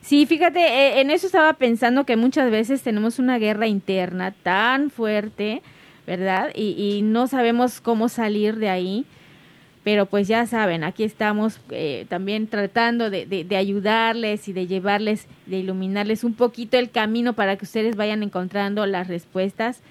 Sí, 0.00 0.24
fíjate, 0.24 0.60
eh, 0.60 1.00
en 1.00 1.10
eso 1.10 1.26
estaba 1.26 1.52
pensando 1.54 2.04
que 2.04 2.16
muchas 2.16 2.50
veces 2.50 2.82
tenemos 2.82 3.18
una 3.18 3.38
guerra 3.38 3.66
interna 3.66 4.32
tan 4.42 4.90
fuerte, 4.90 5.62
¿verdad? 6.10 6.50
Y, 6.56 7.02
no 7.04 7.28
sabemos 7.28 7.80
cómo 7.80 8.08
salir 8.08 8.56
de 8.56 8.68
ahí, 8.68 9.06
pero 9.84 10.06
pues 10.06 10.26
ya 10.26 10.44
saben, 10.44 10.82
aquí 10.82 11.04
estamos 11.04 11.60
eh, 11.70 12.04
también 12.08 12.48
tratando 12.48 13.10
de, 13.10 13.26
de, 13.26 13.56
ayudarles 13.56 14.48
y 14.48 14.52
de 14.52 14.66
llevarles, 14.66 15.28
de 15.46 15.58
iluminarles 15.58 16.24
un 16.24 16.34
poquito 16.34 16.76
el 16.78 16.90
camino 16.90 17.34
para 17.34 17.54
que 17.54 17.64
ustedes 17.64 17.94
vayan 17.94 18.24
encontrando 18.24 18.86
las 18.86 19.06
respuestas 19.06 19.82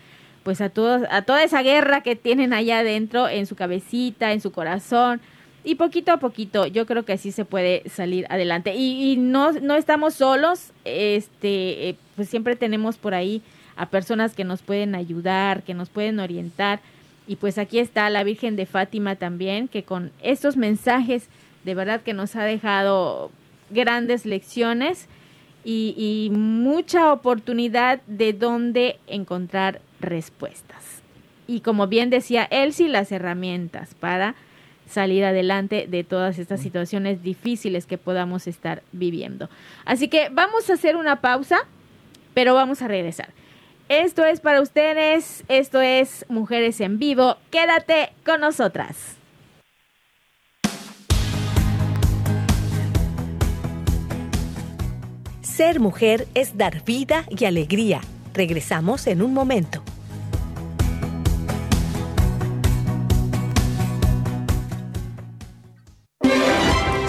pues 0.44 0.60
a 0.60 0.68
todos, 0.68 1.04
a 1.10 1.22
toda 1.22 1.42
esa 1.42 1.62
guerra 1.62 2.02
que 2.02 2.18
tienen 2.18 2.52
allá 2.52 2.80
adentro 2.80 3.30
en 3.30 3.46
su 3.46 3.56
cabecita, 3.56 4.34
en 4.34 4.42
su 4.42 4.52
corazón. 4.52 5.22
Y 5.64 5.76
poquito 5.76 6.12
a 6.12 6.18
poquito, 6.18 6.68
yo 6.68 6.86
creo 6.86 7.06
que 7.06 7.14
así 7.14 7.32
se 7.32 7.46
puede 7.46 7.84
salir 7.90 8.26
adelante. 8.30 8.76
Y, 8.76 9.16
no, 9.18 9.54
no 9.54 9.76
estamos 9.76 10.16
solos, 10.16 10.74
este, 10.84 11.90
eh, 11.90 11.96
pues 12.18 12.28
siempre 12.28 12.58
tenemos 12.58 12.98
por 12.98 13.14
ahí 13.14 13.42
a 13.80 13.86
personas 13.86 14.36
que 14.36 14.44
nos 14.44 14.62
pueden 14.62 14.94
ayudar, 14.94 15.64
que 15.64 15.74
nos 15.74 15.90
pueden 15.90 16.20
orientar. 16.20 16.82
Y 17.28 17.38
pues 17.38 17.58
aquí 17.58 17.80
está 17.80 18.10
la 18.10 18.26
Virgen 18.26 18.58
de 18.58 18.66
Fátima 18.66 19.16
también, 19.16 19.70
que 19.70 19.84
con 19.84 20.12
estos 20.22 20.58
mensajes 20.58 21.30
de 21.64 21.76
verdad 21.76 22.02
que 22.02 22.14
nos 22.14 22.36
ha 22.36 22.44
dejado 22.44 23.32
grandes 23.70 24.26
lecciones 24.26 25.08
y, 25.64 26.30
mucha 26.34 27.14
oportunidad 27.14 28.02
de 28.08 28.34
dónde 28.34 28.98
encontrar 29.08 29.82
respuestas. 30.00 31.02
Y 31.48 31.62
como 31.62 31.88
bien 31.88 32.10
decía 32.10 32.48
Elsie, 32.50 32.90
las 32.90 33.12
herramientas 33.12 33.94
para 33.94 34.36
salir 34.90 35.24
adelante 35.24 35.86
de 35.88 36.04
todas 36.04 36.40
estas 36.40 36.62
situaciones 36.62 37.24
difíciles 37.24 37.86
que 37.86 37.98
podamos 37.98 38.48
estar 38.48 38.82
viviendo. 38.92 39.50
Así 39.86 40.08
que 40.08 40.30
vamos 40.32 40.70
a 40.70 40.74
hacer 40.74 40.96
una 40.96 41.22
pausa, 41.22 41.60
pero 42.34 42.56
vamos 42.56 42.82
a 42.82 42.88
regresar. 42.88 43.30
Esto 43.90 44.24
es 44.24 44.40
para 44.40 44.62
ustedes, 44.62 45.44
esto 45.48 45.82
es 45.82 46.24
Mujeres 46.30 46.80
en 46.80 47.00
Vivo. 47.00 47.38
Quédate 47.50 48.14
con 48.24 48.40
nosotras. 48.40 49.18
Ser 55.42 55.80
mujer 55.80 56.28
es 56.36 56.56
dar 56.56 56.86
vida 56.86 57.26
y 57.30 57.46
alegría. 57.46 58.02
Regresamos 58.36 59.08
en 59.08 59.24
un 59.24 59.34
momento. 59.34 59.84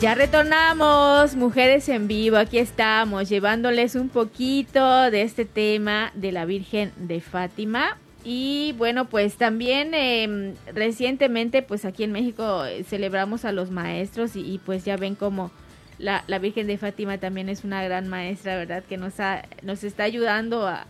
Ya 0.00 0.14
retornamos, 0.14 1.36
mujeres 1.36 1.86
en 1.90 2.08
vivo, 2.08 2.38
aquí 2.38 2.56
estamos 2.56 3.28
llevándoles 3.28 3.96
un 3.96 4.08
poquito 4.08 5.10
de 5.10 5.20
este 5.20 5.44
tema 5.44 6.10
de 6.14 6.32
la 6.32 6.46
Virgen 6.46 6.90
de 6.96 7.20
Fátima. 7.20 7.98
Y 8.24 8.74
bueno, 8.78 9.10
pues 9.10 9.36
también 9.36 9.92
em, 9.92 10.54
recientemente, 10.72 11.60
pues 11.60 11.84
aquí 11.84 12.02
en 12.02 12.12
México 12.12 12.64
eh, 12.64 12.82
celebramos 12.84 13.44
a 13.44 13.52
los 13.52 13.70
maestros 13.70 14.36
y, 14.36 14.58
pues 14.64 14.86
ya 14.86 14.96
ven 14.96 15.16
como 15.16 15.50
la, 15.98 16.24
la, 16.28 16.38
Virgen 16.38 16.66
de 16.66 16.78
Fátima 16.78 17.18
también 17.18 17.50
es 17.50 17.62
una 17.62 17.84
gran 17.84 18.08
maestra, 18.08 18.56
¿verdad? 18.56 18.82
Que 18.88 18.96
nos, 18.96 19.20
ha, 19.20 19.42
nos 19.62 19.84
está 19.84 20.04
ayudando 20.04 20.66
a, 20.66 20.86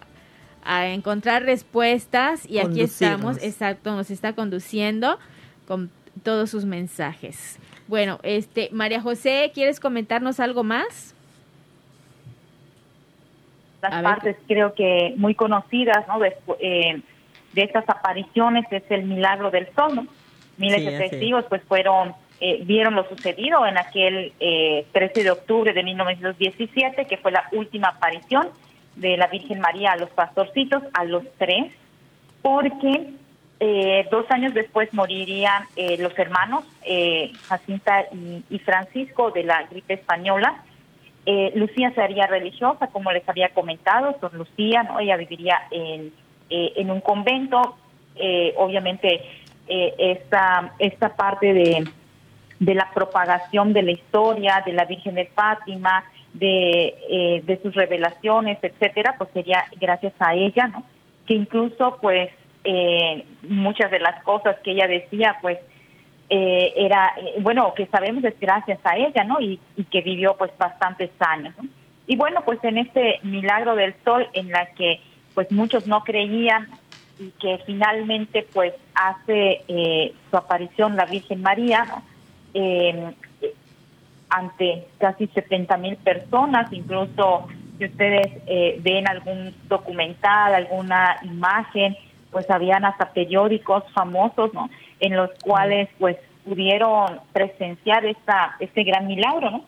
a 0.63 0.87
encontrar 0.87 1.43
respuestas 1.43 2.49
y 2.49 2.59
aquí 2.59 2.81
estamos, 2.81 3.39
exacto, 3.43 3.91
nos 3.91 4.13
está 4.13 4.35
conduciendo 4.35 5.19
con 5.67 5.91
todos 6.23 6.49
sus 6.49 6.65
mensajes. 6.65 7.59
Bueno, 7.91 8.21
este, 8.23 8.69
María 8.71 9.01
José, 9.01 9.51
¿quieres 9.53 9.81
comentarnos 9.81 10.39
algo 10.39 10.63
más? 10.63 11.13
Las 13.83 14.01
partes 14.05 14.37
creo 14.47 14.75
que 14.75 15.15
muy 15.17 15.35
conocidas, 15.35 16.07
¿no? 16.07 16.21
De, 16.21 16.37
eh, 16.61 17.03
de 17.53 17.63
estas 17.63 17.89
apariciones 17.89 18.65
es 18.71 18.85
el 18.91 19.07
milagro 19.07 19.51
del 19.51 19.67
sol, 19.75 20.09
Miles 20.57 20.85
de 20.85 20.99
testigos 20.99 21.47
pues 21.49 21.63
fueron, 21.65 22.15
eh, 22.39 22.61
vieron 22.63 22.95
lo 22.95 23.09
sucedido 23.09 23.67
en 23.67 23.77
aquel 23.77 24.35
eh, 24.39 24.87
13 24.93 25.25
de 25.25 25.31
octubre 25.33 25.73
de 25.73 25.83
1917, 25.83 27.07
que 27.07 27.17
fue 27.17 27.33
la 27.33 27.49
última 27.51 27.89
aparición 27.89 28.51
de 28.95 29.17
la 29.17 29.27
Virgen 29.27 29.59
María 29.59 29.91
a 29.93 29.97
los 29.97 30.11
pastorcitos, 30.11 30.85
a 30.93 31.03
los 31.03 31.25
tres, 31.39 31.73
porque 32.41 33.15
eh, 33.63 34.09
dos 34.11 34.25
años 34.31 34.55
después 34.55 34.93
morirían 34.95 35.65
eh, 35.77 35.99
los 35.99 36.19
hermanos 36.19 36.65
eh, 36.83 37.31
Jacinta 37.47 38.07
y, 38.49 38.59
Francisco 38.61 39.31
de 39.33 39.45
la 39.45 39.65
gripe 39.65 39.95
española. 39.95 40.65
Lucía 41.55 41.93
se 41.95 42.03
haría 42.03 42.27
religiosa, 42.27 42.89
como 42.89 43.13
les 43.13 43.29
había 43.29 43.51
comentado, 43.51 44.17
son 44.21 44.37
Lucía, 44.37 44.83
¿no? 44.83 44.99
ella 44.99 45.17
viviría 45.17 45.61
en, 45.71 46.13
en 46.49 46.91
un 46.91 47.01
convento. 47.01 47.77
obviamente, 48.57 49.21
esta, 49.69 50.73
esta 50.81 51.15
parte 51.15 51.53
de, 51.53 51.89
de 52.59 52.75
la 52.75 52.91
propagación 52.93 53.73
de 53.73 53.83
la 53.83 53.93
historia 53.93 54.63
de 54.67 54.73
la 54.73 54.87
Virgen 54.87 55.15
de 55.15 55.27
Fátima, 55.27 56.03
de, 56.33 57.43
de 57.45 57.63
sus 57.63 57.75
revelaciones, 57.75 58.59
etcétera, 58.63 59.15
pues 59.17 59.31
sería 59.33 59.67
gracias 59.79 60.15
a 60.19 60.35
ella, 60.35 60.67
¿no? 60.67 60.83
que 61.27 61.35
incluso 61.35 61.99
pues 62.01 62.31
eh, 62.65 63.25
muchas 63.43 63.91
de 63.91 64.01
las 64.01 64.23
cosas 64.23 64.57
que 64.63 64.73
ella 64.73 64.87
decía, 64.87 65.37
pues 65.41 65.59
eh, 66.29 66.73
era, 66.77 67.13
bueno, 67.41 67.75
que 67.75 67.87
sabemos 67.87 68.25
es 68.25 68.39
gracias 68.39 68.79
a 68.85 68.97
ella, 68.97 69.25
¿no? 69.25 69.41
Y, 69.41 69.61
que 69.91 70.01
vivió 70.03 70.37
pues 70.37 70.51
bastantes 70.59 71.11
años. 71.19 71.55
Y 72.07 72.17
bueno, 72.17 72.43
pues 72.45 72.63
en 72.65 72.79
este 72.79 73.21
milagro 73.23 73.75
del 73.75 73.95
sol 74.05 74.29
en 74.33 74.51
la 74.51 74.67
que 74.75 75.01
pues 75.35 75.51
muchos 75.51 75.87
no 75.87 76.03
creían 76.03 76.69
y 77.19 77.31
que 77.41 77.59
finalmente 77.67 78.47
pues 78.53 78.75
hace 78.95 79.63
eh, 79.69 80.15
su 80.31 80.37
aparición 80.37 80.97
la 80.97 81.05
Virgen 81.07 81.43
María 81.43 81.87
eh, 82.55 83.13
ante 84.31 84.87
casi 84.99 85.27
70 85.27 85.77
mil 85.77 85.97
personas, 85.97 86.73
incluso 86.73 87.49
si 87.79 87.87
ustedes 87.87 88.43
eh, 88.47 88.79
ven 88.83 89.09
algún 89.09 89.55
documental, 89.69 90.55
alguna 90.55 91.17
imagen, 91.23 91.97
pues 92.31 92.49
habían 92.51 92.85
hasta 92.85 93.13
periódicos 93.13 93.85
famosos, 93.93 94.53
¿no? 94.55 94.71
En 95.01 95.17
los 95.17 95.31
cuales 95.43 95.89
pues 95.99 96.17
pudieron 96.45 97.21
presenciar 97.33 98.05
esta, 98.05 98.57
este 98.61 98.85
gran 98.85 99.07
milagro, 99.07 99.51
¿no? 99.51 99.65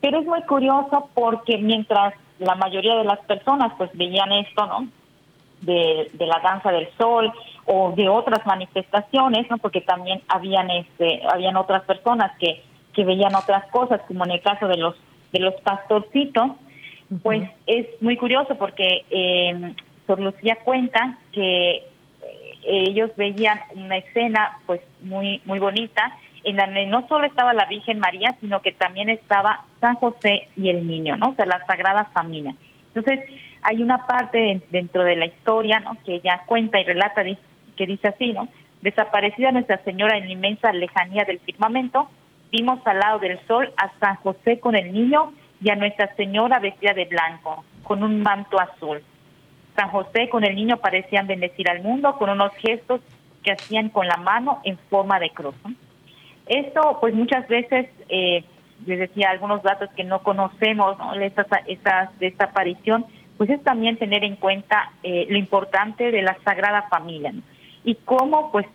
Pero 0.00 0.20
es 0.20 0.26
muy 0.26 0.42
curioso 0.42 1.08
porque 1.14 1.58
mientras 1.58 2.14
la 2.38 2.54
mayoría 2.56 2.96
de 2.96 3.04
las 3.04 3.20
personas 3.20 3.72
pues 3.78 3.90
veían 3.94 4.32
esto, 4.32 4.66
¿no? 4.66 4.88
De, 5.60 6.10
la 6.18 6.40
danza 6.40 6.72
del 6.72 6.88
sol 6.98 7.32
o 7.66 7.92
de 7.92 8.08
otras 8.08 8.44
manifestaciones, 8.46 9.48
¿no? 9.48 9.58
Porque 9.58 9.80
también 9.80 10.20
habían 10.28 10.70
este, 10.70 11.22
habían 11.32 11.56
otras 11.56 11.82
personas 11.82 12.32
que, 12.38 12.62
que 12.92 13.04
veían 13.04 13.34
otras 13.34 13.66
cosas, 13.70 14.00
como 14.08 14.24
en 14.24 14.32
el 14.32 14.42
caso 14.42 14.66
de 14.66 14.76
los 14.76 14.96
de 15.32 15.40
los 15.40 15.54
pastorcitos, 15.62 16.52
pues 17.22 17.48
es 17.66 17.86
muy 18.00 18.16
curioso 18.16 18.56
porque 18.56 19.04
eh, 19.10 19.74
Sor 20.06 20.20
Lucía 20.20 20.58
cuenta 20.64 21.18
que 21.32 21.86
ellos 22.64 23.10
veían 23.16 23.60
una 23.74 23.96
escena 23.96 24.58
pues 24.66 24.80
muy 25.00 25.40
muy 25.44 25.58
bonita 25.58 26.16
en 26.44 26.56
la 26.56 26.72
que 26.72 26.86
no 26.86 27.06
solo 27.08 27.26
estaba 27.26 27.52
la 27.52 27.66
Virgen 27.66 27.98
María, 27.98 28.34
sino 28.40 28.62
que 28.62 28.72
también 28.72 29.08
estaba 29.08 29.64
San 29.80 29.94
José 29.96 30.48
y 30.56 30.70
el 30.70 30.86
niño, 30.86 31.16
¿no? 31.16 31.30
O 31.30 31.34
sea, 31.34 31.46
la 31.46 31.64
Sagrada 31.66 32.06
Familia. 32.06 32.54
Entonces, 32.94 33.20
hay 33.62 33.82
una 33.82 34.06
parte 34.06 34.60
dentro 34.70 35.04
de 35.04 35.16
la 35.16 35.26
historia, 35.26 35.80
¿no? 35.80 35.96
Que 36.04 36.16
ella 36.16 36.42
cuenta 36.46 36.80
y 36.80 36.84
relata 36.84 37.22
que 37.76 37.86
dice 37.86 38.08
así, 38.08 38.32
¿no? 38.32 38.48
Desaparecida 38.82 39.52
Nuestra 39.52 39.82
Señora 39.84 40.18
en 40.18 40.26
la 40.26 40.32
inmensa 40.32 40.72
lejanía 40.72 41.24
del 41.24 41.38
firmamento, 41.40 42.10
vimos 42.50 42.84
al 42.84 42.98
lado 42.98 43.18
del 43.20 43.38
sol 43.46 43.72
a 43.76 43.90
San 44.00 44.16
José 44.16 44.58
con 44.58 44.74
el 44.74 44.92
niño 44.92 45.32
y 45.62 45.70
a 45.70 45.76
Nuestra 45.76 46.14
Señora 46.16 46.58
vestida 46.58 46.92
de 46.92 47.04
blanco, 47.04 47.64
con 47.84 48.02
un 48.02 48.20
manto 48.20 48.60
azul. 48.60 49.00
San 49.74 49.88
José 49.88 50.28
con 50.28 50.44
el 50.44 50.54
niño 50.54 50.76
parecían 50.78 51.26
bendecir 51.26 51.68
al 51.68 51.82
mundo 51.82 52.16
con 52.18 52.30
unos 52.30 52.52
gestos 52.56 53.00
que 53.42 53.52
hacían 53.52 53.88
con 53.88 54.06
la 54.06 54.16
mano 54.16 54.60
en 54.64 54.78
forma 54.90 55.18
de 55.18 55.30
cruz. 55.30 55.54
Esto, 56.46 56.98
pues 57.00 57.14
muchas 57.14 57.46
veces, 57.48 57.88
eh, 58.08 58.44
les 58.86 58.98
decía 58.98 59.30
algunos 59.30 59.62
datos 59.62 59.88
que 59.96 60.04
no 60.04 60.22
conocemos, 60.22 60.98
¿no? 60.98 61.14
De 61.14 61.26
esta 61.26 62.44
aparición, 62.44 63.06
pues 63.38 63.50
es 63.50 63.62
también 63.62 63.96
tener 63.96 64.24
en 64.24 64.36
cuenta 64.36 64.92
eh, 65.02 65.26
lo 65.28 65.38
importante 65.38 66.10
de 66.10 66.22
la 66.22 66.36
Sagrada 66.44 66.82
Familia 66.88 67.32
y 67.84 67.94
cómo, 67.96 68.52
pues, 68.52 68.66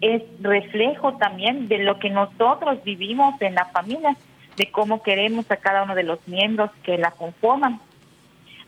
es 0.00 0.22
reflejo 0.40 1.14
también 1.14 1.68
de 1.68 1.78
lo 1.78 1.98
que 1.98 2.10
nosotros 2.10 2.82
vivimos 2.84 3.40
en 3.42 3.54
la 3.54 3.66
familia 3.66 4.16
de 4.56 4.70
cómo 4.70 5.02
queremos 5.02 5.50
a 5.50 5.56
cada 5.56 5.82
uno 5.84 5.94
de 5.94 6.04
los 6.04 6.18
miembros 6.26 6.70
que 6.82 6.98
la 6.98 7.10
conforman. 7.12 7.80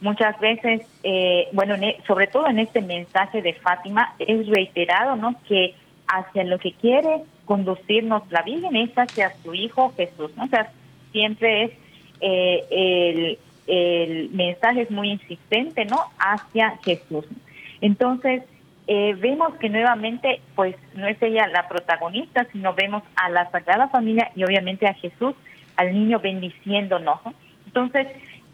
Muchas 0.01 0.39
veces, 0.41 0.83
eh, 1.03 1.49
bueno, 1.53 1.75
e, 1.75 1.99
sobre 2.07 2.27
todo 2.27 2.47
en 2.47 2.59
este 2.59 2.81
mensaje 2.81 3.43
de 3.43 3.53
Fátima, 3.55 4.15
es 4.19 4.47
reiterado, 4.47 5.17
¿no? 5.17 5.35
Que 5.47 5.75
hacia 6.07 6.45
lo 6.45 6.59
que 6.59 6.73
quiere 6.73 7.23
conducirnos 7.45 8.23
la 8.31 8.43
Virgen 8.43 8.77
es 8.77 8.91
hacia 8.97 9.33
su 9.43 9.55
Hijo 9.55 9.93
Jesús, 9.97 10.31
¿no? 10.37 10.45
O 10.45 10.49
sea, 10.49 10.71
siempre 11.13 11.65
es 11.65 11.71
eh, 12.21 12.65
el, 12.71 13.39
el 13.67 14.31
mensaje 14.31 14.83
es 14.83 14.91
muy 14.91 15.11
insistente, 15.11 15.85
¿no? 15.85 15.99
Hacia 16.19 16.79
Jesús. 16.85 17.27
Entonces, 17.81 18.43
eh, 18.87 19.15
vemos 19.19 19.55
que 19.57 19.69
nuevamente, 19.69 20.41
pues 20.57 20.75
no 20.95 21.07
es 21.07 21.21
ella 21.23 21.47
la 21.47 21.69
protagonista, 21.69 22.47
sino 22.53 22.75
vemos 22.75 23.03
a 23.15 23.29
la 23.29 23.51
Sagrada 23.51 23.89
Familia 23.89 24.33
y 24.35 24.43
obviamente 24.43 24.87
a 24.87 24.95
Jesús 24.95 25.35
al 25.77 25.93
niño 25.93 26.19
bendiciéndonos. 26.19 27.21
Entonces, 27.67 28.09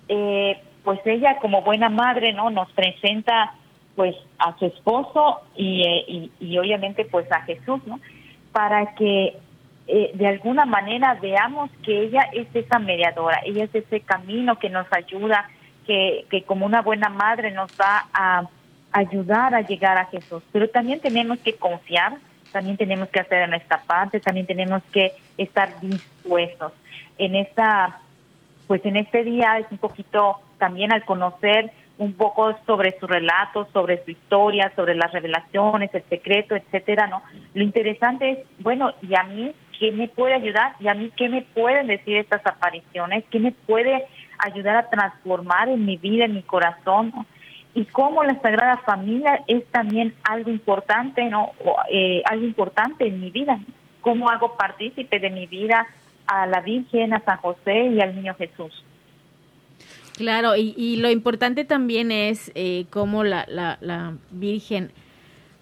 eh, 0.09 0.59
pues 0.87 1.01
ella 1.05 1.39
como 1.41 1.63
buena 1.63 1.89
madre, 1.89 2.33
¿no? 2.33 2.49
Nos 2.49 2.71
presenta 2.71 3.55
pues 3.97 4.15
a 4.39 4.57
su 4.57 4.67
esposo 4.67 5.41
eh, 5.57 6.05
y, 6.07 6.31
y, 6.39 6.59
obviamente 6.59 7.05
pues 7.05 7.31
a 7.33 7.43
Jesús, 7.43 7.85
¿no? 7.87 7.99
Para 8.53 8.95
que 8.95 9.37
eh, 9.89 10.13
de 10.15 10.27
alguna 10.29 10.65
manera 10.65 11.19
veamos 11.21 11.73
que 11.83 12.03
ella 12.05 12.29
es 12.33 12.47
esa 12.55 12.79
mediadora, 12.79 13.41
ella 13.45 13.65
es 13.65 13.75
ese 13.75 13.99
camino 13.99 14.61
que 14.61 14.71
nos 14.71 14.87
ayuda, 14.93 15.51
que, 15.89 16.25
que 16.31 16.45
como 16.45 16.65
una 16.65 16.83
buena 16.83 17.09
madre 17.09 17.51
nos 17.51 17.73
va 17.73 18.07
a 18.13 18.49
ayudar 18.93 19.57
a 19.57 19.63
llegar 19.63 19.99
a 19.99 20.05
Jesús. 20.05 20.45
Pero 20.53 20.69
también 20.69 21.01
tenemos 21.01 21.41
que 21.41 21.55
confiar, 21.55 22.15
también 22.53 22.77
tenemos 22.77 23.09
que 23.09 23.19
hacer 23.19 23.49
nuestra 23.49 23.83
parte, 23.83 24.21
también 24.21 24.47
tenemos 24.47 24.85
que 24.93 25.15
estar 25.37 25.81
dispuestos 25.81 26.73
en 27.19 27.35
esta, 27.35 27.99
pues 28.67 28.85
en 28.85 28.97
este 28.97 29.23
día 29.25 29.59
es 29.59 29.67
un 29.71 29.79
poquito 29.79 30.41
también 30.59 30.93
al 30.93 31.05
conocer 31.05 31.73
un 31.99 32.13
poco 32.13 32.55
sobre 32.67 32.99
su 32.99 33.07
relato, 33.07 33.69
sobre 33.73 34.05
su 34.05 34.11
historia, 34.11 34.73
sobre 34.77 34.95
las 34.95 35.13
revelaciones, 35.13 35.95
el 35.95 36.05
secreto, 36.09 36.55
etcétera, 36.55 37.07
¿no? 37.07 37.23
Lo 37.55 37.63
interesante 37.63 38.31
es, 38.31 38.39
bueno, 38.59 38.93
¿y 39.01 39.15
a 39.15 39.23
mí 39.23 39.55
qué 39.79 39.93
me 39.93 40.09
puede 40.09 40.35
ayudar? 40.35 40.75
¿Y 40.79 40.89
a 40.89 40.95
mí 40.95 41.11
qué 41.17 41.29
me 41.29 41.43
pueden 41.43 41.87
decir 41.87 42.19
estas 42.19 42.45
apariciones? 42.45 43.25
¿Qué 43.31 43.39
me 43.39 43.53
puede 43.53 44.05
ayudar 44.39 44.77
a 44.77 44.91
transformar 44.91 45.69
en 45.69 45.87
mi 45.87 45.97
vida, 45.97 46.27
en 46.27 46.35
mi 46.35 46.43
corazón? 46.43 47.13
Y 47.75 47.85
cómo 47.87 48.25
la 48.25 48.41
Sagrada 48.41 48.79
Familia 48.79 49.43
es 49.47 49.65
también 49.71 50.15
algo 50.29 50.51
importante, 50.51 51.25
¿no? 51.25 51.53
Eh, 51.91 52.23
algo 52.27 52.45
importante 52.45 53.07
en 53.07 53.21
mi 53.21 53.31
vida. 53.31 53.59
¿Cómo 54.03 54.29
hago 54.29 54.57
partícipe 54.57 55.19
de 55.19 55.31
mi 55.31 55.47
vida 55.47 55.87
a 56.27 56.47
la 56.47 56.61
Virgen, 56.61 57.15
a 57.15 57.25
San 57.25 57.39
José 57.39 57.87
y 57.89 58.01
al 58.01 58.15
Niño 58.15 58.35
Jesús. 58.35 58.73
Claro, 60.17 60.57
y, 60.57 60.97
lo 60.97 61.11
importante 61.11 61.65
también 61.65 62.11
es 62.11 62.51
eh, 62.55 62.87
cómo 62.89 63.23
la, 63.23 63.47
la, 63.49 64.15
Virgen 64.31 64.91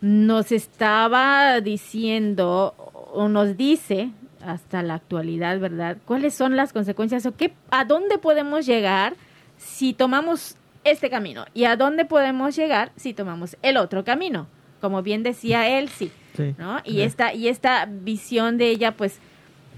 nos 0.01 0.53
estaba 0.53 1.61
diciendo 1.61 2.75
o 3.13 3.29
nos 3.29 3.57
dice 3.57 4.11
hasta 4.47 4.83
la 4.83 4.95
actualidad, 4.95 5.59
¿verdad? 5.59 5.97
¿Cuáles 6.05 6.35
son 6.35 6.57
las 6.57 6.73
consecuencias 6.73 7.27
o 7.27 7.35
qué, 7.37 7.53
a 7.71 7.85
dónde 7.85 8.19
podemos 8.19 8.65
llegar 8.67 9.15
si 9.57 9.93
tomamos 9.93 10.57
este 10.85 11.11
camino 11.11 11.47
y 11.53 11.65
a 11.65 11.77
dónde 11.77 12.05
podemos 12.05 12.55
llegar 12.55 12.93
si 12.95 13.13
tomamos 13.13 13.57
el 13.63 13.77
otro 13.77 14.05
camino? 14.05 14.47
Como 14.81 15.03
bien 15.03 15.23
decía 15.23 15.79
él, 15.79 15.89
sí, 15.89 16.13
¿no? 16.59 16.81
Y 16.85 17.01
esta 17.01 17.33
y 17.33 17.49
esta 17.49 17.87
visión 17.87 18.59
de 18.59 18.69
ella, 18.69 18.93
pues 18.93 19.19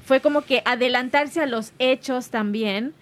fue 0.06 0.20
como 0.20 0.42
que 0.42 0.62
adelantarse 0.64 1.40
a 1.40 1.46
los 1.46 1.72
hechos 1.80 2.30
también, 2.30 2.94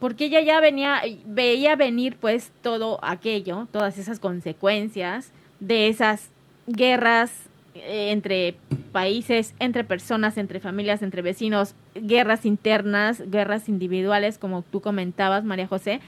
porque 0.00 0.24
ella 0.24 0.40
ya 0.40 0.60
venía, 0.60 1.00
veía 1.24 1.76
venir 1.76 2.16
pues 2.20 2.50
todo 2.60 2.98
aquello, 3.02 3.68
todas 3.70 3.98
esas 3.98 4.18
consecuencias 4.18 5.30
de 5.60 5.86
esas 5.86 6.28
guerras 6.66 7.30
eh, 7.76 8.10
entre 8.10 8.56
países, 8.90 9.54
entre 9.60 9.84
personas, 9.84 10.38
entre 10.38 10.58
familias, 10.58 11.02
entre 11.02 11.22
vecinos, 11.22 11.76
guerras 11.94 12.44
internas, 12.44 13.22
guerras 13.30 13.68
individuales, 13.68 14.36
como 14.36 14.62
tú 14.62 14.80
comentabas, 14.80 15.44
María 15.44 15.68
José. 15.68 16.00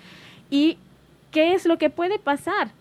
¿Y 0.51 0.77
qué 1.31 1.55
es 1.55 1.67
lo 1.67 1.79
que 1.79 1.89
puede 1.89 2.19
pasar? 2.19 2.73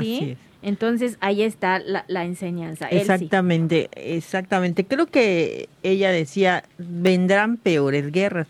¿Sí? 0.00 0.38
Entonces 0.62 1.18
ahí 1.20 1.42
está 1.42 1.78
la, 1.78 2.24
enseñanza. 2.24 2.88
Exactamente, 2.88 3.88
exactamente. 3.94 4.84
Creo 4.84 5.06
que 5.06 5.68
ella 5.82 6.10
decía, 6.10 6.64
vendrán 6.78 7.56
peores 7.56 8.10
guerras. 8.10 8.48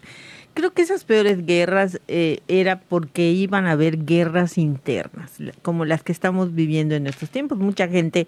Creo 0.55 0.73
que 0.73 0.83
esas 0.83 1.05
peores 1.05 1.45
guerras 1.45 2.01
eh, 2.09 2.41
era 2.49 2.81
porque 2.81 3.31
iban 3.31 3.67
a 3.67 3.73
haber 3.73 4.05
guerras 4.05 4.59
internas, 4.59 5.35
como 5.63 5.85
las 5.85 6.03
que 6.03 6.13
estamos 6.13 6.55
viviendo 6.55 6.95
en 6.95 7.07
estos 7.07 7.31
tiempos. 7.31 7.59
Mucha 7.59 7.89
gente 7.89 8.27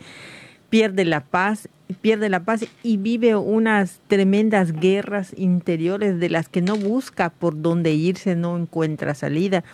pierde 0.69 1.05
la 1.05 1.25
paz, 1.25 1.69
pierde 2.01 2.29
la 2.29 2.45
paz 2.45 2.67
y 2.83 2.99
vive 2.99 3.35
unas 3.35 4.01
tremendas 4.07 4.73
guerras 4.73 5.33
interiores 5.37 6.21
de 6.21 6.29
las 6.29 6.49
que 6.49 6.63
no 6.63 6.77
busca 6.77 7.31
por 7.31 7.61
dónde 7.61 7.93
irse, 7.93 8.37
no 8.37 8.57
encuentra 8.57 9.15
salida. 9.15 9.65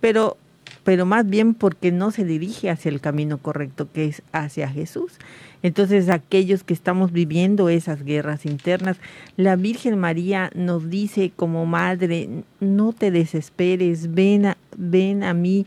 Pero 0.00 0.38
pero 0.84 1.06
más 1.06 1.28
bien 1.28 1.54
porque 1.54 1.90
no 1.90 2.10
se 2.10 2.24
dirige 2.24 2.70
hacia 2.70 2.90
el 2.90 3.00
camino 3.00 3.38
correcto, 3.38 3.88
que 3.92 4.04
es 4.06 4.22
hacia 4.32 4.68
Jesús. 4.68 5.14
Entonces, 5.62 6.10
aquellos 6.10 6.62
que 6.62 6.74
estamos 6.74 7.10
viviendo 7.10 7.70
esas 7.70 8.04
guerras 8.04 8.44
internas, 8.44 8.98
la 9.38 9.56
Virgen 9.56 9.98
María 9.98 10.50
nos 10.54 10.90
dice 10.90 11.32
como 11.34 11.64
madre, 11.64 12.28
no 12.60 12.92
te 12.92 13.10
desesperes, 13.10 14.14
ven 14.14 14.46
a, 14.46 14.56
ven 14.76 15.24
a 15.24 15.32
mí, 15.32 15.64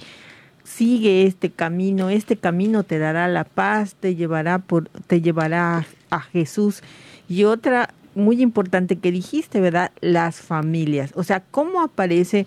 sigue 0.64 1.26
este 1.26 1.50
camino, 1.50 2.10
este 2.10 2.38
camino 2.38 2.84
te 2.84 3.00
dará 3.00 3.28
la 3.28 3.44
paz, 3.44 3.96
te 4.00 4.16
llevará 4.16 4.60
por 4.60 4.88
te 5.08 5.22
llevará 5.22 5.80
a, 5.80 5.86
a 6.12 6.22
Jesús. 6.22 6.84
Y 7.28 7.46
otra 7.46 7.90
muy 8.14 8.42
importante 8.42 8.98
que 8.98 9.12
dijiste, 9.12 9.62
¿verdad? 9.62 9.92
Las 10.02 10.42
familias. 10.42 11.12
O 11.16 11.24
sea, 11.24 11.40
¿cómo 11.52 11.82
aparece 11.82 12.46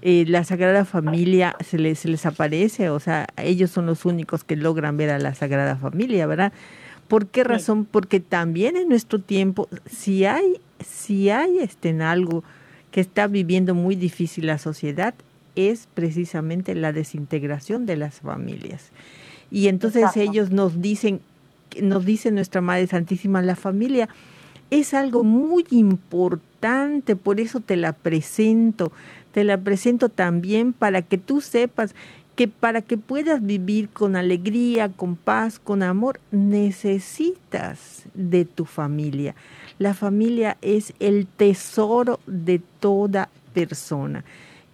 eh, 0.00 0.24
la 0.26 0.44
Sagrada 0.44 0.84
Familia? 0.84 1.54
Se 1.64 1.78
les, 1.78 2.00
se 2.00 2.08
les 2.08 2.24
aparece, 2.26 2.90
o 2.90 3.00
sea, 3.00 3.26
ellos 3.36 3.70
son 3.70 3.86
los 3.86 4.04
únicos 4.04 4.44
que 4.44 4.56
logran 4.56 4.96
ver 4.96 5.10
a 5.10 5.18
la 5.18 5.34
Sagrada 5.34 5.76
Familia, 5.76 6.26
¿verdad? 6.26 6.52
¿Por 7.08 7.26
qué 7.26 7.44
razón? 7.44 7.84
Porque 7.84 8.20
también 8.20 8.76
en 8.76 8.88
nuestro 8.88 9.18
tiempo, 9.18 9.68
si 9.84 10.24
hay, 10.24 10.60
si 10.82 11.28
hay 11.28 11.58
este, 11.58 11.90
en 11.90 12.00
algo 12.00 12.42
que 12.90 13.02
está 13.02 13.26
viviendo 13.26 13.74
muy 13.74 13.96
difícil 13.96 14.46
la 14.46 14.58
sociedad, 14.58 15.14
es 15.54 15.88
precisamente 15.92 16.74
la 16.74 16.92
desintegración 16.92 17.84
de 17.84 17.96
las 17.96 18.20
familias. 18.20 18.90
Y 19.50 19.68
entonces 19.68 20.16
ellos 20.16 20.50
nos 20.50 20.80
dicen, 20.80 21.20
nos 21.80 22.06
dice 22.06 22.30
nuestra 22.30 22.62
Madre 22.62 22.86
Santísima, 22.86 23.42
la 23.42 23.56
familia 23.56 24.08
es 24.70 24.94
algo 24.94 25.22
muy 25.22 25.66
importante, 25.70 27.14
por 27.14 27.40
eso 27.40 27.60
te 27.60 27.76
la 27.76 27.92
presento, 27.92 28.90
te 29.32 29.44
la 29.44 29.58
presento 29.58 30.08
también 30.08 30.72
para 30.72 31.02
que 31.02 31.18
tú 31.18 31.40
sepas 31.40 31.94
que 32.36 32.48
para 32.48 32.80
que 32.80 32.96
puedas 32.96 33.44
vivir 33.44 33.88
con 33.90 34.16
alegría, 34.16 34.88
con 34.88 35.16
paz, 35.16 35.58
con 35.58 35.82
amor, 35.82 36.18
necesitas 36.30 38.04
de 38.14 38.44
tu 38.44 38.64
familia. 38.64 39.34
La 39.78 39.94
familia 39.94 40.56
es 40.62 40.94
el 40.98 41.26
tesoro 41.26 42.20
de 42.26 42.60
toda 42.80 43.28
persona. 43.52 44.24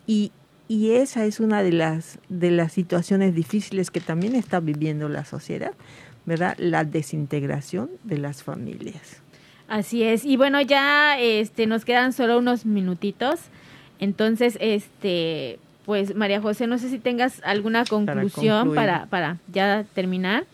Y, 0.07 0.31
y 0.69 0.93
esa 0.93 1.25
es 1.25 1.41
una 1.41 1.63
de 1.63 1.73
las, 1.73 2.19
de 2.29 2.51
las 2.51 2.73
situaciones 2.73 3.35
difíciles 3.35 3.91
que 3.91 4.01
también 4.01 4.37
está 4.37 4.61
viviendo 4.61 5.09
la 5.09 5.25
sociedad, 5.25 5.73
¿verdad? 6.27 6.55
La 6.59 6.85
desintegración 6.85 7.91
de 8.05 8.19
las 8.19 8.43
familias. 8.45 9.21
Así 9.67 10.03
es. 10.03 10.25
Y 10.25 10.37
bueno, 10.37 10.61
ya 10.61 11.19
este 11.19 11.67
nos 11.67 11.85
quedan 11.85 12.13
solo 12.13 12.39
unos 12.39 12.65
minutitos. 12.65 13.41
Entonces, 13.99 14.57
este 14.61 15.59
pues 15.89 16.15
María 16.15 16.43
José, 16.43 16.67
no 16.67 16.77
sé 16.77 16.91
si 16.91 16.99
tengas 16.99 17.41
alguna 17.45 17.87
conclusión 17.87 18.75
para, 18.75 19.07
para, 19.07 19.39
ya 19.51 19.87
terminar. 19.95 20.45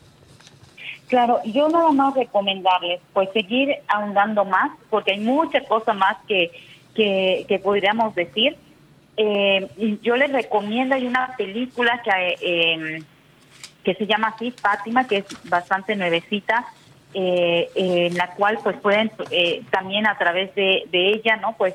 Claro, 1.08 1.40
yo 1.44 1.68
nada 1.68 1.90
más 1.90 2.14
recomendarles 2.14 3.00
pues 3.12 3.30
seguir 3.32 3.74
ahondando 3.88 4.44
más, 4.44 4.70
porque 4.90 5.10
hay 5.10 5.18
muchas 5.18 5.66
cosas 5.66 5.96
más 5.96 6.18
que, 6.28 6.52
que, 6.94 7.60
podríamos 7.64 8.14
decir. 8.14 8.56
Eh, 9.16 9.98
yo 10.02 10.14
les 10.14 10.30
recomiendo, 10.30 10.94
hay 10.94 11.04
una 11.04 11.34
película 11.36 12.00
que, 12.04 12.36
eh, 12.40 13.02
que 13.82 13.94
se 13.94 14.06
llama 14.06 14.28
así, 14.36 14.52
Fátima, 14.52 15.08
que 15.08 15.16
es 15.16 15.26
bastante 15.48 15.96
nuevecita, 15.96 16.64
eh, 17.12 17.70
en 17.74 18.16
la 18.16 18.34
cual 18.34 18.58
pues 18.62 18.76
pueden 18.76 19.10
eh, 19.32 19.62
también 19.70 20.06
a 20.06 20.16
través 20.16 20.54
de, 20.54 20.84
de 20.92 21.10
ella, 21.10 21.36
¿no? 21.36 21.56
Pues 21.56 21.74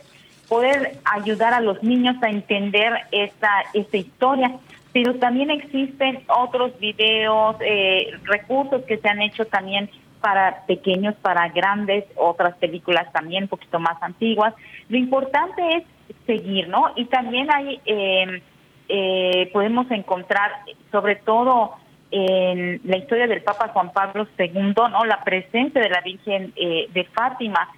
poder 0.50 0.98
ayudar 1.06 1.54
a 1.54 1.62
los 1.62 1.82
niños 1.84 2.16
a 2.22 2.30
entender 2.30 2.92
esta, 3.12 3.64
esta 3.74 3.98
historia. 3.98 4.56
Pero 4.92 5.16
también 5.16 5.52
existen 5.52 6.24
otros 6.28 6.78
videos, 6.80 7.56
eh, 7.62 8.12
recursos 8.24 8.84
que 8.86 8.98
se 8.98 9.08
han 9.08 9.22
hecho 9.22 9.46
también 9.46 9.90
para 10.20 10.66
pequeños, 10.66 11.16
para 11.22 11.48
grandes, 11.50 12.04
otras 12.16 12.56
películas 12.58 13.10
también 13.14 13.44
un 13.44 13.50
poquito 13.50 13.80
más 13.80 14.02
antiguas. 14.02 14.54
Lo 14.90 14.98
importante 14.98 15.62
es 15.78 15.84
seguir, 16.26 16.68
¿no? 16.68 16.92
Y 16.96 17.06
también 17.06 17.50
hay, 17.54 17.80
em, 17.86 18.42
eh, 18.90 19.50
podemos 19.54 19.90
encontrar, 19.92 20.52
sobre 20.92 21.16
todo 21.18 21.76
en 22.12 22.82
la 22.84 22.98
historia 22.98 23.28
del 23.28 23.44
Papa 23.44 23.68
Juan 23.68 23.94
Pablo 23.94 24.28
II, 24.38 24.74
¿no? 24.76 25.06
La 25.06 25.24
presencia 25.24 25.80
de 25.80 25.90
la 25.90 26.02
Virgen 26.02 26.52
eh, 26.56 26.88
de 26.92 27.04
Fátima, 27.06 27.70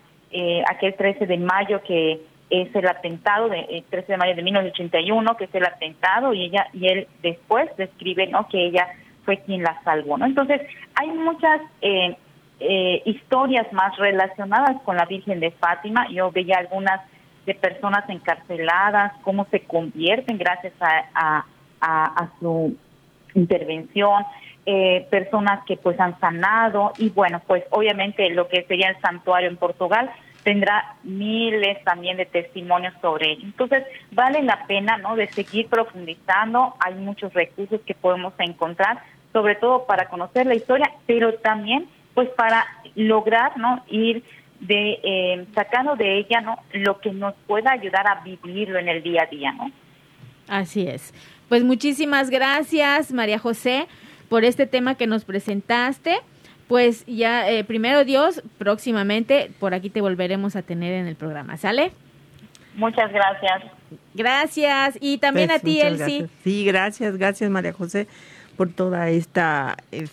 aquel 0.69 0.95
13 0.95 1.25
de 1.25 1.37
mayo 1.37 1.81
que 1.83 2.21
es 2.51 2.75
el 2.75 2.85
atentado 2.87 3.47
del 3.47 3.83
13 3.89 4.11
de 4.11 4.17
mayo 4.17 4.35
de 4.35 4.43
1981, 4.43 5.37
que 5.37 5.45
es 5.45 5.55
el 5.55 5.65
atentado, 5.65 6.33
y 6.33 6.45
ella 6.45 6.67
y 6.73 6.87
él 6.87 7.07
después 7.23 7.69
describe 7.77 8.27
¿no? 8.27 8.47
que 8.49 8.65
ella 8.65 8.87
fue 9.23 9.37
quien 9.37 9.63
la 9.63 9.81
salvó. 9.83 10.17
¿no? 10.17 10.25
Entonces, 10.25 10.61
hay 10.95 11.09
muchas 11.11 11.61
eh, 11.81 12.17
eh, 12.59 13.01
historias 13.05 13.71
más 13.71 13.95
relacionadas 13.97 14.81
con 14.83 14.97
la 14.97 15.05
Virgen 15.05 15.39
de 15.39 15.51
Fátima. 15.51 16.07
Yo 16.11 16.29
veía 16.31 16.57
algunas 16.57 16.99
de 17.45 17.55
personas 17.55 18.07
encarceladas, 18.09 19.13
cómo 19.23 19.47
se 19.49 19.61
convierten 19.61 20.37
gracias 20.37 20.73
a, 20.79 21.45
a, 21.79 22.29
su 22.39 22.75
intervención, 23.33 24.23
eh, 24.65 25.07
personas 25.09 25.63
que 25.65 25.77
pues 25.77 25.99
han 25.99 26.19
sanado 26.19 26.91
y 26.99 27.09
bueno, 27.09 27.41
pues 27.47 27.63
obviamente 27.71 28.29
lo 28.29 28.47
que 28.47 28.63
sería 28.63 28.89
el 28.89 29.01
santuario 29.01 29.49
en 29.49 29.57
Portugal 29.57 30.11
tendrá 30.43 30.95
miles 31.03 31.83
también 31.83 32.17
de 32.17 32.25
testimonios 32.25 32.93
sobre 33.01 33.31
ello. 33.31 33.43
Entonces, 33.43 33.83
vale 34.11 34.41
la 34.43 34.65
pena, 34.67 34.97
¿no?, 34.97 35.15
de 35.15 35.27
seguir 35.27 35.67
profundizando. 35.67 36.75
Hay 36.79 36.95
muchos 36.95 37.33
recursos 37.33 37.81
que 37.85 37.93
podemos 37.93 38.33
encontrar, 38.39 39.03
sobre 39.33 39.55
todo 39.55 39.85
para 39.85 40.09
conocer 40.09 40.45
la 40.45 40.55
historia, 40.55 40.91
pero 41.05 41.33
también, 41.35 41.87
pues, 42.13 42.29
para 42.29 42.65
lograr, 42.95 43.57
¿no?, 43.57 43.83
ir 43.87 44.23
de 44.59 44.99
eh, 45.03 45.45
sacando 45.55 45.95
de 45.95 46.19
ella, 46.19 46.41
¿no?, 46.41 46.57
lo 46.73 46.99
que 46.99 47.11
nos 47.11 47.33
pueda 47.47 47.71
ayudar 47.71 48.07
a 48.07 48.21
vivirlo 48.23 48.79
en 48.79 48.89
el 48.89 49.03
día 49.03 49.23
a 49.23 49.25
día, 49.25 49.51
¿no? 49.51 49.71
Así 50.47 50.87
es. 50.87 51.13
Pues 51.49 51.63
muchísimas 51.63 52.29
gracias, 52.29 53.11
María 53.11 53.39
José, 53.39 53.87
por 54.29 54.43
este 54.43 54.67
tema 54.67 54.95
que 54.95 55.07
nos 55.07 55.25
presentaste 55.25 56.19
pues 56.71 57.03
ya, 57.05 57.49
eh, 57.49 57.65
primero 57.65 58.05
Dios, 58.05 58.41
próximamente 58.57 59.51
por 59.59 59.73
aquí 59.73 59.89
te 59.89 59.99
volveremos 59.99 60.55
a 60.55 60.61
tener 60.61 60.93
en 60.93 61.05
el 61.05 61.17
programa, 61.17 61.57
¿sale? 61.57 61.91
Muchas 62.75 63.11
gracias. 63.11 63.63
Gracias. 64.13 64.97
Y 65.01 65.17
también 65.17 65.49
pues, 65.49 65.59
a 65.59 65.61
ti, 65.61 65.81
Elsie. 65.81 66.29
Sí, 66.45 66.63
gracias, 66.63 67.17
gracias 67.17 67.49
María 67.49 67.73
José 67.73 68.07
por 68.55 68.69
toda 68.71 69.09
esta, 69.09 69.75
eh, 69.91 70.07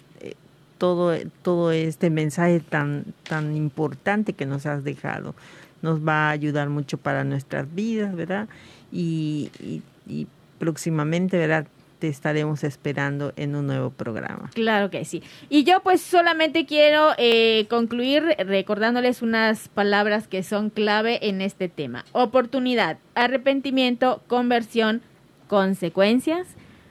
todo, 0.78 1.16
todo 1.42 1.70
este 1.70 2.10
mensaje 2.10 2.58
tan, 2.58 3.04
tan 3.22 3.54
importante 3.54 4.32
que 4.32 4.44
nos 4.44 4.66
has 4.66 4.82
dejado. 4.82 5.36
Nos 5.80 6.04
va 6.04 6.26
a 6.26 6.30
ayudar 6.30 6.70
mucho 6.70 6.98
para 6.98 7.22
nuestras 7.22 7.72
vidas, 7.72 8.16
¿verdad? 8.16 8.48
Y, 8.90 9.52
y, 9.60 9.82
y 10.08 10.26
próximamente, 10.58 11.38
¿verdad? 11.38 11.68
Te 11.98 12.08
estaremos 12.08 12.64
esperando 12.64 13.32
en 13.36 13.56
un 13.56 13.66
nuevo 13.66 13.90
programa. 13.90 14.50
Claro 14.54 14.90
que 14.90 15.04
sí. 15.04 15.22
Y 15.48 15.64
yo 15.64 15.80
pues 15.80 16.00
solamente 16.00 16.66
quiero 16.66 17.12
eh, 17.18 17.66
concluir 17.68 18.36
recordándoles 18.38 19.22
unas 19.22 19.68
palabras 19.68 20.28
que 20.28 20.42
son 20.42 20.70
clave 20.70 21.28
en 21.28 21.40
este 21.40 21.68
tema. 21.68 22.04
Oportunidad, 22.12 22.98
arrepentimiento, 23.14 24.22
conversión, 24.26 25.02
consecuencias, 25.48 26.46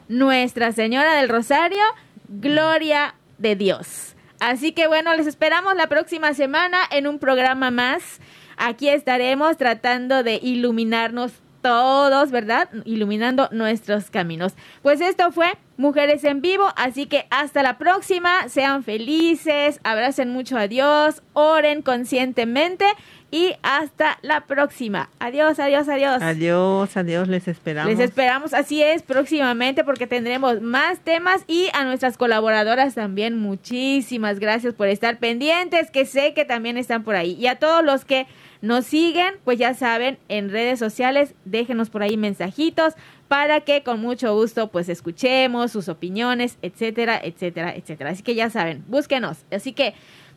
Nuestra 0.09 0.71
Señora 0.71 1.15
del 1.15 1.29
Rosario, 1.29 1.83
gloria 2.27 3.15
de 3.37 3.55
Dios. 3.55 4.15
Así 4.39 4.71
que 4.71 4.87
bueno, 4.87 5.15
les 5.15 5.27
esperamos 5.27 5.75
la 5.75 5.87
próxima 5.87 6.33
semana 6.33 6.77
en 6.91 7.07
un 7.07 7.19
programa 7.19 7.71
más. 7.71 8.19
Aquí 8.55 8.89
estaremos 8.89 9.57
tratando 9.57 10.23
de 10.23 10.39
iluminarnos 10.41 11.33
todos, 11.61 12.31
¿verdad? 12.31 12.69
Iluminando 12.85 13.49
nuestros 13.51 14.09
caminos. 14.09 14.53
Pues 14.81 15.01
esto 15.01 15.31
fue 15.31 15.57
Mujeres 15.77 16.23
en 16.23 16.41
Vivo, 16.41 16.73
así 16.75 17.05
que 17.05 17.27
hasta 17.29 17.61
la 17.61 17.77
próxima, 17.77 18.49
sean 18.49 18.83
felices, 18.83 19.79
abracen 19.83 20.29
mucho 20.29 20.57
a 20.57 20.67
Dios, 20.67 21.21
oren 21.33 21.83
conscientemente 21.83 22.85
y 23.29 23.53
hasta 23.61 24.17
la 24.21 24.45
próxima. 24.47 25.09
Adiós, 25.19 25.59
adiós, 25.59 25.87
adiós. 25.87 26.21
Adiós, 26.21 26.97
adiós, 26.97 27.27
les 27.27 27.47
esperamos. 27.47 27.91
Les 27.91 27.99
esperamos, 27.99 28.53
así 28.53 28.81
es, 28.81 29.03
próximamente 29.03 29.83
porque 29.83 30.07
tendremos 30.07 30.61
más 30.61 30.99
temas 31.01 31.43
y 31.47 31.69
a 31.73 31.83
nuestras 31.83 32.17
colaboradoras 32.17 32.95
también 32.95 33.37
muchísimas 33.37 34.39
gracias 34.39 34.73
por 34.73 34.87
estar 34.87 35.19
pendientes, 35.19 35.91
que 35.91 36.05
sé 36.05 36.33
que 36.33 36.45
también 36.45 36.77
están 36.77 37.03
por 37.03 37.15
ahí. 37.15 37.33
Y 37.33 37.47
a 37.47 37.59
todos 37.59 37.83
los 37.83 38.03
que 38.03 38.25
nos 38.61 38.85
siguen, 38.85 39.35
pues 39.43 39.59
ya 39.59 39.73
saben, 39.73 40.17
en 40.29 40.49
redes 40.49 40.79
sociales, 40.79 41.33
déjenos 41.45 41.89
por 41.89 42.03
ahí 42.03 42.17
mensajitos 42.17 42.93
para 43.27 43.61
que 43.61 43.83
con 43.83 44.01
mucho 44.01 44.33
gusto 44.33 44.69
pues 44.69 44.89
escuchemos 44.89 45.71
sus 45.71 45.89
opiniones, 45.89 46.57
etcétera, 46.61 47.19
etcétera, 47.21 47.75
etcétera. 47.75 48.11
Así 48.11 48.23
que 48.23 48.35
ya 48.35 48.49
saben, 48.49 48.83
búsquenos. 48.87 49.45
Así 49.51 49.73
que 49.73 49.93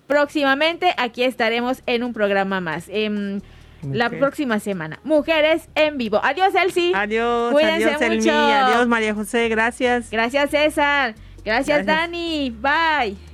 próximamente 0.06 0.92
aquí 0.96 1.22
estaremos 1.22 1.82
en 1.86 2.02
un 2.02 2.12
programa 2.12 2.60
más. 2.60 2.86
Em, 2.88 3.40
la 3.82 4.10
próxima 4.10 4.58
semana. 4.58 5.00
Mujeres 5.04 5.68
en 5.74 5.96
vivo. 5.96 6.20
Adiós, 6.22 6.54
Elsie. 6.54 6.92
Adiós. 6.94 7.52
Cuídense 7.52 7.94
adiós, 7.94 8.16
mucho. 8.16 8.30
Adiós, 8.30 8.86
María 8.86 9.14
José. 9.14 9.48
Gracias. 9.48 10.10
Gracias, 10.10 10.50
César. 10.50 11.14
Gracias, 11.44 11.84
Gracias, 11.84 11.86
Dani. 11.86 12.50
Bye. 12.50 13.29